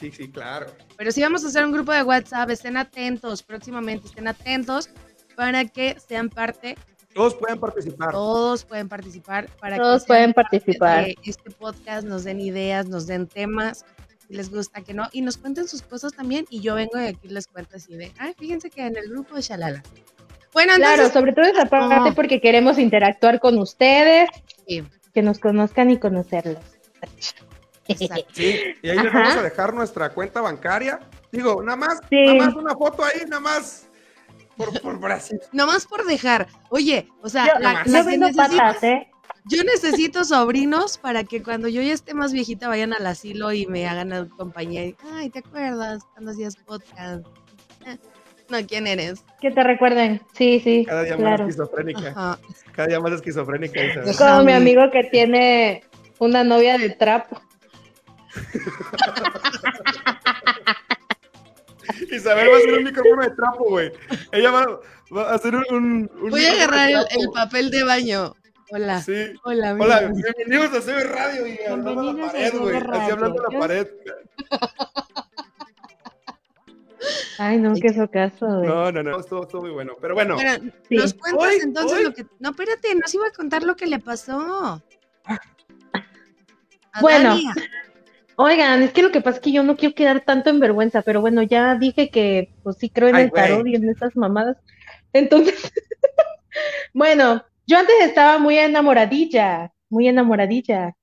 Sí, 0.00 0.10
sí, 0.10 0.28
claro. 0.28 0.66
Pero 0.98 1.12
sí 1.12 1.22
vamos 1.22 1.44
a 1.44 1.48
hacer 1.48 1.64
un 1.64 1.70
grupo 1.72 1.92
de 1.92 2.02
WhatsApp, 2.02 2.50
estén 2.50 2.76
atentos, 2.76 3.42
próximamente 3.44 4.08
estén 4.08 4.26
atentos 4.26 4.90
para 5.36 5.64
que 5.66 5.96
sean 6.06 6.28
parte, 6.28 6.76
Todos 7.14 7.34
pueden 7.36 7.58
participar. 7.60 8.10
todos 8.10 8.64
pueden 8.64 8.88
participar, 8.88 9.46
para 9.60 9.76
Todos 9.76 10.02
que 10.02 10.06
pueden 10.08 10.32
participar. 10.34 11.06
este 11.22 11.50
podcast, 11.52 12.04
nos 12.06 12.24
den 12.24 12.40
ideas, 12.40 12.86
nos 12.88 13.06
den 13.06 13.28
temas, 13.28 13.84
les 14.34 14.50
gusta 14.50 14.82
que 14.82 14.92
no, 14.94 15.08
y 15.12 15.22
nos 15.22 15.36
cuenten 15.38 15.66
sus 15.68 15.82
cosas 15.82 16.12
también, 16.12 16.46
y 16.50 16.60
yo 16.60 16.74
vengo 16.74 17.00
y 17.00 17.06
aquí 17.06 17.28
les 17.28 17.46
cuento 17.46 17.76
así 17.76 17.96
de, 17.96 18.12
ay, 18.18 18.34
fíjense 18.38 18.68
que 18.70 18.86
en 18.86 18.96
el 18.96 19.08
grupo 19.08 19.34
de 19.36 19.42
Shalala. 19.42 19.82
Bueno, 20.52 20.74
Claro, 20.76 21.08
sobre 21.10 21.32
todo 21.32 21.44
esa 21.46 21.66
parte 21.66 21.96
No. 21.96 22.14
porque 22.14 22.40
queremos 22.40 22.78
interactuar 22.78 23.40
con 23.40 23.58
ustedes, 23.58 24.28
sí, 24.68 24.84
que 25.12 25.22
nos 25.22 25.38
conozcan 25.38 25.90
y 25.90 25.98
conocerlos. 25.98 26.62
exacto. 27.88 28.24
Sí, 28.32 28.60
y 28.82 28.88
ahí 28.88 28.96
les 28.98 29.06
Ajá. 29.06 29.18
vamos 29.20 29.36
a 29.36 29.42
dejar 29.42 29.74
nuestra 29.74 30.10
cuenta 30.10 30.40
bancaria. 30.40 31.00
Digo, 31.32 31.62
nada 31.62 31.76
más, 31.76 31.98
Sí. 32.08 32.24
nada 32.26 32.46
más 32.46 32.54
una 32.54 32.74
foto 32.74 33.04
ahí, 33.04 33.22
nada 33.28 33.40
más. 33.40 33.88
Por, 34.56 34.80
por 34.80 35.00
Brasil. 35.00 35.40
Nomás 35.50 35.84
por 35.84 36.04
dejar. 36.06 36.46
Oye, 36.70 37.08
o 37.22 37.28
sea, 37.28 37.46
Yo, 37.46 37.58
la, 37.58 37.84
yo 37.84 37.90
la 37.92 38.04
que 38.04 38.10
vendo 38.10 38.26
necesita- 38.28 38.56
patas, 38.56 38.82
¿eh? 38.84 39.10
Yo 39.46 39.62
necesito 39.64 40.24
sobrinos 40.24 40.98
para 40.98 41.24
que 41.24 41.42
cuando 41.42 41.68
yo 41.68 41.82
ya 41.82 41.92
esté 41.92 42.14
más 42.14 42.32
viejita 42.32 42.68
vayan 42.68 42.92
al 42.92 43.06
asilo 43.06 43.52
y 43.52 43.66
me 43.66 43.86
hagan 43.86 44.28
compañía. 44.30 44.84
y, 44.86 44.96
Ay, 45.12 45.30
¿te 45.30 45.40
acuerdas 45.40 46.02
cuando 46.12 46.30
hacías 46.32 46.56
podcast? 46.56 47.24
No, 48.50 48.58
¿quién 48.66 48.86
eres? 48.86 49.24
Que 49.40 49.50
te 49.50 49.62
recuerden. 49.64 50.20
Sí, 50.36 50.60
sí, 50.62 50.84
Cada 50.86 51.02
día 51.04 51.16
claro. 51.16 51.44
más 51.44 51.48
esquizofrénica. 51.56 52.08
Ajá. 52.10 52.38
Cada 52.72 52.88
día 52.88 53.00
más 53.00 53.12
esquizofrénica. 53.14 53.82
Isabel. 53.82 54.14
Como 54.18 54.42
mi 54.44 54.52
amigo 54.52 54.82
que 54.92 55.04
tiene 55.04 55.82
una 56.18 56.44
novia 56.44 56.76
de 56.76 56.90
trapo. 56.90 57.40
Isabel 62.12 62.48
va 62.50 62.54
a 62.54 62.58
hacer 62.58 62.72
un 62.74 62.84
micrófono 62.84 63.22
de 63.22 63.30
trapo, 63.30 63.64
güey. 63.68 63.92
Ella 64.32 64.50
va, 64.50 64.80
va 65.16 65.30
a 65.30 65.34
hacer 65.34 65.54
un. 65.54 65.64
un- 65.70 66.10
un 66.22 66.30
Voy 66.30 66.44
a 66.44 66.52
agarrar 66.52 66.90
el 66.90 67.28
papel 67.32 67.70
de 67.70 67.84
baño. 67.84 68.34
Hola. 68.76 69.00
Sí. 69.00 69.12
Hola, 69.44 69.76
Hola, 69.78 70.10
bienvenidos 70.12 70.72
a 70.74 70.80
CB 70.80 71.04
Radio 71.04 71.46
y 71.46 71.58
hablando 71.64 72.00
a 72.00 72.12
la 72.12 72.26
pared, 72.26 72.52
güey. 72.58 72.76
Así 72.76 73.10
hablando 73.12 73.46
a 73.46 73.52
la 73.52 73.58
pared. 73.60 73.86
Ay, 77.38 77.58
no, 77.58 77.72
qué 77.80 77.94
socaso, 77.94 78.46
güey. 78.46 78.68
No, 78.68 78.90
no, 78.90 79.02
no, 79.04 79.20
estuvo, 79.20 79.42
estuvo 79.44 79.62
muy 79.62 79.70
bueno. 79.70 79.92
Pero 80.00 80.14
bueno, 80.14 80.36
Sí. 80.88 80.96
nos 80.96 81.14
cuentas 81.14 81.46
Hoy- 81.48 81.58
entonces 81.62 81.98
hoy- 81.98 82.04
lo 82.04 82.14
que. 82.14 82.26
No, 82.40 82.50
espérate, 82.50 82.92
nos 82.96 83.14
iba 83.14 83.28
a 83.28 83.30
contar 83.32 83.62
lo 83.62 83.76
que 83.76 83.86
le 83.86 84.00
pasó. 84.00 84.82
A 85.24 85.40
Bueno, 87.00 87.28
Dania. 87.30 87.54
Oigan, 88.34 88.82
es 88.82 88.92
que 88.92 89.02
lo 89.04 89.12
que 89.12 89.20
pasa 89.20 89.36
es 89.36 89.42
que 89.44 89.52
yo 89.52 89.62
no 89.62 89.76
quiero 89.76 89.94
quedar 89.94 90.22
tanto 90.24 90.50
en 90.50 90.58
vergüenza, 90.58 91.02
pero 91.02 91.20
bueno, 91.20 91.44
ya 91.44 91.76
dije 91.76 92.10
que 92.10 92.52
pues 92.64 92.76
sí 92.78 92.90
creo 92.90 93.08
en 93.10 93.14
Ay, 93.14 93.24
el 93.26 93.30
tarot 93.30 93.64
y 93.68 93.76
en 93.76 93.88
esas 93.88 94.16
mamadas. 94.16 94.56
Entonces, 95.12 95.54
bueno, 96.92 97.44
yo 97.66 97.78
antes 97.78 97.94
estaba 98.02 98.38
muy 98.38 98.58
enamoradilla, 98.58 99.72
muy 99.88 100.08
enamoradilla. 100.08 100.94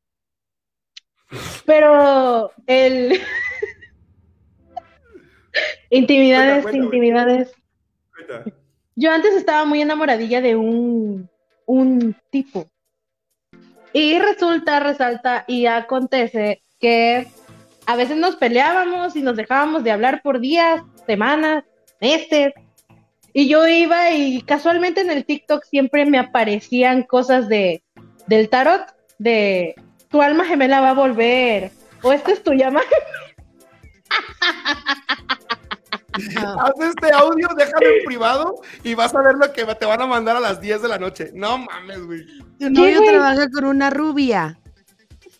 Pero 1.65 2.51
el 2.67 3.19
intimidades, 5.89 6.63
Cuenta, 6.63 6.63
cuenta, 6.63 6.71
güey. 6.71 6.85
intimidades. 6.85 7.51
cuenta. 8.27 8.51
Yo 8.95 9.11
antes 9.11 9.33
estaba 9.35 9.65
muy 9.65 9.81
enamoradilla 9.81 10.41
de 10.41 10.55
un, 10.55 11.29
un 11.65 12.15
tipo. 12.29 12.69
Y 13.93 14.19
resulta, 14.19 14.79
resalta 14.79 15.43
y 15.47 15.65
acontece 15.65 16.61
que 16.79 17.27
a 17.85 17.95
veces 17.95 18.17
nos 18.17 18.35
peleábamos 18.35 19.15
y 19.15 19.21
nos 19.21 19.35
dejábamos 19.35 19.83
de 19.83 19.91
hablar 19.91 20.21
por 20.21 20.39
días, 20.39 20.81
semanas, 21.05 21.63
meses. 21.99 22.53
Y 23.33 23.47
yo 23.47 23.67
iba 23.67 24.11
y 24.11 24.41
casualmente 24.41 25.01
en 25.01 25.09
el 25.09 25.25
TikTok 25.25 25.63
siempre 25.63 26.05
me 26.05 26.19
aparecían 26.19 27.03
cosas 27.03 27.47
de 27.47 27.83
del 28.27 28.49
tarot, 28.49 28.81
de 29.17 29.75
tu 30.09 30.21
alma 30.21 30.45
gemela 30.45 30.81
va 30.81 30.91
a 30.91 30.93
volver, 30.93 31.71
o 32.01 32.11
esta 32.13 32.31
es 32.31 32.43
tu 32.43 32.53
llama. 32.53 32.81
Haz 36.13 36.73
este 36.79 37.11
audio, 37.13 37.47
déjalo 37.55 37.87
en 37.87 38.05
privado 38.05 38.55
y 38.83 38.95
vas 38.95 39.15
a 39.15 39.21
ver 39.21 39.35
lo 39.35 39.53
que 39.53 39.63
te 39.75 39.85
van 39.85 40.01
a 40.01 40.07
mandar 40.07 40.35
a 40.35 40.41
las 40.41 40.59
10 40.59 40.81
de 40.81 40.87
la 40.89 40.97
noche. 40.97 41.31
No 41.33 41.57
mames, 41.57 42.05
güey. 42.05 42.25
Tu 42.59 42.69
novio 42.69 42.97
güey? 42.97 43.09
trabaja 43.09 43.49
con 43.49 43.65
una 43.65 43.89
rubia. 43.89 44.59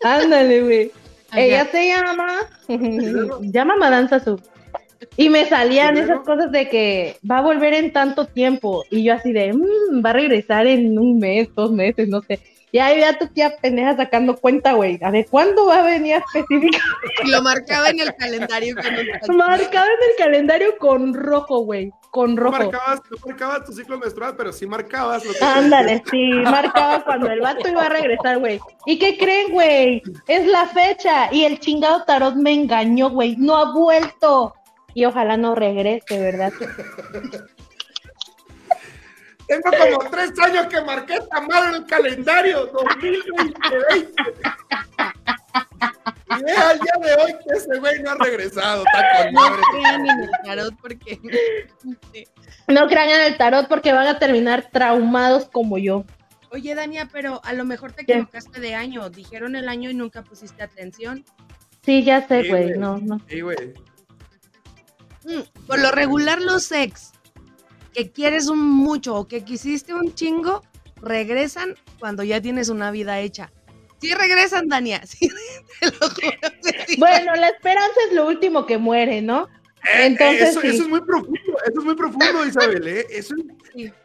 Ándale, 0.01 0.61
güey. 0.61 0.91
Ella 1.33 1.65
se 1.71 1.87
llama, 1.87 2.27
llama 3.41 3.75
Madanza 3.75 4.19
Su. 4.19 4.41
Y 5.17 5.29
me 5.29 5.45
salían 5.45 5.97
esas 5.97 6.19
cosas 6.21 6.51
de 6.51 6.69
que 6.69 7.17
va 7.29 7.39
a 7.39 7.41
volver 7.41 7.73
en 7.73 7.91
tanto 7.91 8.25
tiempo. 8.25 8.83
Y 8.89 9.03
yo 9.03 9.13
así 9.15 9.31
de, 9.33 9.53
"Mm, 9.53 10.03
va 10.05 10.11
a 10.11 10.13
regresar 10.13 10.67
en 10.67 10.97
un 10.97 11.17
mes, 11.19 11.49
dos 11.55 11.71
meses, 11.71 12.07
no 12.07 12.21
sé. 12.21 12.39
Y 12.73 12.79
ahí 12.79 12.95
vea 12.97 13.17
tu 13.19 13.27
tía 13.27 13.57
pendeja 13.61 13.97
sacando 13.97 14.37
cuenta, 14.37 14.71
güey. 14.73 14.97
¿A 15.03 15.11
de 15.11 15.25
cuándo 15.25 15.65
va 15.65 15.79
a 15.79 15.81
venir 15.83 16.15
específicamente? 16.15 16.79
Y 17.25 17.29
lo 17.29 17.41
marcaba 17.41 17.89
en 17.89 17.99
el 17.99 18.15
calendario 18.15 18.75
con 18.75 18.93
un 18.95 19.37
Marcado 19.37 19.87
en 19.87 20.09
el 20.09 20.15
calendario 20.17 20.77
con 20.77 21.13
rojo, 21.13 21.59
güey. 21.65 21.91
Con 22.11 22.35
No 22.35 22.43
rojo. 22.43 22.57
marcabas, 22.59 23.01
no 23.09 23.17
marcabas 23.25 23.65
tu 23.65 23.73
ciclo 23.73 23.97
menstrual, 23.97 24.35
pero 24.37 24.53
sí 24.53 24.65
marcabas 24.67 25.25
lo 25.25 25.33
que 25.33 25.43
Ándale, 25.43 26.01
sí, 26.11 26.29
marcaba 26.43 27.03
cuando 27.03 27.29
el 27.29 27.41
vato 27.41 27.67
iba 27.69 27.83
a 27.83 27.89
regresar, 27.89 28.39
güey. 28.39 28.59
¿Y 28.85 28.97
qué 28.99 29.17
creen, 29.17 29.51
güey? 29.51 30.01
Es 30.27 30.45
la 30.47 30.65
fecha 30.67 31.27
y 31.33 31.43
el 31.43 31.59
chingado 31.59 32.03
tarot 32.05 32.35
me 32.35 32.53
engañó, 32.53 33.09
güey. 33.09 33.35
No 33.37 33.57
ha 33.57 33.73
vuelto. 33.73 34.53
Y 34.93 35.05
ojalá 35.05 35.37
no 35.37 35.55
regrese, 35.55 36.19
¿verdad? 36.19 36.51
Tengo 39.47 39.69
como 39.69 40.09
tres 40.09 40.31
años 40.39 40.67
que 40.67 40.81
marqué 40.81 41.19
madre 41.47 41.69
en 41.69 41.75
el 41.75 41.85
calendario 41.85 42.67
2020. 42.67 43.59
Y 46.39 46.43
ve 46.43 46.51
al 46.53 46.79
día 46.79 46.93
de 47.03 47.21
hoy 47.21 47.33
que 47.33 47.57
ese 47.57 47.77
güey 47.79 48.01
no 48.01 48.11
ha 48.11 48.15
regresado. 48.15 48.85
Está 48.85 49.23
con 49.23 49.33
No 49.33 49.41
crean 49.73 50.07
en 50.07 50.19
el 50.21 50.29
tarot 50.45 50.73
porque. 50.81 51.19
Sí. 52.13 52.25
No 52.67 52.87
crean 52.87 53.09
en 53.09 53.21
el 53.21 53.37
tarot 53.37 53.67
porque 53.67 53.91
van 53.91 54.07
a 54.07 54.17
terminar 54.19 54.69
traumados 54.71 55.49
como 55.49 55.77
yo. 55.77 56.05
Oye, 56.51 56.73
Dania, 56.73 57.09
pero 57.11 57.41
a 57.43 57.51
lo 57.51 57.65
mejor 57.65 57.91
te 57.91 58.05
¿Qué? 58.05 58.13
equivocaste 58.13 58.61
de 58.61 58.75
año. 58.75 59.09
Dijeron 59.09 59.57
el 59.57 59.67
año 59.67 59.89
y 59.89 59.93
nunca 59.93 60.21
pusiste 60.21 60.63
atención. 60.63 61.25
Sí, 61.83 62.03
ya 62.03 62.25
sé, 62.25 62.47
güey. 62.47 62.77
No, 62.77 62.97
no. 62.99 63.19
Sí, 63.27 63.41
güey. 63.41 63.73
Mm, 65.25 65.65
Por 65.67 65.79
lo 65.79 65.91
regular, 65.91 66.41
los 66.41 66.71
ex 66.71 67.11
que 67.93 68.11
quieres 68.11 68.47
un 68.47 68.59
mucho 68.59 69.15
o 69.15 69.27
que 69.27 69.43
quisiste 69.43 69.93
un 69.93 70.13
chingo, 70.15 70.63
regresan 71.01 71.75
cuando 71.99 72.23
ya 72.23 72.41
tienes 72.41 72.69
una 72.69 72.89
vida 72.91 73.19
hecha. 73.19 73.51
Sí 73.99 74.13
regresan, 74.13 74.67
Dania. 74.67 75.01
Sí, 75.05 75.29
te 75.79 75.85
lo 75.87 76.09
juro. 76.09 76.37
que 76.63 76.85
sí. 76.87 76.95
Bueno, 76.97 77.35
la 77.35 77.49
esperanza 77.49 77.95
es 78.07 78.13
lo 78.15 78.27
último 78.27 78.65
que 78.65 78.77
muere, 78.77 79.21
¿no? 79.21 79.47
Eh, 79.83 80.05
Entonces, 80.05 80.49
eso, 80.49 80.61
sí. 80.61 80.67
eso 80.67 80.83
es 80.83 80.89
muy 80.89 81.01
profundo, 81.01 81.39
eso 81.67 81.79
es 81.79 81.85
muy 81.85 81.95
profundo, 81.95 82.45
Isabel, 82.45 82.87
¿eh? 82.87 83.05
Eso, 83.09 83.33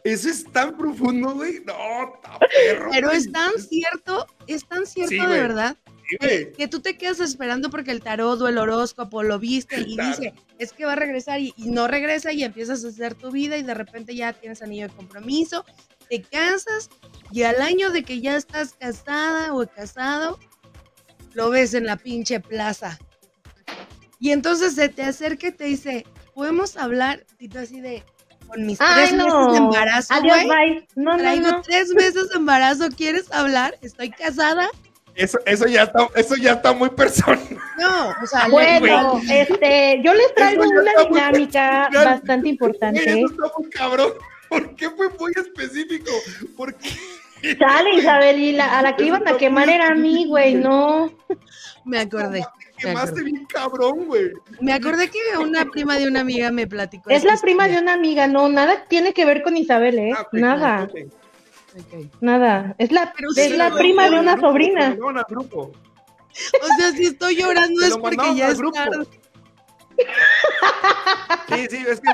es 0.05 0.45
tan 0.53 0.77
profundo, 0.77 1.35
güey. 1.35 1.61
No, 1.67 1.75
perro. 2.41 2.89
Pero 2.93 3.09
güey. 3.09 3.19
es 3.19 3.31
tan 3.31 3.53
cierto, 3.59 4.27
es 4.47 4.67
tan 4.67 4.87
cierto 4.87 5.11
Sí, 5.11 5.19
de 5.21 5.27
güey. 5.27 5.39
verdad, 5.39 5.77
Sí, 6.09 6.49
que, 6.57 6.69
tú 6.69 6.81
te 6.81 6.97
quedas 6.97 7.21
esperando 7.21 7.71
porque 7.71 7.91
el 7.91 8.01
tarot 8.03 8.41
o 8.41 8.49
el 8.49 8.59
horóscopo 8.59 9.23
lo 9.23 9.39
viste 9.39 9.81
y 9.81 9.95
Claro. 9.97 10.11
dice, 10.17 10.35
es 10.59 10.73
que 10.73 10.85
va 10.85 10.93
a 10.93 10.97
regresar 10.97 11.41
y, 11.41 11.53
y 11.57 11.71
no 11.71 11.89
regresa 11.89 12.33
y 12.33 12.45
empiezas 12.45 12.85
a 12.85 12.89
hacer 12.89 13.15
tu 13.15 13.31
vida 13.31 13.57
y 13.57 13.63
de 13.63 13.75
repente 13.75 14.15
ya 14.15 14.33
tienes 14.33 14.63
anillo 14.63 14.89
de 14.89 14.95
compromiso, 14.95 15.65
te 16.09 16.23
cansas 16.23 16.89
y 17.33 17.43
al 17.43 17.61
año 17.61 17.91
de 17.91 18.05
que 18.05 18.21
ya 18.21 18.37
estás 18.37 18.75
casada 18.75 19.53
o 19.53 19.67
casado, 19.67 20.39
lo 21.35 21.51
ves 21.51 21.75
en 21.75 21.87
la 21.87 21.97
pinche 21.97 22.41
plaza. 22.41 22.99
Y 24.19 24.31
entonces 24.31 24.75
se 24.75 24.89
te 24.89 25.03
acerca 25.03 25.49
y 25.49 25.53
te 25.53 25.65
dice, 25.65 26.07
¿podemos 26.35 26.77
hablar? 26.77 27.27
Y 27.39 27.49
tú 27.49 27.59
así 27.59 27.81
de, 27.81 28.03
con 28.47 28.65
mis 28.65 28.81
Ay, 28.81 28.95
tres 28.95 29.13
meses 29.13 29.33
de 29.33 29.61
no. 29.61 29.67
embarazo, 29.67 30.15
Adiós, 30.15 30.39
bye. 30.45 30.87
No, 30.95 31.13
no, 31.13 31.19
Traigo 31.19 31.51
no. 31.51 31.63
tres 31.63 31.91
meses 31.91 32.29
de 32.31 32.37
embarazo, 32.37 32.89
¿quieres 32.97 33.31
hablar? 33.33 33.77
Estoy 33.83 34.11
casada. 34.11 34.69
Eso, 35.17 35.39
eso, 35.47 35.67
ya 35.67 35.85
está, 35.85 36.09
eso 36.15 36.37
ya 36.37 36.53
está 36.53 36.73
muy 36.75 36.91
personal. 36.91 37.41
No, 37.79 38.11
o 38.23 38.27
sea, 38.27 38.49
Bueno, 38.49 39.21
este, 39.31 40.01
yo 40.05 40.13
les 40.15 40.35
traigo 40.35 40.65
una 40.65 40.93
dinámica 41.09 41.89
bastante 41.93 42.49
importante. 42.49 43.03
eso 43.03 43.27
está 43.31 43.53
muy 43.59 43.71
cabrón. 43.71 44.13
¿Por 44.49 44.77
qué 44.77 44.91
fue 44.91 45.09
muy 45.19 45.33
específico? 45.35 46.11
¿Por 46.57 46.75
qué? 46.75 46.91
Chale, 47.59 47.95
Isabel, 47.95 48.39
y 48.39 48.53
la- 48.53 48.79
a 48.79 48.83
la 48.83 48.95
que 48.97 49.03
Eso 49.05 49.17
iban 49.17 49.27
a 49.29 49.37
quemar 49.37 49.69
era 49.69 49.89
a 49.89 49.95
mí, 49.95 50.27
güey, 50.27 50.55
no. 50.55 51.13
me 51.85 51.99
acordé. 51.99 52.45
Te 52.79 52.89
quemaste 52.89 53.23
bien 53.23 53.47
cabrón, 53.47 54.05
güey. 54.07 54.33
Me 54.61 54.73
acordé 54.75 55.09
que 55.11 55.19
una 55.41 55.65
prima 55.65 55.97
de 55.99 56.09
una 56.09 56.21
amiga 56.21 56.51
me 56.51 56.67
platicó. 56.67 57.09
Es 57.11 57.25
la 57.25 57.37
prima 57.39 57.69
de 57.69 57.79
una 57.79 57.95
amiga, 57.95 58.27
no, 58.27 58.49
nada 58.49 58.85
tiene 58.89 59.13
que 59.15 59.25
ver 59.25 59.43
con 59.43 59.57
Isabel, 59.57 59.99
¿eh? 59.99 60.13
Ah, 60.17 60.27
Nada. 60.33 60.89
Nada. 62.21 62.75
Es 62.79 62.91
la, 62.93 63.13
Pero 63.17 63.31
es 63.31 63.37
sí, 63.37 63.57
la 63.57 63.73
prima 63.75 64.09
de 64.11 64.19
una 64.21 64.33
grupo, 64.33 64.49
sobrina. 64.49 64.93
se 64.93 64.97
lo 64.97 65.07
mandaron 65.07 65.19
al 65.19 65.25
grupo. 65.29 65.73
O 66.63 66.67
sea, 66.79 66.93
si 66.93 67.05
estoy 67.07 67.37
llorando 67.37 67.83
es 67.83 67.97
porque 67.97 68.35
ya 68.37 68.49
es 68.51 68.59
grupo. 68.59 68.77
tarde. 68.77 69.07
Sí, 71.49 71.67
sí, 71.71 71.85
es 71.89 72.01
que 72.01 72.13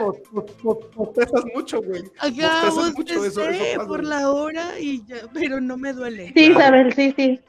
bostezas 0.95 1.43
mucho, 1.55 1.83
güey. 1.83 2.03
Acá 2.19 2.71
mucho, 2.97 3.25
eso, 3.25 3.43
por 3.89 4.05
la 4.05 4.31
hora 4.31 4.79
y 4.79 5.05
ya, 5.07 5.17
pero 5.33 5.61
no 5.61 5.77
me 5.77 5.93
duele. 5.93 6.33
Sí, 6.37 6.51
Isabel, 6.53 6.93
sí, 6.95 7.13
sí. 7.17 7.41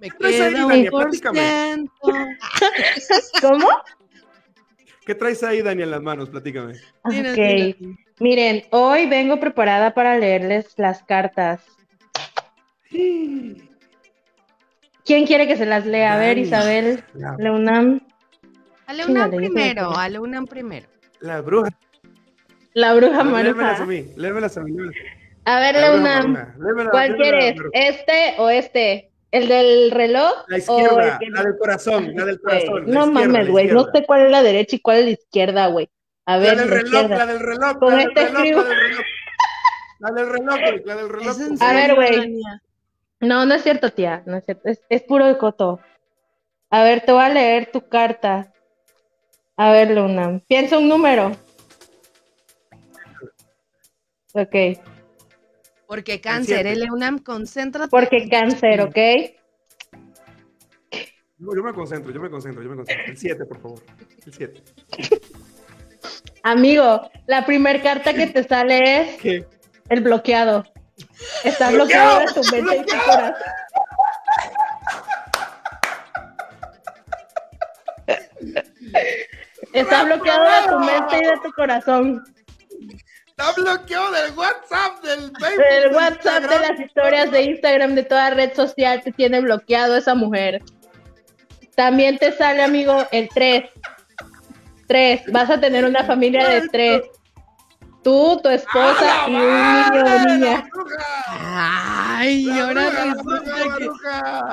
Me 0.00 0.08
traes 0.10 0.40
ahí, 0.40 0.52
queda 0.54 0.66
Dania? 0.66 0.90
un. 2.02 2.38
¿Cómo? 3.40 3.68
¿Qué 5.06 5.14
traes 5.14 5.42
ahí, 5.44 5.62
Dani, 5.62 5.82
en 5.82 5.90
las 5.92 6.02
manos? 6.02 6.28
Platícame. 6.30 6.74
Dinos, 7.08 7.32
Ok. 7.32 7.98
Miren, 8.26 8.62
hoy 8.70 9.06
vengo 9.06 9.40
preparada 9.40 9.94
para 9.94 10.16
leerles 10.16 10.74
las 10.76 11.02
cartas. 11.02 11.60
¿Quién 15.04 15.26
quiere 15.26 15.48
que 15.48 15.56
se 15.56 15.66
las 15.66 15.84
lea? 15.86 16.14
A 16.14 16.18
ver. 16.18 16.38
Isabel, 16.38 17.02
La, 17.14 17.34
Leunam. 17.36 17.98
A 18.86 18.92
la 18.94 19.06
Chingale, 19.06 19.10
UNAM 19.10 19.30
yo 19.32 19.38
creo 19.38 19.52
primero, 19.52 19.98
a 19.98 20.08
la 20.08 20.20
UNAM 20.20 20.46
primero. 20.46 20.86
la 21.18 21.40
bruja. 21.40 21.70
La 22.74 22.94
bruja 22.94 23.24
Lémelas 23.24 23.50
a 23.52 23.54
maruja. 23.56 23.86
mí, 23.86 24.04
lémelas 24.16 24.56
a 24.56 24.60
mí. 24.62 24.72
A 25.44 25.58
ver, 25.58 25.74
Leunam, 25.74 26.32
maruja, 26.32 26.90
¿cuál 26.92 27.16
quieres? 27.16 27.54
¿Este 27.72 28.34
o 28.38 28.48
este? 28.50 29.10
¿El 29.32 29.48
del 29.48 29.90
reloj? 29.90 30.32
La 30.46 30.56
o 30.56 30.58
izquierda, 30.58 31.12
el 31.14 31.18
que- 31.18 31.30
la 31.30 31.42
del 31.42 31.58
corazón, 31.58 32.12
la 32.14 32.24
del 32.24 32.40
corazón. 32.40 32.84
la 32.86 32.94
No 33.00 33.06
mames, 33.10 33.48
güey. 33.50 33.66
No 33.66 33.84
sé 33.92 34.04
cuál 34.06 34.26
es 34.26 34.30
la 34.30 34.44
derecha 34.44 34.76
y 34.76 34.80
cuál 34.80 34.98
es 34.98 35.04
la 35.06 35.10
izquierda, 35.10 35.66
güey. 35.66 35.88
A 36.26 36.38
ver, 36.38 36.56
La 36.56 36.62
del 36.62 36.70
reloj, 36.70 36.84
izquierda. 37.02 37.16
la 37.18 37.26
del 37.26 37.40
reloj, 37.40 37.78
Con 37.78 37.90
la 37.90 37.96
del 37.98 38.08
este 38.08 38.24
reloj, 38.26 38.38
escribo. 38.42 38.62
la 38.62 38.68
del 38.68 38.78
reloj. 38.80 39.06
La 39.98 40.10
del 40.10 40.28
reloj, 40.28 40.84
la 40.84 40.96
del 40.96 41.08
reloj. 41.08 41.28
¿Es 41.30 41.40
en 41.40 41.62
A 41.62 41.72
ver, 41.72 41.94
güey. 41.94 42.40
No, 43.20 43.46
no 43.46 43.54
es 43.54 43.62
cierto, 43.62 43.92
tía. 43.92 44.22
No 44.26 44.36
es 44.36 44.44
cierto. 44.44 44.68
Es, 44.68 44.80
es 44.88 45.02
puro 45.02 45.26
de 45.26 45.38
coto. 45.38 45.80
A 46.70 46.82
ver, 46.84 47.02
te 47.04 47.12
voy 47.12 47.22
a 47.22 47.28
leer 47.28 47.70
tu 47.70 47.88
carta. 47.88 48.52
A 49.56 49.70
ver, 49.72 49.90
Luna. 49.90 50.40
Piensa 50.48 50.78
un 50.78 50.88
número. 50.88 51.32
Ok. 54.34 54.54
Porque 55.86 56.20
cáncer, 56.20 56.66
el 56.66 56.82
EUNAM, 56.82 57.18
concéntrate. 57.18 57.90
Porque 57.90 58.28
cáncer, 58.28 58.80
¿ok? 58.80 58.96
Yo, 61.38 61.54
yo 61.54 61.62
me 61.62 61.72
concentro, 61.74 62.10
yo 62.12 62.20
me 62.20 62.30
concentro, 62.30 62.62
yo 62.62 62.70
me 62.70 62.76
concentro. 62.76 63.04
El 63.06 63.16
7, 63.18 63.44
por 63.44 63.60
favor. 63.60 63.82
El 64.26 64.32
7. 64.32 64.62
Amigo, 66.42 67.10
la 67.26 67.46
primer 67.46 67.82
carta 67.82 68.12
que 68.12 68.26
te 68.26 68.42
sale 68.42 69.00
es 69.00 69.20
¿Qué? 69.20 69.46
el 69.88 70.00
bloqueado. 70.00 70.64
Está 71.44 71.70
¡Bloqueado! 71.70 72.20
de 72.20 72.26
tu 72.26 72.42
mente 72.50 72.76
y 72.76 72.84
tu 72.84 72.96
corazón. 73.04 73.34
Está 79.72 80.04
bloqueado 80.04 80.44
de 80.44 80.68
tu 80.68 80.78
mente 80.80 81.16
y 81.16 81.26
de 81.26 81.38
tu 81.42 81.52
corazón. 81.52 82.24
Está 83.26 83.52
bloqueado 83.52 84.10
del 84.12 84.32
WhatsApp, 84.32 85.02
del 85.02 85.20
Facebook. 85.20 85.64
El 85.70 85.82
del 85.82 85.94
WhatsApp 85.94 86.42
de 86.42 86.58
las 86.60 86.80
historias 86.80 87.30
de 87.30 87.42
Instagram 87.42 87.94
de 87.94 88.02
toda 88.02 88.30
red 88.30 88.52
social 88.54 89.02
te 89.02 89.12
tiene 89.12 89.40
bloqueado 89.40 89.96
esa 89.96 90.14
mujer. 90.14 90.60
También 91.74 92.18
te 92.18 92.32
sale, 92.32 92.62
amigo, 92.62 93.06
el 93.12 93.28
3. 93.32 93.64
3. 94.92 95.22
Vas 95.32 95.48
a 95.48 95.58
tener 95.58 95.86
una 95.86 96.04
familia 96.04 96.46
de 96.46 96.68
3. 96.68 97.02
Tú, 98.04 98.38
tu 98.42 98.48
esposa 98.50 99.26
y 99.28 99.34
un 99.34 99.40
niño 99.40 100.04
o 100.04 100.28
niña. 100.28 100.68
Ay, 101.54 102.50
ahora 102.50 102.90
resulta 102.90 103.54
que. 103.78 103.88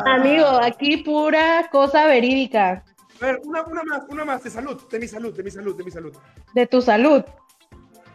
Amigo, 0.09 0.47
aquí 0.63 0.97
pura 0.97 1.67
cosa 1.71 2.05
verídica 2.05 2.83
A 3.21 3.25
ver, 3.25 3.41
una, 3.43 3.63
una 3.63 3.83
más, 3.83 4.03
una 4.07 4.23
más, 4.23 4.43
de 4.43 4.49
salud, 4.49 4.81
de 4.89 4.99
mi 4.99 5.07
salud, 5.09 5.35
de 5.35 5.43
mi 5.43 5.51
salud, 5.51 5.75
de 5.75 5.83
mi 5.83 5.91
salud. 5.91 6.13
de 6.53 6.67
tu 6.67 6.81
salud. 6.81 7.23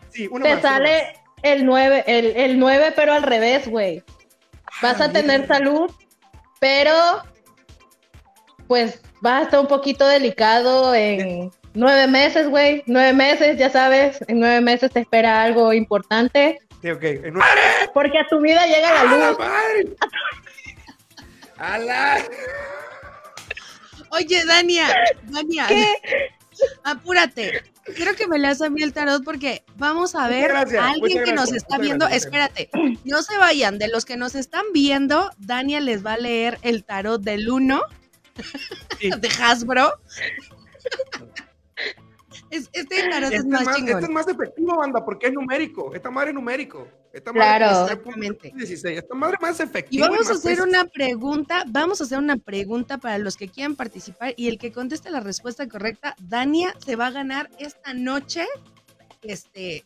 Sí, 0.09 0.27
una 0.31 0.45
Te 0.45 0.55
más. 0.55 0.65
una 0.65 0.71
sale 0.71 1.21
el 1.43 1.67
9, 1.67 2.05
el, 2.07 2.37
el 2.37 2.59
9, 2.59 2.93
pero 2.97 3.13
al 3.13 3.23
revés, 3.23 3.69
güey. 3.69 4.03
Vas 4.81 5.01
a 5.03 5.13
tener 5.13 5.47
salud, 5.47 5.91
pero 6.59 6.95
pues 8.67 9.03
vas 9.21 9.41
a 9.41 9.43
estar 9.43 9.61
un 9.61 9.67
poquito 9.67 10.07
delicado 10.07 10.95
en 10.95 11.51
nueve 11.75 12.07
meses, 12.07 12.49
güey. 12.49 12.83
Nueve 12.87 13.13
meses, 13.13 13.59
ya 13.59 13.71
sabes, 13.71 14.19
en 14.29 14.41
nueve 14.41 14.61
meses 14.61 14.91
te 14.93 15.01
espera 15.01 15.43
algo 15.43 15.73
importante. 15.73 16.61
Sí, 16.83 16.91
ok. 16.91 17.03
En 17.03 17.35
Porque 17.93 18.19
a 18.19 18.27
tu 18.29 18.41
vida 18.41 18.67
llega 18.67 18.93
la 18.93 19.01
¡A 19.01 19.05
la 19.05 19.29
luz. 19.31 19.39
madre! 19.39 19.97
¡A 21.59 21.79
la! 21.79 22.19
Oye, 24.11 24.45
Dania, 24.45 24.87
Dania, 25.25 25.67
apúrate. 26.85 27.63
Quiero 27.97 28.15
que 28.15 28.27
me 28.29 28.39
leas 28.39 28.63
a 28.63 28.71
mí 28.71 28.83
el 28.83 28.93
tarot 28.93 29.25
porque 29.25 29.65
vamos 29.77 30.15
a 30.15 30.29
ver 30.29 30.49
gracias, 30.49 30.83
a 30.83 30.91
alguien 30.91 31.25
que 31.25 31.33
nos 31.33 31.53
está 31.53 31.79
viendo. 31.79 32.07
gracias. 32.07 32.25
Espérate, 32.25 32.71
no 33.05 33.23
se 33.23 33.37
vayan. 33.37 33.79
De 33.79 33.89
los 33.89 34.05
que 34.05 34.17
nos 34.17 34.35
están 34.35 34.65
viendo, 34.73 35.31
Dania 35.39 35.81
les 35.81 36.05
va 36.05 36.15
a 36.15 36.19
leer 36.19 36.59
el 36.63 36.85
tarot 36.85 37.21
del 37.23 37.51
1 37.51 37.83
Sí. 39.01 39.11
de 39.19 39.29
Hasbro. 39.43 39.93
Es- 42.57 42.71
este 42.73 43.03
tarot 43.11 43.25
Este 43.25 43.37
es 43.37 43.45
más 43.47 43.65
más, 43.65 43.77
chingón. 43.77 43.95
este 43.95 44.05
es 44.05 44.11
más 44.11 44.29
efectivo, 44.29 44.77
banda, 44.77 45.05
porque 45.05 45.27
es 45.27 45.33
numérico. 45.33 45.95
Esta 45.95 46.11
madre 46.11 46.31
es 46.31 46.35
numérico. 46.35 46.87
Esta 47.13 47.33
madre 47.33 47.59
Claro. 47.59 47.67
es 47.87 47.91
Exactamente. 47.93 48.53
16. 48.55 48.99
Esta 48.99 49.15
madre 49.15 49.37
más 49.41 49.59
Y 49.59 49.63
efectiva. 49.63 50.09
vamos 50.09 50.29
a 50.31 50.33
hacer 50.35 50.61
una 50.63 50.85
pregunta, 50.85 51.65
vamos 51.69 52.01
a 52.01 52.05
hacer 52.05 52.19
una 52.19 52.37
pregunta 52.37 52.99
para 52.99 53.19
los 53.19 53.37
que 53.37 53.49
quieran 53.49 53.75
participar 53.77 54.35
y 54.37 54.49
el 54.49 54.59
que 54.59 54.73
conteste 54.73 55.11
la 55.11 55.21
respuesta 55.21 55.69
correcta, 55.69 56.15
Dania 56.21 56.75
se 56.85 56.97
va 56.97 57.07
a 57.09 57.11
ganar 57.11 57.51
esta 57.59 57.93
noche, 57.95 58.47
este, 59.23 59.85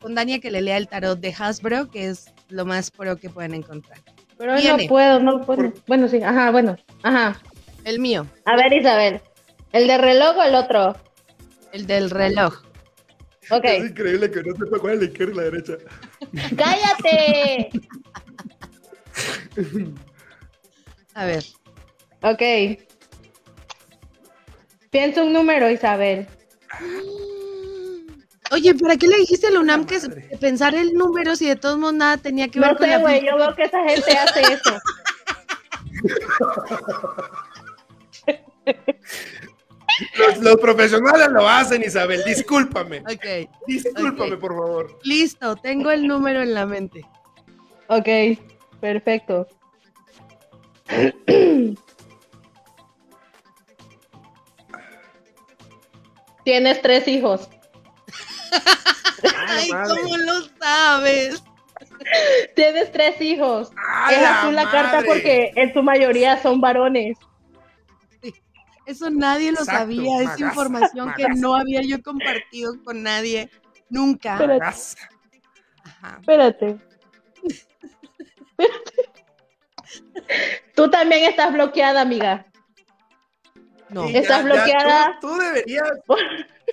con 0.00 0.14
Dania 0.14 0.40
que 0.40 0.50
le 0.50 0.62
lea 0.62 0.76
el 0.76 0.88
tarot 0.88 1.18
de 1.20 1.34
Hasbro, 1.38 1.90
que 1.90 2.06
es 2.08 2.26
lo 2.48 2.64
más 2.64 2.90
pro 2.90 3.16
que 3.16 3.30
pueden 3.30 3.54
encontrar. 3.54 3.98
Pero 4.38 4.54
hoy 4.54 4.62
Viene. 4.62 4.84
no 4.84 4.88
puedo, 4.88 5.20
no 5.20 5.40
puedo. 5.42 5.72
Bueno, 5.86 6.08
sí, 6.08 6.22
ajá, 6.22 6.50
bueno, 6.50 6.76
ajá. 7.02 7.40
El 7.84 7.98
mío, 7.98 8.26
A 8.44 8.56
ver, 8.56 8.72
Isabel, 8.72 9.20
¿el 9.72 9.86
de 9.86 9.98
reloj 9.98 10.36
o 10.38 10.42
el 10.42 10.54
otro? 10.54 10.96
El 11.72 11.86
del 11.86 12.10
reloj. 12.10 12.62
Ok, 13.50 13.64
Es 13.64 13.90
increíble 13.90 14.30
que 14.30 14.42
no 14.42 14.54
sepa 14.56 14.78
cuál 14.78 14.94
es 14.94 14.98
la 15.00 15.04
izquierda 15.06 15.32
y 15.32 15.36
la 15.36 15.42
derecha. 15.44 15.72
cállate. 16.56 17.70
A 21.14 21.24
ver, 21.24 21.44
Ok. 22.22 22.42
Piensa 24.90 25.22
un 25.22 25.32
número, 25.32 25.70
Isabel. 25.70 26.26
oye, 28.50 28.74
¿para 28.74 28.96
qué 28.96 29.06
le 29.08 29.18
dijiste 29.18 29.46
a 29.46 29.50
la 29.52 29.60
UNAM 29.60 29.86
que 29.86 29.98
pensar 30.40 30.74
el 30.74 30.92
número 30.94 31.36
si 31.36 31.46
de 31.46 31.56
todos 31.56 31.78
modos 31.78 31.94
nada 31.94 32.16
tenía 32.16 32.48
que 32.48 32.58
ver 32.60 32.72
No 32.72 32.76
con 32.76 32.86
sé, 32.86 32.92
la 32.92 32.98
güey, 32.98 33.24
yo 33.24 33.36
veo 33.36 33.54
que 33.54 33.62
esa 33.64 33.82
gente 33.88 34.12
hace 34.18 34.40
eso. 34.52 34.78
Los, 40.18 40.38
los 40.38 40.56
profesionales 40.56 41.28
lo 41.30 41.48
hacen, 41.48 41.82
Isabel. 41.82 42.22
Discúlpame. 42.24 43.00
Ok, 43.00 43.48
Discúlpame, 43.66 44.34
Ok. 44.34 44.40
por 44.40 44.52
favor. 44.56 44.98
listo, 45.02 45.56
tengo 45.56 45.90
el 45.90 46.06
número 46.06 46.42
en 46.42 46.54
la 46.54 46.66
mente. 46.66 47.04
Ok, 47.88 48.08
perfecto. 48.80 49.46
Tienes 56.44 56.80
tres 56.82 57.06
hijos. 57.08 57.48
Ay, 59.48 59.70
madre. 59.70 60.00
¿cómo 60.02 60.16
lo 60.16 60.32
sabes? 60.60 61.42
Tienes 62.56 62.90
tres 62.92 63.20
hijos. 63.20 63.70
¡A 63.76 64.12
Es 64.12 64.22
la 64.22 64.40
azul 64.40 64.54
la 64.54 64.70
carta 64.70 64.96
madre! 64.96 65.06
porque 65.08 65.52
en 65.56 65.72
su 65.72 65.82
mayoría 65.82 66.40
son 66.42 66.60
varones. 66.60 67.16
Eso 68.90 69.08
nadie 69.08 69.52
lo 69.52 69.58
Exacto, 69.60 69.80
sabía, 69.82 70.16
es 70.18 70.24
magaza, 70.24 70.44
información 70.44 71.12
que 71.16 71.28
no 71.28 71.54
había 71.54 71.80
yo 71.82 72.02
compartido 72.02 72.72
con 72.82 73.02
nadie, 73.04 73.48
nunca. 73.88 74.34
Ajá. 75.84 76.18
Espérate. 76.20 76.76
Tú 80.74 80.90
también 80.90 81.24
estás 81.24 81.52
bloqueada, 81.52 82.00
amiga. 82.00 82.46
No, 83.90 84.08
Estás 84.08 84.44
bloqueada. 84.44 85.18
tú, 85.20 85.28
tú 85.28 85.38
deberías. 85.38 85.88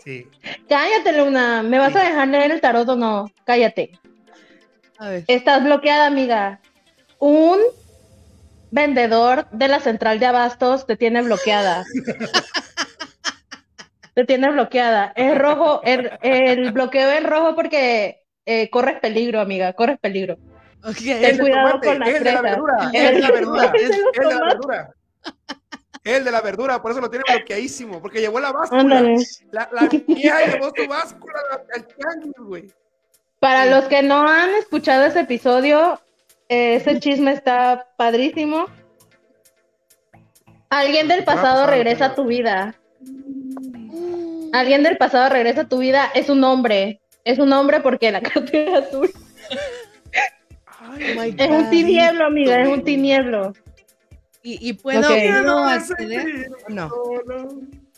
Sí. 0.03 0.27
Cállate, 0.69 1.17
Luna. 1.17 1.63
¿Me 1.63 1.79
vas 1.79 1.95
a 1.95 2.03
dejar 2.03 2.27
leer 2.27 2.51
el 2.51 2.61
tarot 2.61 2.87
o 2.89 2.95
no? 2.95 3.31
Cállate. 3.43 3.91
a 4.99 5.09
ver. 5.09 5.23
Estás 5.27 5.63
bloqueada, 5.63 6.05
amiga. 6.07 6.61
Un 7.19 7.59
vendedor 8.77 9.49
de 9.49 9.67
la 9.67 9.79
central 9.79 10.19
de 10.19 10.27
abastos 10.27 10.85
te 10.85 10.95
tiene 10.95 11.23
bloqueada. 11.23 11.83
te 14.13 14.25
tiene 14.25 14.51
bloqueada. 14.51 15.13
Es 15.15 15.35
rojo, 15.37 15.81
el, 15.83 16.11
el 16.21 16.71
bloqueo 16.71 17.09
es 17.09 17.23
rojo 17.23 17.55
porque 17.55 18.23
eh, 18.45 18.69
corres 18.69 18.99
peligro, 18.99 19.41
amiga, 19.41 19.73
corres 19.73 19.97
peligro. 19.99 20.37
Ten 20.95 21.37
cuidado 21.39 21.81
con 21.81 21.99
las 21.99 22.07
el 22.09 22.23
de 22.23 22.31
la 22.33 22.41
verdura, 22.41 22.91
El 22.93 23.05
el 23.05 23.15
de 23.15 23.21
la 23.21 23.31
verdura, 23.31 23.73
el 23.73 23.89
de 23.89 24.35
la 24.35 24.45
verdura. 24.45 24.93
El 26.03 26.23
de 26.23 26.31
la 26.31 26.41
verdura, 26.41 26.81
por 26.81 26.91
eso 26.91 27.01
lo 27.01 27.09
tiene 27.09 27.25
bloqueadísimo, 27.27 27.99
porque 27.99 28.21
llevó 28.21 28.39
la 28.39 28.51
báscula. 28.51 28.81
Ándale. 28.81 29.17
La, 29.51 29.69
la 29.73 29.89
vieja 29.89 30.45
llevó 30.51 30.71
su 30.73 30.87
báscula 30.87 31.33
al 31.73 31.87
tianguis, 31.87 32.33
güey. 32.37 32.71
Para 33.39 33.65
los 33.65 33.85
que 33.85 34.03
no 34.03 34.27
han 34.27 34.51
escuchado 34.51 35.05
ese 35.05 35.21
episodio, 35.21 35.99
ese 36.49 36.99
chisme 36.99 37.31
está 37.31 37.87
padrísimo. 37.97 38.65
Alguien 40.69 41.07
del 41.07 41.23
pasado 41.23 41.67
regresa 41.67 42.07
a 42.07 42.15
tu 42.15 42.25
vida. 42.25 42.75
Alguien 44.53 44.83
del 44.83 44.97
pasado 44.97 45.29
regresa 45.29 45.61
a 45.61 45.67
tu 45.69 45.79
vida. 45.79 46.09
Es 46.13 46.29
un 46.29 46.43
hombre. 46.43 46.99
Es 47.23 47.39
un 47.39 47.51
hombre 47.53 47.79
porque 47.81 48.11
la 48.11 48.21
carta 48.21 48.57
es 48.57 48.73
azul. 48.73 49.09
Oh 50.81 50.93
my 50.93 51.35
Es 51.37 51.49
un 51.49 51.69
tinieblo, 51.69 52.25
amiga. 52.25 52.61
Es 52.61 52.67
un 52.67 52.83
tinieblo. 52.83 53.53
¿Y, 54.43 54.69
y 54.69 54.73
puedo, 54.73 54.99
Ok. 55.01 55.07
puedo 55.07 55.63
acceder 55.65 56.49
o 56.67 56.69
no? 56.69 56.91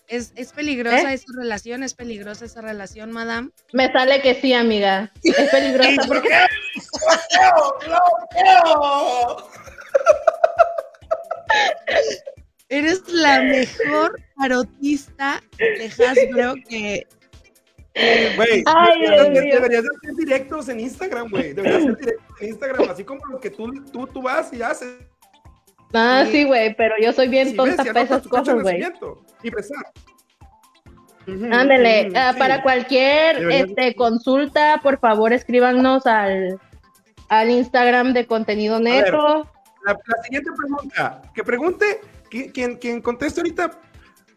¿Es, 0.10 0.34
¿Es 0.36 0.52
peligrosa 0.52 1.12
¿Eh? 1.12 1.14
esa 1.14 1.28
relación? 1.38 1.84
¿Es 1.84 1.94
peligrosa 1.94 2.46
esa 2.46 2.62
relación, 2.62 3.12
madame? 3.12 3.52
Me 3.74 3.92
sale 3.92 4.22
que 4.24 4.34
sí, 4.34 4.54
amiga. 4.54 5.12
Es 5.24 5.50
peligrosa 5.52 6.02
porque 6.08 6.30
Eres 12.70 13.08
la 13.08 13.42
mejor 13.42 14.20
tarotista 14.40 15.44
de 15.58 15.86
Hasbro 15.86 16.56
que... 16.68 17.08
Güey, 18.36 18.64
Ay, 18.66 19.02
deberías, 19.02 19.70
de 19.70 19.78
hacer 19.78 20.16
directos 20.18 20.70
en 20.70 20.80
Instagram, 20.80 21.30
güey. 21.30 21.54
Deberías 21.54 21.84
hacer 21.84 21.98
directos 21.98 22.42
en 22.42 22.48
Instagram, 22.48 22.90
así 22.90 23.04
como 23.04 23.26
los 23.26 23.42
que 23.42 23.50
tú, 23.52 23.72
tú, 23.92 24.08
tú 24.08 24.22
vas 24.22 24.52
y 24.54 24.62
haces. 24.62 24.90
Ah, 25.94 26.24
sí, 26.30 26.44
güey, 26.44 26.76
pero 26.76 26.96
yo 27.02 27.12
soy 27.14 27.28
bien 27.30 27.50
Si 27.50 27.56
tonta 27.56 27.84
y 27.84 27.88
para 27.88 28.02
esas 28.02 28.28
cosas, 28.28 28.62
güey. 28.62 28.84
Y 29.44 29.50
besar. 29.50 29.86
Ujú, 31.28 31.46
Ándele, 31.52 32.12
ah, 32.16 32.32
sí. 32.34 32.40
para 32.40 32.62
cualquier 32.64 33.40
Deberías- 33.40 33.70
este, 33.70 33.96
consulta, 33.96 34.80
por 34.82 35.00
favor, 35.00 35.34
escríbanos 35.34 36.06
al 36.06 36.60
al 37.30 37.52
Instagram 37.52 38.14
de 38.14 38.26
contenido 38.26 38.80
neto. 38.80 39.48
La, 39.86 39.94
la 39.94 40.24
siguiente 40.24 40.50
pregunta, 40.58 41.22
que 41.36 41.44
pregunte, 41.44 42.02
qui- 42.32 42.52
quien, 42.52 42.78
quien 42.78 43.02
conteste 43.04 43.42
ahorita, 43.42 43.80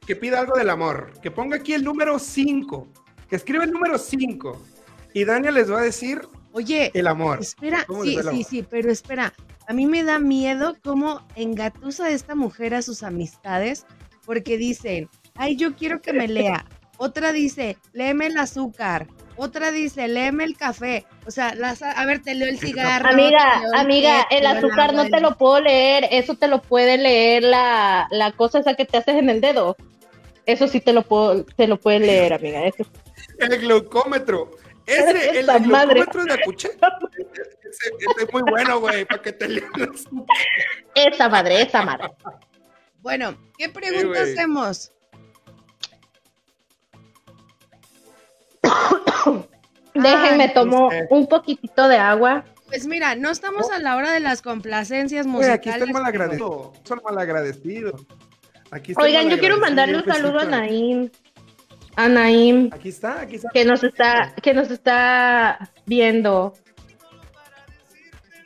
que 0.07 0.15
pida 0.15 0.41
algo 0.41 0.59
del 0.59 0.69
amor, 0.69 1.13
que 1.23 1.31
ponga 1.31 1.57
aquí 1.57 1.73
el 1.73 1.85
número 1.85 2.19
5, 2.19 2.87
que 3.31 3.37
escriba 3.37 3.65
el 3.65 3.71
número 3.73 3.97
5, 3.97 4.61
y 5.15 5.25
Daniel 5.25 5.55
les 5.55 5.73
va 5.73 5.79
a 5.79 5.83
decir 5.83 6.21
Oye, 6.53 6.91
el 6.93 7.07
amor. 7.07 7.39
espera, 7.41 7.85
¿Cómo 7.87 8.03
sí, 8.05 8.17
el 8.17 8.23
sí, 8.25 8.29
amor? 8.29 8.45
sí, 8.45 8.67
pero 8.69 8.93
espera. 8.93 9.33
A 9.67 9.73
mí 9.73 9.87
me 9.87 10.03
da 10.03 10.19
miedo 10.19 10.77
cómo 10.83 11.27
engatusa 11.37 12.11
esta 12.11 12.35
mujer 12.35 12.75
a 12.75 12.83
sus 12.83 13.03
amistades, 13.03 13.87
porque 14.25 14.57
dicen, 14.57 15.09
ay, 15.35 15.57
yo 15.57 15.75
quiero 15.75 16.01
que 16.01 16.13
me 16.13 16.29
lea. 16.29 16.65
Otra 16.99 17.33
dice, 17.33 17.79
léeme 17.93 18.27
el 18.27 18.39
azúcar. 18.39 19.09
Otra 19.37 19.71
dice, 19.71 20.07
léeme 20.09 20.45
el 20.45 20.57
café. 20.57 21.05
O 21.27 21.31
sea, 21.31 21.55
las, 21.55 21.83
a 21.83 22.05
ver, 22.05 22.23
te 22.23 22.35
leo 22.35 22.49
el 22.49 22.59
cigarro. 22.59 23.09
Amiga, 23.09 23.61
leo 23.61 23.81
amiga, 23.81 24.27
el 24.31 24.47
azúcar 24.47 24.95
no 24.95 25.09
te 25.09 25.21
lo 25.21 25.37
puedo 25.37 25.61
leer, 25.61 26.07
eso 26.11 26.37
te 26.37 26.49
lo 26.49 26.63
puede 26.63 26.99
leer 26.99 27.43
la, 27.43 28.07
la 28.11 28.33
cosa 28.33 28.59
esa 28.59 28.75
que 28.75 28.85
te 28.85 28.99
haces 28.99 29.17
en 29.17 29.31
el 29.31 29.41
dedo. 29.41 29.77
Eso 30.45 30.69
sí 30.69 30.81
te 30.81 30.93
lo 30.93 31.03
puedo, 31.03 31.45
te 31.45 31.67
lo 31.67 31.79
puede 31.79 32.01
leer, 32.01 32.35
amiga. 32.35 32.65
Eso. 32.67 32.85
El 33.39 33.59
glucómetro. 33.61 34.51
Ese, 34.87 35.31
el 35.31 35.37
Esa 35.49 35.59
madre. 35.61 35.95
glucómetro 36.01 36.25
de 36.25 36.43
Acuche. 36.43 36.69
Ese, 36.69 37.89
ese 37.99 38.25
es 38.25 38.33
muy 38.33 38.43
bueno, 38.43 38.81
güey, 38.81 39.05
para 39.05 39.23
que 39.23 39.33
te 39.33 39.49
leas. 39.49 39.69
Esa 40.95 41.29
madre, 41.29 41.63
esa 41.63 41.83
madre. 41.83 42.11
Bueno, 43.01 43.37
¿qué 43.59 43.69
pregunta 43.69 44.07
güey. 44.07 44.33
hacemos? 44.33 44.93
Déjenme 49.95 50.49
tomo 50.51 50.87
usted. 50.87 51.07
un 51.11 51.27
poquitito 51.27 51.89
de 51.89 51.97
agua. 51.97 52.45
Pues 52.69 52.87
mira, 52.87 53.15
no 53.17 53.31
estamos 53.31 53.71
a 53.71 53.79
la 53.79 53.97
hora 53.97 54.13
de 54.13 54.21
las 54.21 54.41
complacencias 54.41 55.27
musicales. 55.27 55.59
aquí 55.59 55.69
está 55.69 55.87
malagradecido. 55.87 56.73
Son 56.85 57.01
malagradecidos. 57.05 58.07
Aquí 58.71 58.93
está 58.93 59.03
el 59.03 59.09
Oigan, 59.09 59.29
yo 59.29 59.39
quiero 59.39 59.59
mandarle 59.59 59.99
un 59.99 60.05
saludo 60.05 60.39
a. 60.39 60.45
Naim. 60.47 61.11
A 61.97 62.09
Naim, 62.09 62.71
Aquí 62.73 62.89
está, 62.89 63.21
aquí 63.21 63.37
está. 63.37 63.51
que 63.53 63.65
nos 63.65 63.85
está, 63.85 64.35
que 64.43 64.55
nos 64.55 64.71
está 64.71 65.71
viendo. 65.87 66.55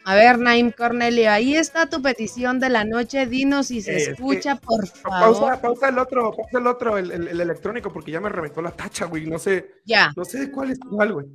A 0.05 0.15
ver, 0.15 0.39
Naim 0.39 0.71
Cornelio, 0.71 1.31
ahí 1.31 1.57
está 1.57 1.87
tu 1.87 2.01
petición 2.01 2.61
de 2.61 2.69
la 2.69 2.85
noche. 2.85 3.27
Dinos 3.27 3.69
si 3.69 3.83
se 3.83 3.93
Eh, 3.97 4.05
que- 4.05 4.11
escucha, 4.13 4.57
por 4.57 4.87
favor. 4.87 5.21
Pausa, 5.21 5.61
pausa 5.61 5.89
el 5.89 5.99
otro, 5.99 6.33
pausa 6.37 6.59
el 6.59 6.67
otro, 6.67 6.99
el, 6.99 7.11
el- 7.11 7.29
el 7.29 7.41
electrónico, 7.41 7.93
porque 7.93 8.13
ya 8.13 8.21
me 8.21 8.29
reventó 8.29 8.63
la 8.63 8.71
tacha, 8.71 9.07
güey. 9.07 9.27
No 9.27 9.39
sé, 9.39 9.67
Ya. 9.85 10.13
no 10.17 10.25
sé 10.25 10.39
de 10.41 10.51
cuál 10.53 10.71
es 10.71 10.79
cuál, 10.79 11.13
güey. 11.13 11.27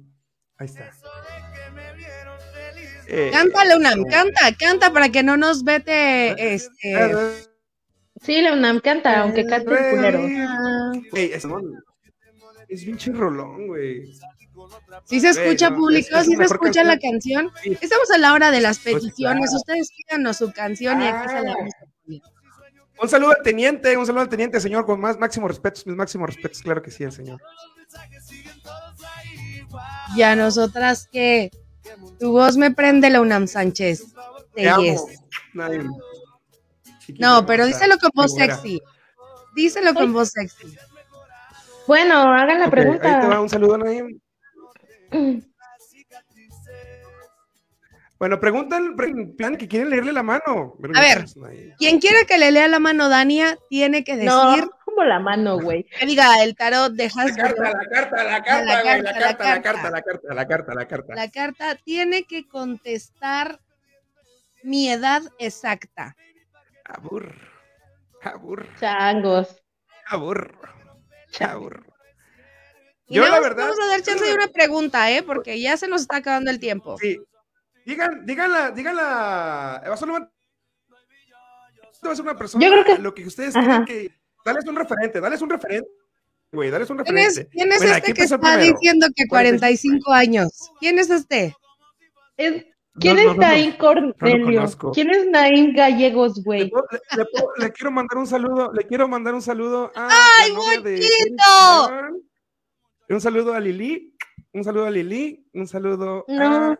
Ahí 0.57 0.67
está. 0.67 0.89
Eh, 3.07 3.29
Cántale, 3.33 3.75
Unam, 3.75 4.05
canta, 4.05 4.53
canta 4.57 4.93
para 4.93 5.09
que 5.09 5.21
no 5.23 5.35
nos 5.35 5.63
vete, 5.63 6.53
este... 6.53 6.93
eh, 6.93 7.15
Sí, 8.21 8.39
Leonam 8.41 8.79
canta, 8.79 9.21
aunque 9.21 9.45
cante 9.45 9.73
el 9.73 9.95
culero. 9.95 10.19
Güey, 11.11 11.33
es, 11.33 11.43
es 12.71 12.83
pinche 12.85 13.11
rolón, 13.11 13.67
güey. 13.67 14.11
Si 15.05 15.19
se 15.19 15.29
escucha 15.29 15.69
no, 15.69 15.77
público, 15.77 16.15
es- 16.15 16.21
es 16.21 16.25
si 16.27 16.35
se 16.35 16.43
escucha 16.43 16.83
la 16.83 16.97
canción. 16.99 17.51
Estamos 17.63 18.09
a 18.11 18.17
la 18.17 18.33
hora 18.33 18.51
de 18.51 18.61
las 18.61 18.79
Pues 18.79 18.95
peticiones. 18.95 19.49
claro. 19.49 19.57
Ustedes 19.57 19.91
pídanos 19.95 20.37
su 20.37 20.51
canción 20.51 21.01
y 21.01 21.07
aquí 21.07 21.27
se 21.29 21.33
la 21.35 21.53
vamos 21.55 21.73
a 21.81 21.85
poner. 22.05 22.21
Un 23.01 23.09
saludo 23.09 23.31
al 23.31 23.41
teniente, 23.43 23.97
un 23.97 24.05
saludo 24.05 24.21
al 24.21 24.29
teniente, 24.29 24.59
señor, 24.59 24.85
con 24.85 24.99
más 24.99 25.17
máximos 25.17 25.49
respetos, 25.49 25.87
mis 25.87 25.95
máximos 25.95 26.27
respetos, 26.29 26.61
claro 26.61 26.81
que 26.83 26.91
sí, 26.91 27.03
el 27.03 27.11
señor. 27.11 27.41
Y 30.15 30.21
a 30.21 30.35
nosotras 30.35 31.07
que 31.11 31.49
tu 32.19 32.31
voz 32.31 32.57
me 32.57 32.71
prende 32.71 33.09
la 33.09 33.21
Unam 33.21 33.47
Sánchez. 33.47 34.13
Te 34.53 34.69
amo. 34.69 34.83
Yes. 34.83 35.01
Nadie- 35.53 35.83
No, 37.19 37.45
pero 37.45 37.65
díselo 37.65 37.97
con 37.97 38.11
voz 38.13 38.33
sexy. 38.35 38.79
Díselo 39.55 39.93
con 39.93 40.13
voz 40.13 40.29
sexy. 40.29 40.77
Bueno, 41.87 42.33
hagan 42.33 42.59
la 42.59 42.67
Ok, 42.67 42.73
Ahí 42.77 42.83
te 42.83 42.99
va 42.99 42.99
pregunta. 43.01 43.41
un 43.41 43.49
saludo, 43.49 43.77
Naim. 43.77 44.19
Bueno, 48.19 48.39
preguntan, 48.39 48.95
pre- 48.95 49.33
plan 49.35 49.57
que 49.57 49.67
quieren 49.67 49.89
leerle 49.89 50.13
la 50.13 50.21
mano. 50.21 50.75
A 50.93 51.01
ver, 51.01 51.25
quien 51.79 51.99
quiera 51.99 52.19
que 52.27 52.37
le 52.37 52.51
lea 52.51 52.67
la 52.67 52.77
mano 52.77 53.09
Dania, 53.09 53.57
tiene 53.67 54.03
que 54.03 54.13
decir 54.15 54.29
No, 54.29 54.69
como 54.85 55.03
la 55.05 55.19
mano, 55.19 55.57
güey. 55.59 55.85
que 55.99 56.05
diga 56.05 56.43
el 56.43 56.55
tarot 56.55 56.93
de 56.93 57.05
Hasbro. 57.05 57.63
La 57.63 57.73
carta, 57.73 57.73
la 57.73 57.89
carta, 57.89 58.23
la 58.23 58.43
carta, 58.43 58.63
la 58.63 58.83
carta, 58.83 59.23
la 59.23 59.33
carta. 59.33 59.61
carta, 59.63 59.89
la 59.89 60.01
carta, 60.03 60.33
la 60.35 60.45
carta, 60.45 60.73
la 60.75 60.85
carta. 60.87 61.15
La 61.15 61.31
carta 61.31 61.75
tiene 61.83 62.25
que 62.25 62.47
contestar 62.47 63.59
mi 64.61 64.87
edad 64.91 65.23
exacta. 65.39 66.15
Abur. 66.85 67.33
Abur. 68.21 68.67
Changos. 68.79 69.63
Abur. 70.05 70.59
Abur. 71.39 71.85
Y 73.07 73.15
Yo, 73.15 73.27
la 73.27 73.39
verdad- 73.39 73.65
vamos 73.69 73.79
a 73.79 73.87
dar 73.87 74.01
chance 74.01 74.23
de 74.23 74.33
una 74.33 74.47
pregunta, 74.47 75.11
¿eh? 75.11 75.21
Porque 75.23 75.59
ya 75.59 75.75
se 75.77 75.87
nos 75.87 76.01
está 76.01 76.17
acabando 76.17 76.49
el 76.51 76.59
tiempo. 76.59 76.97
Sí. 76.99 77.19
Digan, 77.85 78.25
díganla, 78.25 78.71
díganla. 78.71 79.81
Va 79.83 79.89
va 79.89 79.93
a 79.93 79.97
ser 79.97 80.09
una 82.25 82.37
persona. 82.37 82.65
Yo 82.65 82.71
creo 82.71 82.85
que- 82.85 82.97
Lo 83.01 83.13
que 83.13 83.25
ustedes 83.25 83.55
Ajá. 83.55 83.83
creen 83.83 83.85
que. 84.09 84.15
Dales 84.45 84.65
un 84.65 84.75
referente, 84.75 85.19
dales 85.19 85.41
un 85.41 85.49
referente. 85.49 85.89
Güey, 86.51 86.69
dales 86.71 86.89
un 86.89 86.97
¿Quién 86.97 87.17
es, 87.17 87.35
referente. 87.37 87.51
quién 87.51 87.71
es 87.71 87.77
Bueno, 87.77 87.91
este 87.93 88.01
¿quién 88.05 88.15
que 88.15 88.23
está 88.23 88.37
primero? 88.39 88.63
diciendo 88.63 89.07
que 89.15 89.27
45 89.27 90.11
años? 90.11 90.71
¿Quién 90.79 90.99
es 90.99 91.09
este? 91.09 91.55
Es- 92.37 92.65
¿Quién 93.01 93.15
No, 93.15 93.21
es 93.21 93.27
no, 93.27 93.33
no, 93.33 93.39
Naim 93.41 93.71
no 93.71 93.77
Cornelio? 93.77 94.65
¿Quién 94.93 95.09
es 95.09 95.27
Naim 95.27 95.73
Gallegos, 95.75 96.43
güey? 96.43 96.59
Le, 96.61 96.65
le 97.17 97.25
puedo- 97.25 97.51
le 97.57 97.71
quiero 97.71 97.91
mandar 97.91 98.17
un 98.19 98.27
saludo, 98.27 98.71
le 98.71 98.83
quiero 98.85 99.07
mandar 99.07 99.33
un 99.33 99.41
saludo 99.41 99.91
a 99.95 100.07
¡Ay, 100.39 100.53
la 101.35 102.11
Un 103.09 103.19
saludo 103.19 103.53
a 103.53 103.59
Lili, 103.59 104.15
un 104.53 104.63
saludo 104.63 104.85
a 104.85 104.91
Lili, 104.91 105.45
un 105.53 105.67
saludo 105.67 106.23
No. 106.27 106.71
a 106.71 106.79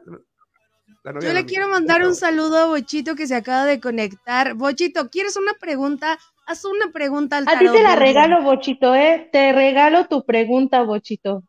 Yo 1.19 1.33
le 1.33 1.45
quiero 1.45 1.67
mandar 1.67 2.05
un 2.05 2.13
saludo 2.15 2.57
a 2.59 2.65
Bochito 2.67 3.15
que 3.15 3.25
se 3.25 3.35
acaba 3.35 3.65
de 3.65 3.79
conectar. 3.79 4.53
Bochito, 4.53 5.09
¿quieres 5.09 5.35
una 5.35 5.53
pregunta? 5.59 6.19
Haz 6.45 6.65
una 6.65 6.91
pregunta 6.91 7.37
al 7.37 7.47
A 7.47 7.57
ti 7.57 7.65
te 7.65 7.81
la 7.81 7.95
regalo, 7.95 8.43
Bochito, 8.43 8.93
¿eh? 8.93 9.27
Te 9.31 9.51
regalo 9.53 10.05
tu 10.07 10.23
pregunta, 10.23 10.83
Bochito. 10.83 11.43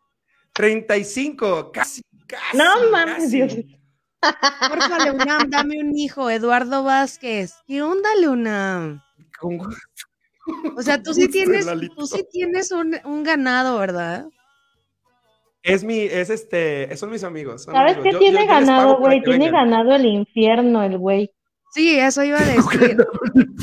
35, 0.54 1.70
casi, 1.72 2.02
casi. 2.26 2.56
No 2.56 2.90
mames, 2.90 3.14
casi. 3.16 3.36
Dios. 3.36 3.56
Porfa, 4.68 5.04
Leunam, 5.04 5.50
dame 5.50 5.80
un 5.80 5.96
hijo, 5.96 6.30
Eduardo 6.30 6.84
Vázquez. 6.84 7.54
¿Qué 7.66 7.82
onda, 7.82 8.08
Leunam? 8.20 9.02
O 10.76 10.82
sea, 10.82 11.02
tú 11.02 11.12
sí 11.14 11.22
Gusto, 11.26 11.32
tienes, 11.32 11.66
tú 11.96 12.06
sí 12.06 12.24
tienes 12.30 12.70
un, 12.72 12.96
un 13.04 13.22
ganado, 13.24 13.78
¿verdad? 13.78 14.26
Es 15.62 15.84
mi, 15.84 16.00
es 16.00 16.30
este, 16.30 16.96
son 16.96 17.10
mis 17.10 17.22
amigos. 17.24 17.64
son 17.64 17.74
¿Sabes 17.74 17.96
amigos. 17.96 18.12
qué 18.12 18.18
tiene 18.18 18.38
yo- 18.40 18.44
yo 18.46 18.58
les 18.58 18.66
ganado, 18.66 18.98
güey? 18.98 19.22
Tiene 19.22 19.44
vengan. 19.46 19.70
ganado 19.70 19.94
el 19.94 20.06
infierno, 20.06 20.82
el 20.82 20.98
güey. 20.98 21.30
Sí, 21.72 21.98
eso 21.98 22.22
iba 22.22 22.38
a 22.38 22.44
decir. 22.44 22.96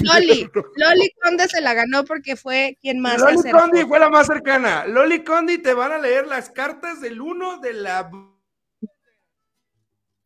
Loli, 0.02 0.50
Loli 0.78 1.10
Conde 1.22 1.48
se 1.48 1.62
la 1.62 1.74
ganó 1.74 2.06
porque 2.06 2.36
fue 2.36 2.78
quien 2.82 3.00
más 3.00 3.20
Loli. 3.20 3.52
Condi 3.52 3.82
fue 3.86 4.00
la 4.00 4.10
más 4.10 4.28
cercana. 4.28 4.86
Loli 4.88 5.24
Condi 5.24 5.58
te 5.60 5.74
van 5.74 5.92
a 5.92 5.98
leer 6.00 6.26
las 6.28 6.50
cartas 6.50 7.02
del 7.02 7.22
uno 7.22 7.60
de 7.60 7.74
la 7.74 8.10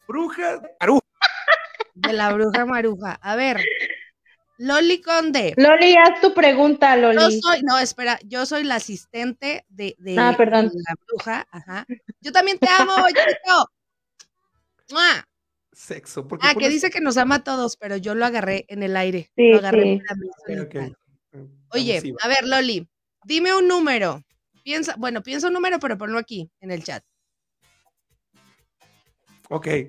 bruja. 0.08 0.62
Aru. 0.80 1.00
De 1.96 2.14
la 2.14 2.34
bruja 2.34 2.66
maruja. 2.66 3.18
A 3.22 3.36
ver, 3.36 3.64
Loli 4.58 5.02
Conde. 5.02 5.54
Loli, 5.58 5.96
haz 5.96 6.22
tu 6.22 6.34
pregunta, 6.34 6.96
Yo 6.96 7.14
Loli. 7.14 7.40
soy, 7.42 7.62
no, 7.64 7.78
espera, 7.80 8.20
yo 8.24 8.46
soy 8.46 8.64
la 8.64 8.76
asistente 8.76 9.66
de, 9.70 9.96
de- 10.00 10.18
Ah, 10.20 10.34
perdón. 10.38 10.70
de 10.70 10.76
la 10.76 10.96
bruja. 11.08 11.48
Ajá. 11.52 11.86
Yo 12.22 12.32
también 12.32 12.58
te 12.60 12.68
amo, 12.70 12.94
chico. 13.08 13.70
¡Mua! 14.92 15.28
Sexo. 15.72 16.28
porque 16.28 16.46
Ah, 16.48 16.54
que 16.56 16.70
dice 16.70 16.90
que 16.92 17.02
nos 17.02 17.18
ama 17.18 17.36
a 17.36 17.44
todos, 17.44 17.78
pero 17.78 17.98
yo 17.98 18.14
lo 18.16 18.26
agarré 18.26 18.66
en 18.68 18.84
el 18.84 18.96
aire. 18.96 19.32
Sí, 19.36 19.50
lo 19.52 19.58
agarré 19.58 19.84
sí. 19.84 20.02
Ok, 20.02 20.74
solita. 20.74 20.98
ok. 21.34 21.48
Oye, 21.72 21.94
Abusiva. 21.98 22.18
a 22.22 22.28
ver, 22.28 22.46
Loli, 22.48 22.88
dime 23.24 23.56
un 23.56 23.68
número. 23.68 24.22
Piensa, 24.64 24.96
bueno, 24.98 25.24
piensa 25.24 25.48
un 25.48 25.54
número, 25.54 25.80
pero 25.80 25.98
ponlo 25.98 26.20
aquí 26.20 26.50
en 26.62 26.70
el 26.72 26.84
chat. 26.84 27.04
Ok. 29.54 29.68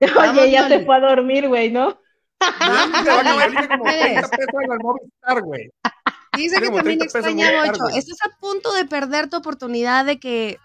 Oye, 0.00 0.50
ya 0.50 0.68
se 0.68 0.84
fue 0.84 0.96
a 0.96 1.00
dormir, 1.00 1.48
güey, 1.48 1.70
¿no? 1.70 1.98
Loli 2.38 2.92
te 3.02 3.10
va 3.10 3.20
a 3.20 3.32
cobrar 3.32 3.68
como 3.68 3.84
Puedes. 3.84 4.28
30 4.28 4.28
pesos 4.28 4.54
en 4.62 4.72
el 4.72 4.78
Movistar, 4.80 5.40
güey. 5.42 5.70
Dice 6.36 6.60
que 6.60 6.66
también 6.66 6.98
30 6.98 7.04
pesos 7.06 7.24
extraña 7.24 7.64
mucho. 7.64 7.88
Estás 7.88 8.18
a 8.22 8.36
punto 8.38 8.74
de 8.74 8.84
perder 8.84 9.30
tu 9.30 9.38
oportunidad 9.38 10.04
de 10.04 10.20
que 10.20 10.58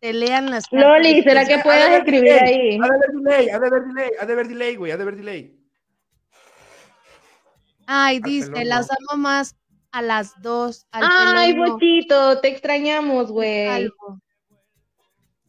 te 0.00 0.14
lean 0.14 0.50
las. 0.50 0.64
Loli, 0.70 1.22
¿será 1.22 1.44
que 1.44 1.56
haber 1.56 1.92
escribir 1.92 2.32
ahí? 2.32 2.78
Ha 2.78 2.88
de 2.88 2.94
haber 2.94 3.10
delay, 3.12 3.50
ha 3.50 3.58
de 3.58 3.66
haber 3.66 3.82
delay, 3.84 4.10
ha 4.18 4.24
de 4.24 4.32
haber 4.32 4.48
delay, 4.48 4.76
güey, 4.76 4.92
ha 4.92 4.96
de 4.96 5.02
haber 5.02 5.16
delay. 5.16 5.54
Ay, 7.86 8.20
dice, 8.20 8.64
las 8.64 8.88
amo 8.90 9.20
más 9.20 9.54
a 9.92 10.00
las 10.00 10.40
dos. 10.40 10.86
Al 10.92 11.02
Ay. 11.04 11.52
Bochito, 11.52 12.40
te 12.40 12.48
extrañamos, 12.48 13.30
güey. 13.30 13.90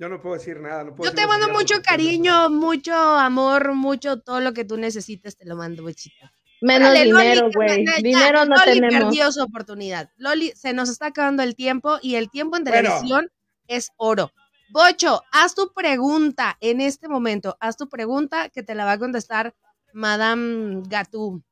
Yo 0.01 0.09
no 0.09 0.19
puedo 0.19 0.33
decir 0.33 0.59
nada. 0.59 0.83
No 0.83 0.95
puedo 0.95 1.11
Yo 1.11 1.15
te 1.15 1.27
mando 1.27 1.49
mucho 1.49 1.75
cariño, 1.83 2.49
mucho 2.49 2.91
amor, 2.91 3.75
mucho 3.75 4.19
todo 4.19 4.39
lo 4.39 4.51
que 4.51 4.65
tú 4.65 4.75
necesites, 4.75 5.37
te 5.37 5.45
lo 5.45 5.55
mando, 5.55 5.83
bechita. 5.83 6.33
Menos 6.59 6.89
Órale, 6.89 7.05
Loli, 7.05 7.23
dinero, 7.23 7.49
que 7.51 7.55
güey. 7.55 7.85
Dinero 8.01 8.45
no 8.45 8.55
Loli 8.55 8.81
tenemos. 8.81 9.03
perdió 9.03 9.31
su 9.31 9.43
oportunidad. 9.43 10.09
Loli, 10.17 10.53
se 10.55 10.73
nos 10.73 10.89
está 10.89 11.07
acabando 11.07 11.43
el 11.43 11.55
tiempo 11.55 11.99
y 12.01 12.15
el 12.15 12.31
tiempo 12.31 12.57
en 12.57 12.63
Bueno. 12.63 12.89
televisión 12.89 13.29
es 13.67 13.91
oro. 13.95 14.31
Bocho, 14.71 15.21
haz 15.31 15.53
tu 15.53 15.71
pregunta 15.71 16.57
en 16.61 16.81
este 16.81 17.07
momento. 17.07 17.55
Haz 17.59 17.77
tu 17.77 17.87
pregunta 17.87 18.49
que 18.49 18.63
te 18.63 18.73
la 18.73 18.85
va 18.85 18.93
a 18.93 18.97
contestar 18.97 19.53
Madame 19.93 20.81
Gatú. 20.87 21.43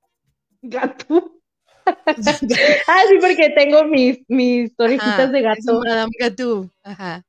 Gato. 0.63 1.39
ah, 1.85 3.01
sí, 3.07 3.17
porque 3.21 3.53
tengo 3.55 3.83
mis, 3.85 4.17
mis 4.27 4.71
orejitas 4.79 5.19
Ajá, 5.19 5.27
de 5.27 5.41
gato. 5.43 5.81
Madame 5.85 6.11
Gatú. 6.19 6.67
Ajá. 6.83 7.23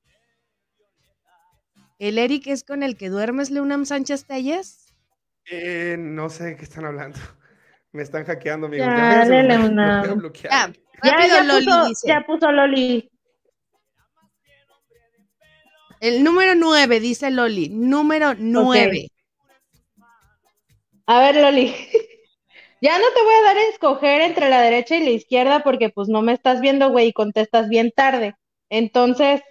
¿El 2.00 2.16
Eric 2.16 2.46
es 2.46 2.64
con 2.64 2.82
el 2.82 2.96
que 2.96 3.10
duermes, 3.10 3.50
Leonam 3.50 3.84
Sánchez 3.84 4.24
Telles? 4.24 4.94
Eh, 5.50 5.96
no 5.98 6.30
sé 6.30 6.44
de 6.44 6.56
qué 6.56 6.64
están 6.64 6.86
hablando. 6.86 7.18
Me 7.92 8.02
están 8.02 8.24
hackeando, 8.24 8.68
amigos. 8.68 8.86
Ya, 8.86 9.24
Ya, 9.28 10.14
bloquear. 10.14 10.72
Ya, 11.04 11.26
Ya, 11.28 11.42
Loli 11.44 11.66
puso, 11.66 11.88
dice. 11.88 12.08
ya 12.08 12.24
puso 12.26 12.50
Loli. 12.50 13.10
El 16.00 16.24
número 16.24 16.54
9, 16.54 17.00
dice 17.00 17.30
Loli. 17.30 17.68
Número 17.68 18.32
9. 18.38 19.08
A 21.06 21.20
ver, 21.20 21.36
Loli. 21.36 21.74
Ya 22.82 22.98
no 22.98 23.04
te 23.14 23.22
voy 23.22 23.34
a 23.34 23.42
dar 23.42 23.56
a 23.58 23.68
escoger 23.68 24.22
entre 24.22 24.48
la 24.48 24.62
derecha 24.62 24.96
y 24.96 25.04
la 25.04 25.10
izquierda 25.10 25.62
porque 25.62 25.90
pues 25.90 26.08
no 26.08 26.22
me 26.22 26.32
estás 26.32 26.62
viendo, 26.62 26.88
güey, 26.88 27.08
y 27.08 27.12
contestas 27.12 27.68
bien 27.68 27.92
tarde. 27.94 28.36
Entonces, 28.70 29.42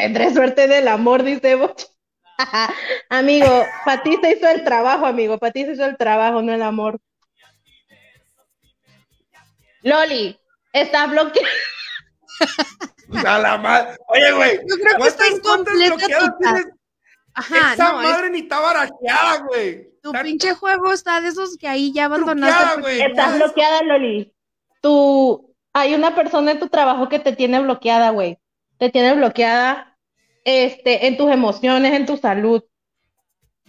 tendré 0.00 0.32
suerte 0.32 0.68
del 0.68 0.88
amor, 0.88 1.22
dice 1.22 1.54
Boch. 1.54 1.80
Amigo, 3.08 3.64
para 3.84 4.02
ti 4.02 4.18
se 4.20 4.32
hizo 4.32 4.46
el 4.48 4.62
trabajo, 4.62 5.06
amigo. 5.06 5.38
Para 5.38 5.52
ti 5.52 5.64
se 5.64 5.72
hizo 5.72 5.84
el 5.86 5.96
trabajo, 5.96 6.42
no 6.42 6.52
el 6.52 6.62
amor. 6.62 6.98
Loli, 9.82 10.38
estás 10.72 11.10
bloqueada. 11.10 11.48
A 13.26 13.38
la 13.38 13.56
madre. 13.56 13.96
Oye, 14.08 14.32
güey. 14.32 14.56
Yo 14.68 14.76
creo 14.76 14.96
que 14.98 15.08
está 15.08 15.24
¿cuántas- 15.24 15.40
cuántas 15.40 15.74
incompleta 15.74 15.94
bloqueadas 15.96 16.24
tu 16.28 16.38
tienes? 16.38 16.66
Ajá, 17.34 17.74
Esa 17.74 17.92
no, 17.92 18.02
es- 18.02 18.08
madre 18.10 18.30
ni 18.30 18.38
está 18.40 18.60
barajeada, 18.60 19.38
güey. 19.46 19.88
tu 20.02 20.10
Está 20.10 20.22
pinche 20.22 20.54
juego 20.54 20.92
está 20.92 21.20
de 21.20 21.28
esos 21.28 21.56
que 21.56 21.68
ahí 21.68 21.92
ya 21.92 22.06
abandonaste. 22.06 22.80
güey. 22.80 23.00
Estás 23.00 23.36
bloqueada, 23.36 23.82
Loli. 23.82 24.34
Tú, 24.82 25.54
hay 25.72 25.94
una 25.94 26.14
persona 26.14 26.50
en 26.52 26.58
tu 26.58 26.68
trabajo 26.68 27.08
que 27.08 27.18
te 27.18 27.32
tiene 27.34 27.60
bloqueada, 27.60 28.10
güey. 28.10 28.38
Te 28.78 28.90
tiene 28.90 29.14
bloqueada, 29.14 29.96
este, 30.44 31.06
en 31.06 31.16
tus 31.16 31.30
emociones, 31.30 31.92
en 31.94 32.06
tu 32.06 32.16
salud. 32.16 32.62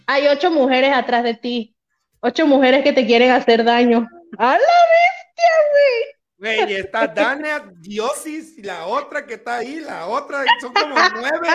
Hay 0.06 0.28
ocho 0.28 0.52
mujeres 0.52 0.94
atrás 0.94 1.24
de 1.24 1.34
ti. 1.34 1.76
Ocho 2.20 2.48
mujeres 2.48 2.84
que 2.84 2.94
te 2.94 3.06
quieren 3.06 3.32
hacer 3.32 3.64
daño. 3.64 4.08
¡A 4.38 4.52
la 4.52 4.58
bestia, 4.58 5.52
güey! 5.72 6.18
Güey, 6.40 6.72
y 6.72 6.76
está 6.76 7.08
Dania, 7.08 7.68
Diosis, 7.80 8.60
y 8.60 8.62
la 8.62 8.86
otra 8.86 9.26
que 9.26 9.36
está 9.36 9.58
ahí, 9.58 9.80
la 9.80 10.06
otra, 10.08 10.44
son 10.62 10.72
como 10.72 10.96
nueve. 11.16 11.48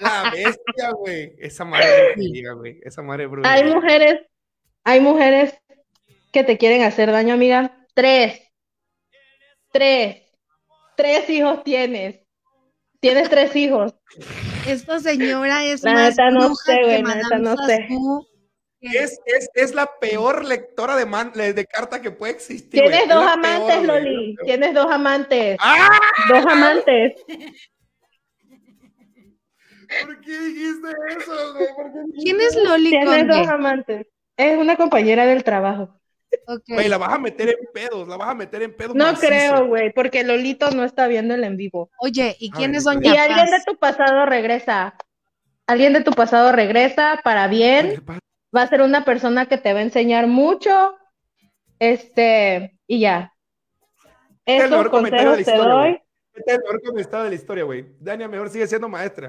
La 0.00 0.30
bestia, 0.30 0.90
güey. 0.96 1.34
Esa 1.38 1.64
madre 1.66 2.14
es 2.16 2.54
güey. 2.56 2.80
Esa 2.82 3.02
madre 3.02 3.24
es 3.24 3.30
brujería. 3.30 3.52
Hay 3.52 3.74
mujeres, 3.74 4.20
hay 4.84 5.00
mujeres 5.00 5.54
que 6.32 6.44
te 6.44 6.56
quieren 6.56 6.82
hacer 6.82 7.12
daño, 7.12 7.34
amiga. 7.34 7.86
Tres. 7.94 8.40
Tres. 9.70 10.22
Tres 10.96 11.28
hijos 11.28 11.62
tienes. 11.62 12.20
Tienes 13.00 13.30
tres 13.30 13.56
hijos. 13.56 13.94
Esta 14.66 15.00
señora 15.00 15.64
es 15.64 15.82
La 15.82 15.94
más 15.94 16.10
neta 16.10 16.30
no 16.30 16.40
bruja 16.46 16.64
sé, 16.64 16.74
que 16.74 16.82
güey, 16.82 16.96
la 16.96 17.02
Madame 17.02 17.22
neta 17.24 17.38
no 17.38 17.56
sé. 17.66 17.88
Es, 18.80 19.18
es, 19.26 19.50
es 19.54 19.74
la 19.74 19.86
peor 20.00 20.44
lectora 20.44 20.96
de, 20.96 21.06
man, 21.06 21.32
de 21.32 21.66
carta 21.66 22.00
que 22.00 22.10
puede 22.10 22.32
existir. 22.32 22.82
Tienes 22.82 23.02
Es 23.02 23.08
dos 23.08 23.26
amantes, 23.26 23.76
peor. 23.76 23.86
Loli. 23.86 24.36
Tienes 24.44 24.74
dos 24.74 24.90
amantes. 24.90 25.56
¡Ah! 25.60 26.00
Dos 26.28 26.46
amantes. 26.46 27.12
¿Por 30.06 30.20
qué 30.20 30.38
dijiste 30.38 30.88
eso, 31.18 31.52
güey? 31.54 31.66
¿Por 31.74 31.92
qué 31.92 31.98
dijiste 32.06 32.22
¿Quién 32.22 32.40
es 32.40 32.56
Loli 32.56 32.90
Tienes 32.90 33.26
dos 33.28 33.48
amantes. 33.48 34.06
Es 34.36 34.58
una 34.58 34.76
compañera 34.76 35.26
del 35.26 35.42
trabajo. 35.42 35.99
Ok. 36.46 36.62
Güey, 36.68 36.88
la 36.88 36.98
vas 36.98 37.12
a 37.12 37.18
meter 37.18 37.48
en 37.50 37.68
pedos, 37.72 38.08
la 38.08 38.16
vas 38.16 38.28
a 38.28 38.34
meter 38.34 38.62
en 38.62 38.76
pedos. 38.76 38.94
No 38.94 39.04
macizo. 39.04 39.26
creo, 39.26 39.66
güey, 39.66 39.92
porque 39.92 40.24
Lolito 40.24 40.70
no 40.70 40.84
está 40.84 41.06
viendo 41.06 41.34
el 41.34 41.44
en 41.44 41.56
vivo. 41.56 41.90
Oye, 41.98 42.36
¿y 42.38 42.50
quién 42.50 42.72
Ay, 42.72 42.76
es. 42.78 42.84
Doña 42.84 43.14
Y 43.14 43.16
alguien 43.16 43.46
de 43.46 43.62
tu 43.64 43.76
pasado 43.76 44.26
regresa. 44.26 44.94
Alguien 45.66 45.92
de 45.92 46.02
tu 46.02 46.12
pasado 46.12 46.52
regresa 46.52 47.20
para 47.22 47.46
bien. 47.46 48.04
Va 48.54 48.62
a 48.62 48.68
ser 48.68 48.82
una 48.82 49.04
persona 49.04 49.46
que 49.46 49.58
te 49.58 49.72
va 49.72 49.78
a 49.78 49.82
enseñar 49.82 50.26
mucho. 50.26 50.96
Este, 51.78 52.76
y 52.86 53.00
ya. 53.00 53.32
Es 54.44 54.64
el 54.64 54.70
mejor 54.70 54.90
comentario 54.90 55.30
de 55.30 55.36
la 55.36 55.40
historia, 55.40 55.64
doy. 55.64 56.02
Este 56.34 56.52
es 56.52 56.56
el 56.58 56.62
mejor 56.62 56.82
comentario 56.82 57.24
de 57.24 57.30
la 57.30 57.34
historia, 57.36 57.64
güey. 57.64 57.86
Dania, 58.00 58.28
mejor 58.28 58.50
sigue 58.50 58.66
siendo 58.66 58.88
maestra. 58.88 59.28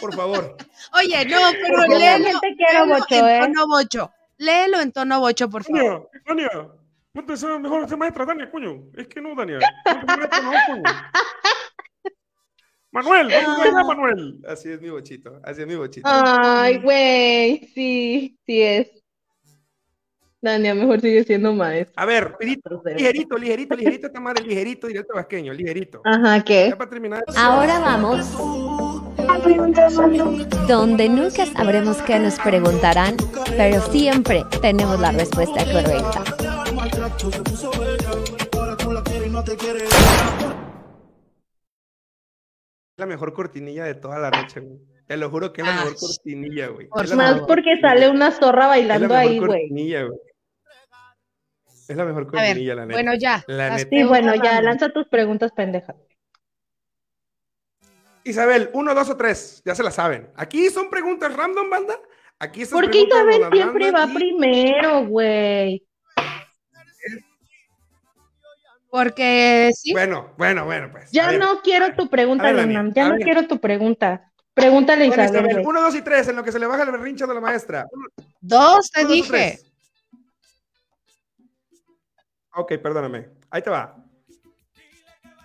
Por 0.00 0.14
favor. 0.14 0.56
Oye, 0.94 1.24
no, 1.26 1.38
pero 1.52 1.98
léelo, 1.98 2.40
quiero, 2.40 2.86
Bocho, 2.86 3.28
en 3.28 3.50
¿eh? 3.50 3.52
bocho. 3.68 4.10
Léelo 4.38 4.80
en 4.80 4.92
tono 4.92 5.20
bocho, 5.20 5.48
por 5.48 5.64
favor. 5.64 6.10
Dania, 6.26 6.48
Dania. 6.52 6.72
Ponte 7.12 7.32
a 7.32 7.36
ser 7.36 7.58
mejor 7.58 7.88
ser 7.88 7.96
maestra, 7.96 8.26
Dania, 8.26 8.50
coño. 8.50 8.84
Es 8.94 9.08
que 9.08 9.20
no, 9.20 9.34
maestra, 9.34 9.60
no, 10.42 10.52
coño. 10.66 10.82
Manuel, 12.92 13.28
vamos 13.30 13.60
a 13.60 13.64
llamar 13.64 13.82
a 13.82 13.84
Manuel. 13.84 14.40
Así 14.48 14.70
es 14.70 14.80
mi 14.80 14.88
bochito, 14.88 15.40
así 15.44 15.60
es 15.60 15.66
mi 15.66 15.76
bochito. 15.76 16.08
Ay, 16.10 16.78
güey, 16.78 17.70
sí, 17.74 18.38
sí 18.46 18.62
es. 18.62 18.90
Dania, 20.40 20.74
mejor 20.74 21.00
sigue 21.00 21.24
siendo 21.24 21.52
maestra. 21.52 21.94
A 21.96 22.06
ver, 22.06 22.36
ligerito, 22.38 22.82
ligerito, 22.84 23.36
ligerito, 23.36 23.74
ligerito, 23.74 24.06
esta 24.06 24.20
madre, 24.20 24.44
ligerito, 24.44 24.86
directo 24.86 25.14
vasqueño, 25.14 25.52
ligerito. 25.52 26.00
Ajá, 26.04 26.44
¿qué? 26.44 26.68
Ya 26.70 26.76
para 26.76 26.90
terminar. 26.90 27.24
Ahora 27.36 27.80
vamos. 27.80 28.30
Donde 30.68 31.08
nunca 31.08 31.46
sabremos 31.46 32.02
qué 32.02 32.18
nos 32.18 32.38
preguntarán, 32.38 33.16
pero 33.56 33.80
siempre 33.90 34.44
tenemos 34.60 34.98
la 35.00 35.12
respuesta 35.12 35.64
correcta. 35.64 36.24
la 42.96 43.06
mejor 43.06 43.32
cortinilla 43.34 43.84
de 43.84 43.94
toda 43.94 44.18
la 44.18 44.30
noche, 44.30 44.60
güey. 44.60 44.78
Te 45.06 45.16
lo 45.16 45.30
juro 45.30 45.52
que 45.52 45.60
es 45.60 45.66
la 45.66 45.74
mejor 45.74 45.96
cortinilla, 45.96 46.66
güey. 46.68 46.88
por 46.88 47.06
Más 47.14 47.16
mejor 47.16 47.46
porque 47.46 47.62
cortinilla. 47.62 47.88
sale 47.88 48.08
una 48.10 48.30
zorra 48.32 48.62
Es 48.62 48.62
la 48.62 48.66
bailando 48.68 49.08
mejor 49.08 49.16
ahí, 49.18 49.38
güey. 49.38 49.48
cortinilla, 49.48 50.02
güey. 50.04 50.18
Es 51.88 51.96
la 51.96 52.04
mejor 52.04 52.26
cortinilla, 52.26 52.74
la 52.74 52.86
neta. 52.86 52.96
bueno, 52.96 53.12
ya. 53.14 53.44
La 53.46 53.70
neta. 53.76 53.88
Sí, 53.90 54.04
bueno, 54.04 54.34
ya, 54.34 54.60
lanza 54.62 54.88
tus 54.88 55.06
preguntas, 55.08 55.52
pendeja. 55.54 55.94
Isabel, 58.30 58.70
uno, 58.72 58.94
dos 58.94 59.08
o 59.10 59.16
tres, 59.16 59.62
ya 59.64 59.74
se 59.74 59.82
la 59.82 59.90
saben. 59.90 60.30
Aquí 60.36 60.68
son 60.70 60.90
preguntas 60.90 61.34
random, 61.34 61.70
banda. 61.70 61.98
Aquí 62.38 62.62
estas 62.62 62.80
¿Por 62.80 62.90
qué 62.90 63.02
Isabel 63.02 63.42
siempre 63.52 63.90
va 63.92 64.04
y- 64.06 64.14
primero, 64.14 65.06
güey? 65.06 65.86
Porque 68.90 69.70
sí. 69.74 69.92
Bueno, 69.92 70.32
bueno, 70.38 70.64
bueno, 70.64 70.88
pues. 70.90 71.10
Ya 71.10 71.28
ver. 71.28 71.38
no 71.40 71.60
quiero 71.62 71.94
tu 71.94 72.08
pregunta, 72.08 72.44
ver, 72.44 72.56
Dani. 72.56 72.92
Ya 72.94 73.08
no 73.08 73.16
quiero 73.16 73.46
tu 73.46 73.60
pregunta. 73.60 74.32
Pregúntale 74.54 75.04
a 75.04 75.08
Bueno, 75.08 75.22
Isabel, 75.24 75.46
Isabel, 75.50 75.66
uno, 75.66 75.82
dos 75.82 75.94
y 75.94 76.02
tres, 76.02 76.28
en 76.28 76.36
lo 76.36 76.42
que 76.42 76.50
se 76.52 76.58
le 76.58 76.66
baja 76.66 76.82
el 76.84 76.90
berrinche 76.92 77.26
de 77.26 77.34
la 77.34 77.40
maestra. 77.40 77.86
Uno, 77.92 78.06
Dos, 78.40 78.90
te 78.90 79.00
uno, 79.00 79.08
dos 79.08 79.16
dije. 79.16 79.28
tres. 79.30 79.72
Ok, 82.54 82.72
perdóname. 82.82 83.28
Ahí 83.50 83.60
te 83.60 83.68
va. 83.68 83.96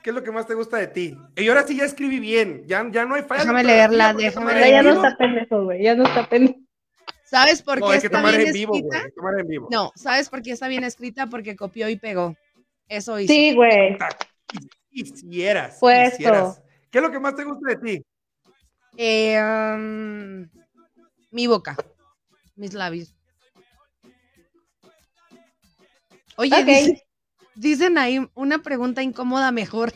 ¿Qué 0.04 0.10
es 0.10 0.16
lo 0.16 0.24
que 0.24 0.32
más 0.32 0.47
te 0.47 0.56
gusta 0.56 0.78
de 0.78 0.88
ti? 0.88 1.18
Y 1.36 1.47
ahora 1.47 1.66
sí 1.66 1.78
ya 1.78 1.86
escribí 1.86 2.20
bien. 2.20 2.64
Ya, 2.66 2.86
ya 2.91 3.06
no 3.06 3.16
hay 3.16 3.22
falla. 3.22 3.41
de 3.41 3.45
Déjame 3.45 3.64
leerla, 3.64 4.14
déjame 4.14 4.45
madre 4.47 4.72
ya 4.72 4.82
no 4.82 4.93
está 4.93 5.18
pendejo, 5.18 5.64
güey. 5.66 5.84
Ya 5.84 5.95
no 5.95 6.04
está 6.04 6.28
pendejo. 6.28 6.60
¿Sabes 7.24 7.62
por 7.62 7.80
No, 7.80 7.88
qué 7.88 7.93
hay 7.93 7.99
que 7.99 8.08
está 8.08 8.18
tomar 8.18 8.36
bien 8.36 8.47
en 8.47 8.54
vivo, 8.54 8.76
escrita? 8.76 9.06
Tomar 9.16 9.39
en 9.39 9.47
vivo. 9.47 9.68
No, 9.72 9.91
¿sabes 9.95 10.30
por 10.30 10.41
qué 10.41 10.52
está 10.52 10.68
bien 10.68 10.84
escrita? 10.84 11.28
Porque 11.28 11.56
copió 11.56 11.88
y 11.88 11.95
pegó. 11.97 12.36
Eso 12.89 13.20
hizo. 13.20 13.32
Sí, 13.32 13.54
güey. 13.54 13.97
Quisieras. 14.89 15.78
Puesto. 15.80 16.18
quisieras. 16.18 16.62
¿Qué 16.89 16.97
es 16.97 17.02
lo 17.04 17.12
que 17.12 17.20
más 17.20 17.36
te 17.36 17.43
gusta 17.45 17.70
de 17.70 17.76
ti? 17.78 18.06
Eh, 18.97 19.39
um, 19.41 20.49
mi 21.30 21.47
boca. 21.47 21.78
Mis 22.58 22.74
labios. 22.74 23.16
Oye, 26.36 26.54
Ok. 26.54 26.66
dice- 26.66 27.04
dicen 27.56 27.97
ahí 27.97 28.28
una 28.34 28.60
pregunta 28.60 29.04
incómoda 29.04 29.52
mejor. 29.52 29.91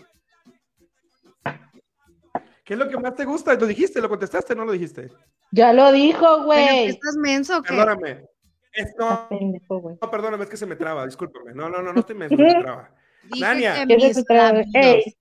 ¿Qué 2.64 2.74
es 2.74 2.80
lo 2.80 2.90
que 2.90 2.98
más 2.98 3.16
te 3.16 3.26
gusta? 3.26 3.54
¿Lo 3.54 3.68
dijiste? 3.68 4.02
¿Lo 4.02 4.10
contestaste? 4.10 4.56
¿No 4.56 4.66
lo 4.66 4.72
dijiste? 4.72 5.12
Ya 5.52 5.72
lo 5.72 5.92
dijo, 5.92 6.44
güey. 6.44 6.88
¿Estás 6.88 7.16
menso 7.18 7.60
o 7.60 7.62
qué? 7.62 7.70
Perdóname. 7.70 8.26
Es- 8.74 8.88
Está 8.90 9.06
no, 9.06 9.30
pendejo, 9.30 9.80
güey. 9.80 9.98
no, 10.02 10.12
perdóname, 10.12 10.44
es 10.44 10.50
que 10.50 10.58
se 10.58 10.66
me 10.66 10.76
traba, 10.76 11.06
discúlpame. 11.06 11.54
No, 11.54 11.70
no, 11.70 11.82
no, 11.82 11.94
no 11.94 12.00
estoy 12.02 12.16
menso, 12.16 12.36
se 12.36 12.44
me 12.44 12.62
traba. 12.62 12.94
¿Qué 13.88 14.14
se. 14.14 14.66
Ey. 14.74 15.16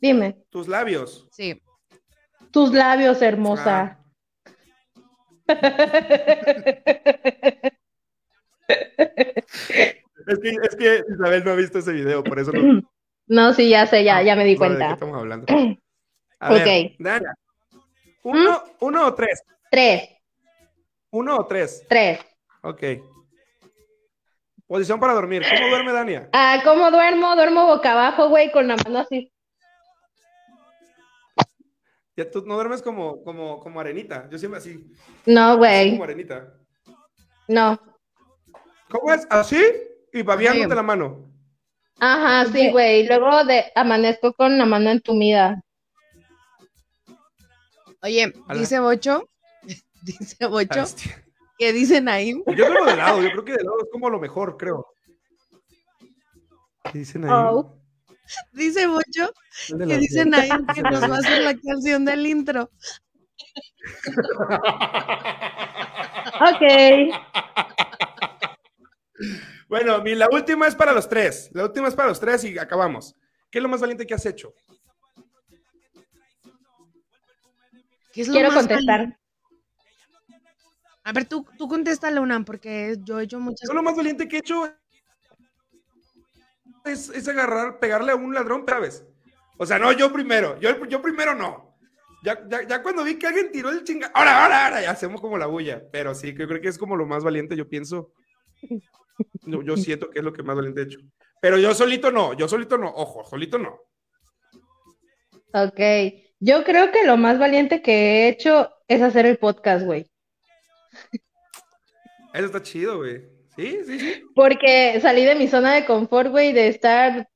Dime. 0.00 0.36
Tus 0.50 0.66
labios. 0.66 1.28
Sí. 1.30 1.62
Tus 2.50 2.72
labios, 2.72 3.22
hermosa. 3.22 4.00
Es 10.26 10.38
que, 10.38 10.48
es 10.62 10.76
que 10.76 11.02
Isabel 11.12 11.44
no 11.44 11.50
ha 11.52 11.54
visto 11.54 11.78
ese 11.78 11.92
video, 11.92 12.22
por 12.24 12.38
eso 12.38 12.52
no, 12.52 12.82
No, 13.26 13.52
sí, 13.54 13.68
ya 13.70 13.86
sé, 13.86 14.04
ya, 14.04 14.22
ya 14.22 14.36
me 14.36 14.44
di 14.44 14.56
sabe 14.56 14.70
de 14.70 14.74
qué 14.74 14.78
cuenta. 14.78 14.94
estamos 14.94 15.16
hablando. 15.18 15.46
A 16.40 16.52
ver, 16.52 16.62
Ok. 16.88 16.96
Dana, 16.98 17.34
¿uno, 18.22 18.62
¿uno 18.80 19.06
o 19.06 19.14
tres? 19.14 19.42
Tres, 19.70 20.08
¿Uno 21.10 21.36
o 21.38 21.46
tres? 21.46 21.84
tres. 21.88 22.20
Ok. 22.62 22.82
Posición 24.66 24.98
para 24.98 25.12
dormir. 25.14 25.42
¿Cómo 25.48 25.68
duerme 25.68 25.92
Dania? 25.92 26.28
Ah, 26.32 26.60
¿cómo 26.64 26.90
duermo? 26.90 27.34
Duermo 27.36 27.66
boca 27.66 27.92
abajo, 27.92 28.28
güey, 28.28 28.50
con 28.50 28.66
la 28.66 28.76
mano 28.76 28.98
así. 29.00 29.30
Ya 32.16 32.30
tú 32.30 32.44
no 32.46 32.54
duermes 32.54 32.80
como, 32.82 33.22
como, 33.24 33.58
como 33.60 33.80
arenita. 33.80 34.28
Yo 34.30 34.38
siempre 34.38 34.58
así. 34.58 34.84
No, 35.26 35.56
güey. 35.58 35.90
Como 35.90 36.04
arenita. 36.04 36.54
No. 37.48 37.78
¿Cómo 38.88 39.12
es? 39.12 39.26
¿Así? 39.30 39.62
Y 40.14 40.22
babeándote 40.22 40.74
la 40.76 40.82
mano. 40.82 41.28
Ajá, 41.98 42.50
sí, 42.52 42.70
güey. 42.70 43.04
Luego 43.06 43.44
de 43.44 43.64
amanezco 43.74 44.32
con 44.32 44.56
la 44.56 44.64
mano 44.64 44.90
entumida. 44.90 45.60
Oye, 48.00 48.32
dice 48.54 48.78
Bocho, 48.78 49.28
dice 50.02 50.46
Bocho, 50.46 50.82
Hostia. 50.82 51.24
que 51.58 51.72
dice 51.72 52.00
Naim. 52.00 52.44
Yo 52.46 52.68
duermo 52.68 52.84
de 52.86 52.96
lado. 52.96 53.22
Yo 53.22 53.30
creo 53.30 53.44
que 53.44 53.52
de 53.54 53.64
lado 53.64 53.78
es 53.82 53.88
como 53.90 54.08
lo 54.08 54.20
mejor, 54.20 54.56
creo. 54.56 54.86
¿Qué 56.84 56.98
dicen 56.98 57.24
ahí? 57.24 57.30
Oh. 57.32 57.80
Dice 58.52 58.86
Bocho 58.86 59.30
¿Dónde 59.68 59.86
que 59.86 59.98
dice 59.98 60.24
Naim 60.24 60.64
que 60.74 60.80
nos 60.82 61.02
va 61.02 61.16
a 61.16 61.18
hacer 61.18 61.42
la 61.42 61.54
canción 61.54 62.04
del 62.06 62.26
intro. 62.26 62.70
Ok. 66.40 66.62
Bueno, 69.74 70.00
mi, 70.02 70.14
la 70.14 70.28
última 70.30 70.68
es 70.68 70.76
para 70.76 70.92
los 70.92 71.08
tres. 71.08 71.50
La 71.52 71.64
última 71.64 71.88
es 71.88 71.96
para 71.96 72.08
los 72.08 72.20
tres 72.20 72.44
y 72.44 72.56
acabamos. 72.56 73.16
¿Qué 73.50 73.58
es 73.58 73.62
lo 73.64 73.68
más 73.68 73.80
valiente 73.80 74.06
que 74.06 74.14
has 74.14 74.24
hecho? 74.24 74.54
¿Qué 78.12 78.20
es 78.20 78.28
lo 78.28 78.34
Quiero 78.34 78.50
más 78.50 78.58
contestar. 78.58 78.98
valiente? 79.00 79.18
A 81.02 81.12
ver, 81.12 81.24
tú, 81.24 81.44
tú 81.58 81.66
contéstale, 81.66 82.20
Unam, 82.20 82.44
porque 82.44 82.94
yo 83.02 83.18
he 83.18 83.24
hecho 83.24 83.40
muchas 83.40 83.68
Yo 83.68 83.74
lo 83.74 83.82
más 83.82 83.96
valiente 83.96 84.28
que 84.28 84.36
he 84.36 84.38
hecho 84.38 84.72
es, 86.84 87.08
es 87.08 87.26
agarrar, 87.26 87.80
pegarle 87.80 88.12
a 88.12 88.14
un 88.14 88.32
ladrón, 88.32 88.64
¿sabes? 88.68 89.04
O 89.58 89.66
sea, 89.66 89.80
no, 89.80 89.90
yo 89.90 90.12
primero. 90.12 90.56
Yo, 90.60 90.84
yo 90.86 91.02
primero 91.02 91.34
no. 91.34 91.76
Ya, 92.22 92.46
ya, 92.46 92.62
ya 92.62 92.80
cuando 92.80 93.02
vi 93.02 93.18
que 93.18 93.26
alguien 93.26 93.50
tiró 93.50 93.70
el 93.70 93.82
chinga. 93.82 94.12
Ahora, 94.14 94.44
ahora, 94.44 94.66
ahora, 94.66 94.82
ya 94.82 94.92
hacemos 94.92 95.20
como 95.20 95.36
la 95.36 95.46
bulla. 95.46 95.82
Pero 95.90 96.14
sí, 96.14 96.32
yo 96.32 96.46
creo 96.46 96.60
que 96.60 96.68
es 96.68 96.78
como 96.78 96.94
lo 96.94 97.06
más 97.06 97.24
valiente, 97.24 97.56
yo 97.56 97.68
pienso. 97.68 98.12
Yo, 99.42 99.62
yo 99.62 99.76
siento 99.76 100.10
que 100.10 100.20
es 100.20 100.24
lo 100.24 100.32
que 100.32 100.42
más 100.42 100.56
valiente 100.56 100.80
he 100.80 100.84
hecho. 100.84 100.98
Pero 101.40 101.58
yo 101.58 101.74
solito 101.74 102.10
no, 102.10 102.32
yo 102.32 102.48
solito 102.48 102.78
no. 102.78 102.88
Ojo, 102.88 103.24
solito 103.24 103.58
no. 103.58 103.78
Ok. 105.52 105.80
Yo 106.40 106.64
creo 106.64 106.90
que 106.90 107.04
lo 107.04 107.16
más 107.16 107.38
valiente 107.38 107.80
que 107.80 107.92
he 107.92 108.28
hecho 108.28 108.70
es 108.88 109.02
hacer 109.02 109.26
el 109.26 109.38
podcast, 109.38 109.84
güey. 109.84 110.10
Eso 112.32 112.46
está 112.46 112.62
chido, 112.62 112.98
güey. 112.98 113.22
Sí, 113.56 113.78
sí, 113.86 114.00
sí. 114.00 114.22
Porque 114.34 114.98
salí 115.00 115.24
de 115.24 115.36
mi 115.36 115.46
zona 115.46 115.74
de 115.74 115.86
confort, 115.86 116.30
güey, 116.30 116.52
de 116.52 116.68
estar, 116.68 117.28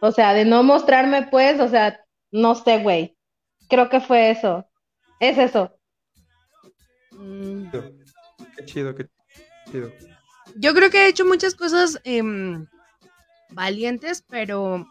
o 0.00 0.12
sea, 0.12 0.32
de 0.32 0.46
no 0.46 0.62
mostrarme, 0.62 1.28
pues, 1.30 1.60
o 1.60 1.68
sea, 1.68 2.00
no 2.30 2.54
sé, 2.54 2.78
güey. 2.78 3.16
Creo 3.68 3.90
que 3.90 4.00
fue 4.00 4.30
eso. 4.30 4.66
Es 5.20 5.36
eso. 5.36 5.78
Qué 8.56 8.64
chido, 8.64 8.94
qué 8.94 9.06
chido. 9.70 9.92
Yo 10.60 10.74
creo 10.74 10.90
que 10.90 11.04
he 11.04 11.08
hecho 11.08 11.24
muchas 11.24 11.54
cosas 11.54 12.00
em, 12.04 12.66
valientes, 13.50 14.24
pero 14.28 14.86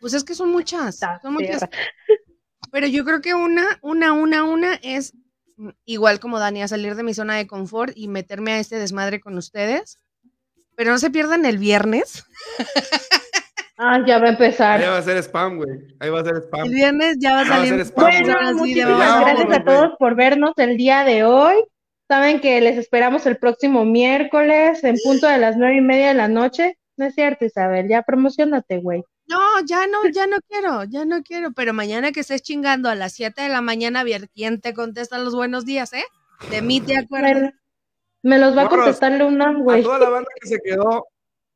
pues 0.00 0.14
es 0.14 0.24
que 0.24 0.34
son 0.34 0.50
muchas, 0.50 0.98
son 1.22 1.34
muchas. 1.34 1.62
Pero 2.70 2.86
yo 2.86 3.02
creo 3.04 3.22
que 3.22 3.32
una, 3.32 3.78
una, 3.80 4.12
una, 4.12 4.44
una 4.44 4.74
es 4.82 5.14
igual 5.86 6.20
como 6.20 6.38
Dani, 6.38 6.62
a 6.62 6.68
salir 6.68 6.94
de 6.96 7.02
mi 7.02 7.14
zona 7.14 7.36
de 7.36 7.46
confort 7.46 7.92
y 7.96 8.08
meterme 8.08 8.52
a 8.52 8.58
este 8.58 8.76
desmadre 8.76 9.20
con 9.20 9.38
ustedes. 9.38 9.98
Pero 10.76 10.92
no 10.92 10.98
se 10.98 11.10
pierdan 11.10 11.46
el 11.46 11.58
viernes. 11.58 12.24
Ah, 13.80 14.02
ya 14.04 14.18
va 14.18 14.26
a 14.26 14.30
empezar. 14.30 14.80
Ahí 14.80 14.88
va 14.88 14.98
a 14.98 15.02
ser 15.02 15.18
spam, 15.18 15.58
güey. 15.58 15.70
Ahí 16.00 16.10
va 16.10 16.18
a 16.20 16.24
ser 16.24 16.38
spam. 16.38 16.66
El 16.66 16.74
viernes 16.74 17.16
ya 17.20 17.34
va 17.34 17.38
a 17.38 17.42
Ahí 17.42 17.48
va 17.48 17.54
a 17.54 17.58
salir. 17.58 17.72
ser 17.74 17.80
spam, 17.86 18.04
Bueno, 18.24 18.54
muchísimas 18.54 19.20
gracias 19.20 19.52
a 19.52 19.64
todos 19.64 19.90
por 20.00 20.16
vernos 20.16 20.50
el 20.56 20.76
día 20.76 21.04
de 21.04 21.22
hoy. 21.22 21.54
Saben 22.08 22.40
que 22.40 22.60
les 22.62 22.78
esperamos 22.78 23.26
el 23.26 23.36
próximo 23.36 23.84
miércoles 23.84 24.82
en 24.82 24.96
punto 25.04 25.26
de 25.28 25.38
las 25.38 25.56
nueve 25.56 25.76
y 25.76 25.80
media 25.82 26.08
de 26.08 26.14
la 26.14 26.28
noche. 26.28 26.78
No 26.96 27.04
es 27.04 27.14
cierto, 27.14 27.44
Isabel, 27.44 27.86
ya 27.88 28.02
promocionate, 28.02 28.78
güey. 28.78 29.04
No, 29.26 29.38
ya 29.66 29.86
no, 29.86 29.98
ya 30.10 30.26
no 30.26 30.38
quiero, 30.48 30.84
ya 30.84 31.04
no 31.04 31.22
quiero. 31.22 31.52
Pero 31.52 31.74
mañana 31.74 32.10
que 32.10 32.20
estés 32.20 32.42
chingando 32.42 32.88
a 32.88 32.94
las 32.94 33.12
7 33.12 33.42
de 33.42 33.50
la 33.50 33.60
mañana, 33.60 34.00
a 34.00 34.04
ver 34.04 34.30
quién 34.34 34.60
te 34.60 34.72
contesta 34.72 35.18
los 35.18 35.34
buenos 35.34 35.66
días, 35.66 35.92
¿eh? 35.92 36.04
De 36.50 36.62
mí 36.62 36.80
te 36.80 36.96
acuerdas. 36.96 37.42
Me, 37.42 37.52
me 38.22 38.38
los 38.38 38.56
va 38.56 38.62
a 38.62 38.68
contestar 38.68 39.12
Luna, 39.12 39.50
A 39.50 39.52
güey. 39.52 39.82
toda 39.82 39.98
la 39.98 40.08
banda 40.08 40.30
que 40.40 40.48
se 40.48 40.58
quedó 40.64 41.06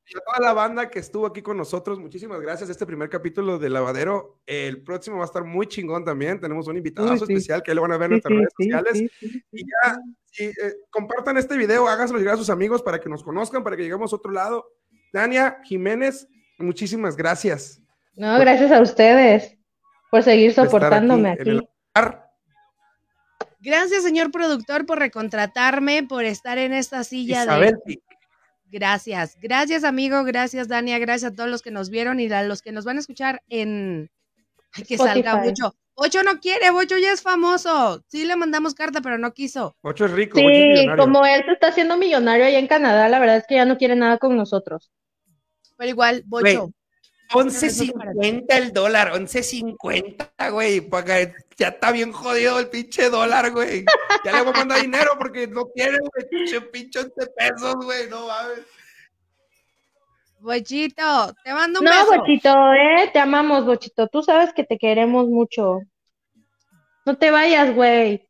y 0.09 0.17
a 0.17 0.21
toda 0.21 0.41
la 0.41 0.53
banda 0.53 0.91
que 0.91 0.99
estuvo 0.99 1.27
aquí 1.27 1.43
con 1.43 1.57
nosotros, 1.57 1.99
muchísimas 1.99 2.41
gracias. 2.41 2.69
Este 2.71 2.85
primer 2.85 3.09
capítulo 3.09 3.59
de 3.59 3.71
Lavadero, 3.71 4.41
el 4.47 4.83
próximo 4.83 5.19
va 5.19 5.23
a 5.23 5.27
estar 5.27 5.45
muy 5.45 5.67
chingón 5.67 6.05
también. 6.05 6.41
Tenemos 6.41 6.67
un 6.67 6.77
invitado 6.77 7.17
sí. 7.17 7.23
especial 7.23 7.63
que 7.63 7.71
ahí 7.71 7.75
lo 7.75 7.83
van 7.83 7.93
a 7.93 7.99
ver 7.99 8.07
en 8.07 8.11
nuestras 8.11 8.33
sí, 8.33 8.39
redes 8.39 8.53
sociales. 8.57 8.99
sí, 8.99 9.29
sí. 9.29 9.45
Y 9.53 9.63
ya, 9.63 9.99
sí, 10.25 10.45
eh, 10.45 10.75
compartan 10.91 11.37
este 11.37 11.57
video, 11.57 11.89
háganselo 11.89 12.19
llegar 12.19 12.35
a 12.35 12.39
sus 12.39 12.51
amigos 12.51 12.83
para 12.83 13.01
que 13.01 13.09
nos 13.09 13.23
conozcan, 13.23 13.63
para 13.63 13.77
que 13.77 13.83
lleguemos 13.83 14.13
a 14.13 14.17
otro 14.17 14.33
lado. 14.33 14.67
Dania 15.13 15.59
Jiménez, 15.65 16.27
muchísimas 16.59 17.17
gracias. 17.17 17.81
No, 18.15 18.39
gracias 18.39 18.73
a 18.73 18.81
ustedes 18.81 19.57
por 20.11 20.23
seguir 20.23 20.53
soportándome 20.53 21.31
aquí 21.31 21.61
Gracias, 23.61 24.03
señor 24.03 24.33
productor, 24.33 24.87
por 24.87 24.99
recontratarme, 24.99 26.03
por 26.03 26.25
estar 26.25 26.59
en 26.59 26.73
esta 26.73 27.05
silla 27.05 27.45
Isabel, 27.45 27.77
de. 27.87 28.03
Gracias, 28.73 29.37
gracias, 29.39 29.85
amigo, 29.85 30.25
gracias, 30.25 30.67
Dania, 30.67 30.99
gracias 30.99 31.31
a 31.31 31.35
todos 31.37 31.51
los 31.51 31.61
que 31.61 31.71
nos 31.71 31.91
vieron 31.91 32.21
y 32.21 32.33
a 32.33 32.43
los 32.43 32.63
que 32.63 32.73
nos 32.73 32.87
van 32.87 32.97
a 32.97 33.01
escuchar 33.01 33.43
en. 33.51 34.11
Ay, 34.73 34.85
que 34.85 34.97
salga. 34.97 35.43
Bocho. 35.43 35.75
Bocho 35.95 36.23
no 36.23 36.41
quiere, 36.41 36.71
Bocho 36.71 36.97
ya 36.97 37.13
es 37.13 37.21
famoso. 37.21 38.03
Sí 38.09 38.25
le 38.25 38.35
mandamos 38.35 38.75
carta, 38.75 39.03
pero 39.03 39.19
no 39.19 39.35
quiso. 39.35 39.77
Ocho 39.83 40.07
es 40.07 40.13
rico, 40.13 40.39
Ocho 40.39 40.49
es 40.49 40.81
Sí, 40.81 40.87
como 40.97 41.27
él 41.27 41.43
se 41.45 41.53
está 41.53 41.67
haciendo 41.69 41.99
millonario 41.99 42.47
allá 42.47 42.59
en 42.59 42.67
Canadá, 42.67 43.11
la 43.11 43.19
verdad 43.19 43.37
es 43.37 43.45
que 43.47 43.57
ya 43.57 43.67
no 43.67 43.77
quiere 43.77 43.95
nada 43.95 44.17
con 44.17 44.39
nosotros. 44.39 44.91
Pero 45.77 45.91
igual, 45.91 46.23
Bocho. 46.25 46.73
11.50 47.33 48.45
el 48.49 48.73
dólar, 48.73 49.13
11.50, 49.13 50.51
güey. 50.51 50.81
paga- 50.81 51.33
Ya 51.57 51.69
está 51.69 51.93
bien 51.93 52.13
jodido 52.13 52.59
el 52.59 52.69
pinche 52.69 53.09
dólar, 53.11 53.51
güey. 53.53 53.85
Ya 54.25 54.33
le 54.33 54.43
voy 54.43 54.53
a 54.55 54.59
mandar 54.59 54.81
dinero 54.81 55.13
porque 55.19 55.47
no 55.47 55.65
quiere, 55.67 55.99
güey. 55.99 56.29
Pinche, 56.29 56.61
pinche 56.63 56.99
11 57.01 57.27
pesos, 57.37 57.75
güey. 57.85 58.09
No 58.09 58.27
mames. 58.27 58.61
Bochito, 60.41 61.33
te 61.45 61.53
mando 61.53 61.79
un 61.81 61.85
No, 61.85 61.91
beso. 61.93 62.17
Bochito, 62.19 62.73
eh, 62.75 63.11
te 63.13 63.19
amamos, 63.21 63.65
Bochito. 63.65 64.09
Tú 64.09 64.23
sabes 64.23 64.53
que 64.53 64.65
te 64.65 64.77
queremos 64.77 65.29
mucho. 65.29 65.81
No 67.07 67.17
te 67.17 67.31
vayas, 67.31 67.73
güey. 67.75 68.29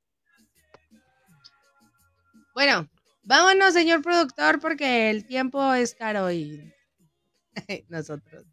Bueno, 2.55 2.87
vámonos, 3.23 3.73
señor 3.73 4.03
productor, 4.03 4.61
porque 4.61 5.09
el 5.11 5.27
tiempo 5.27 5.73
es 5.73 5.95
caro 5.95 6.31
y 6.31 6.71
nosotros. 7.89 8.45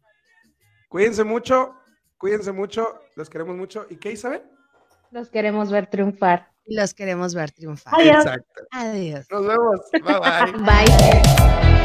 Cuídense 0.90 1.22
mucho, 1.22 1.76
cuídense 2.18 2.50
mucho. 2.50 3.00
Los 3.14 3.30
queremos 3.30 3.56
mucho. 3.56 3.86
¿Y 3.90 3.96
qué, 3.96 4.10
Isabel? 4.10 4.42
Los 5.12 5.30
queremos 5.30 5.70
ver 5.70 5.86
triunfar. 5.86 6.48
Los 6.66 6.94
queremos 6.94 7.32
ver 7.32 7.52
triunfar. 7.52 7.94
Adiós. 7.94 8.26
Exacto. 8.26 8.62
Adiós. 8.72 9.26
Nos 9.30 9.46
vemos. 9.46 9.80
Bye, 9.92 10.18
bye. 10.18 10.64
Bye. 10.64 11.79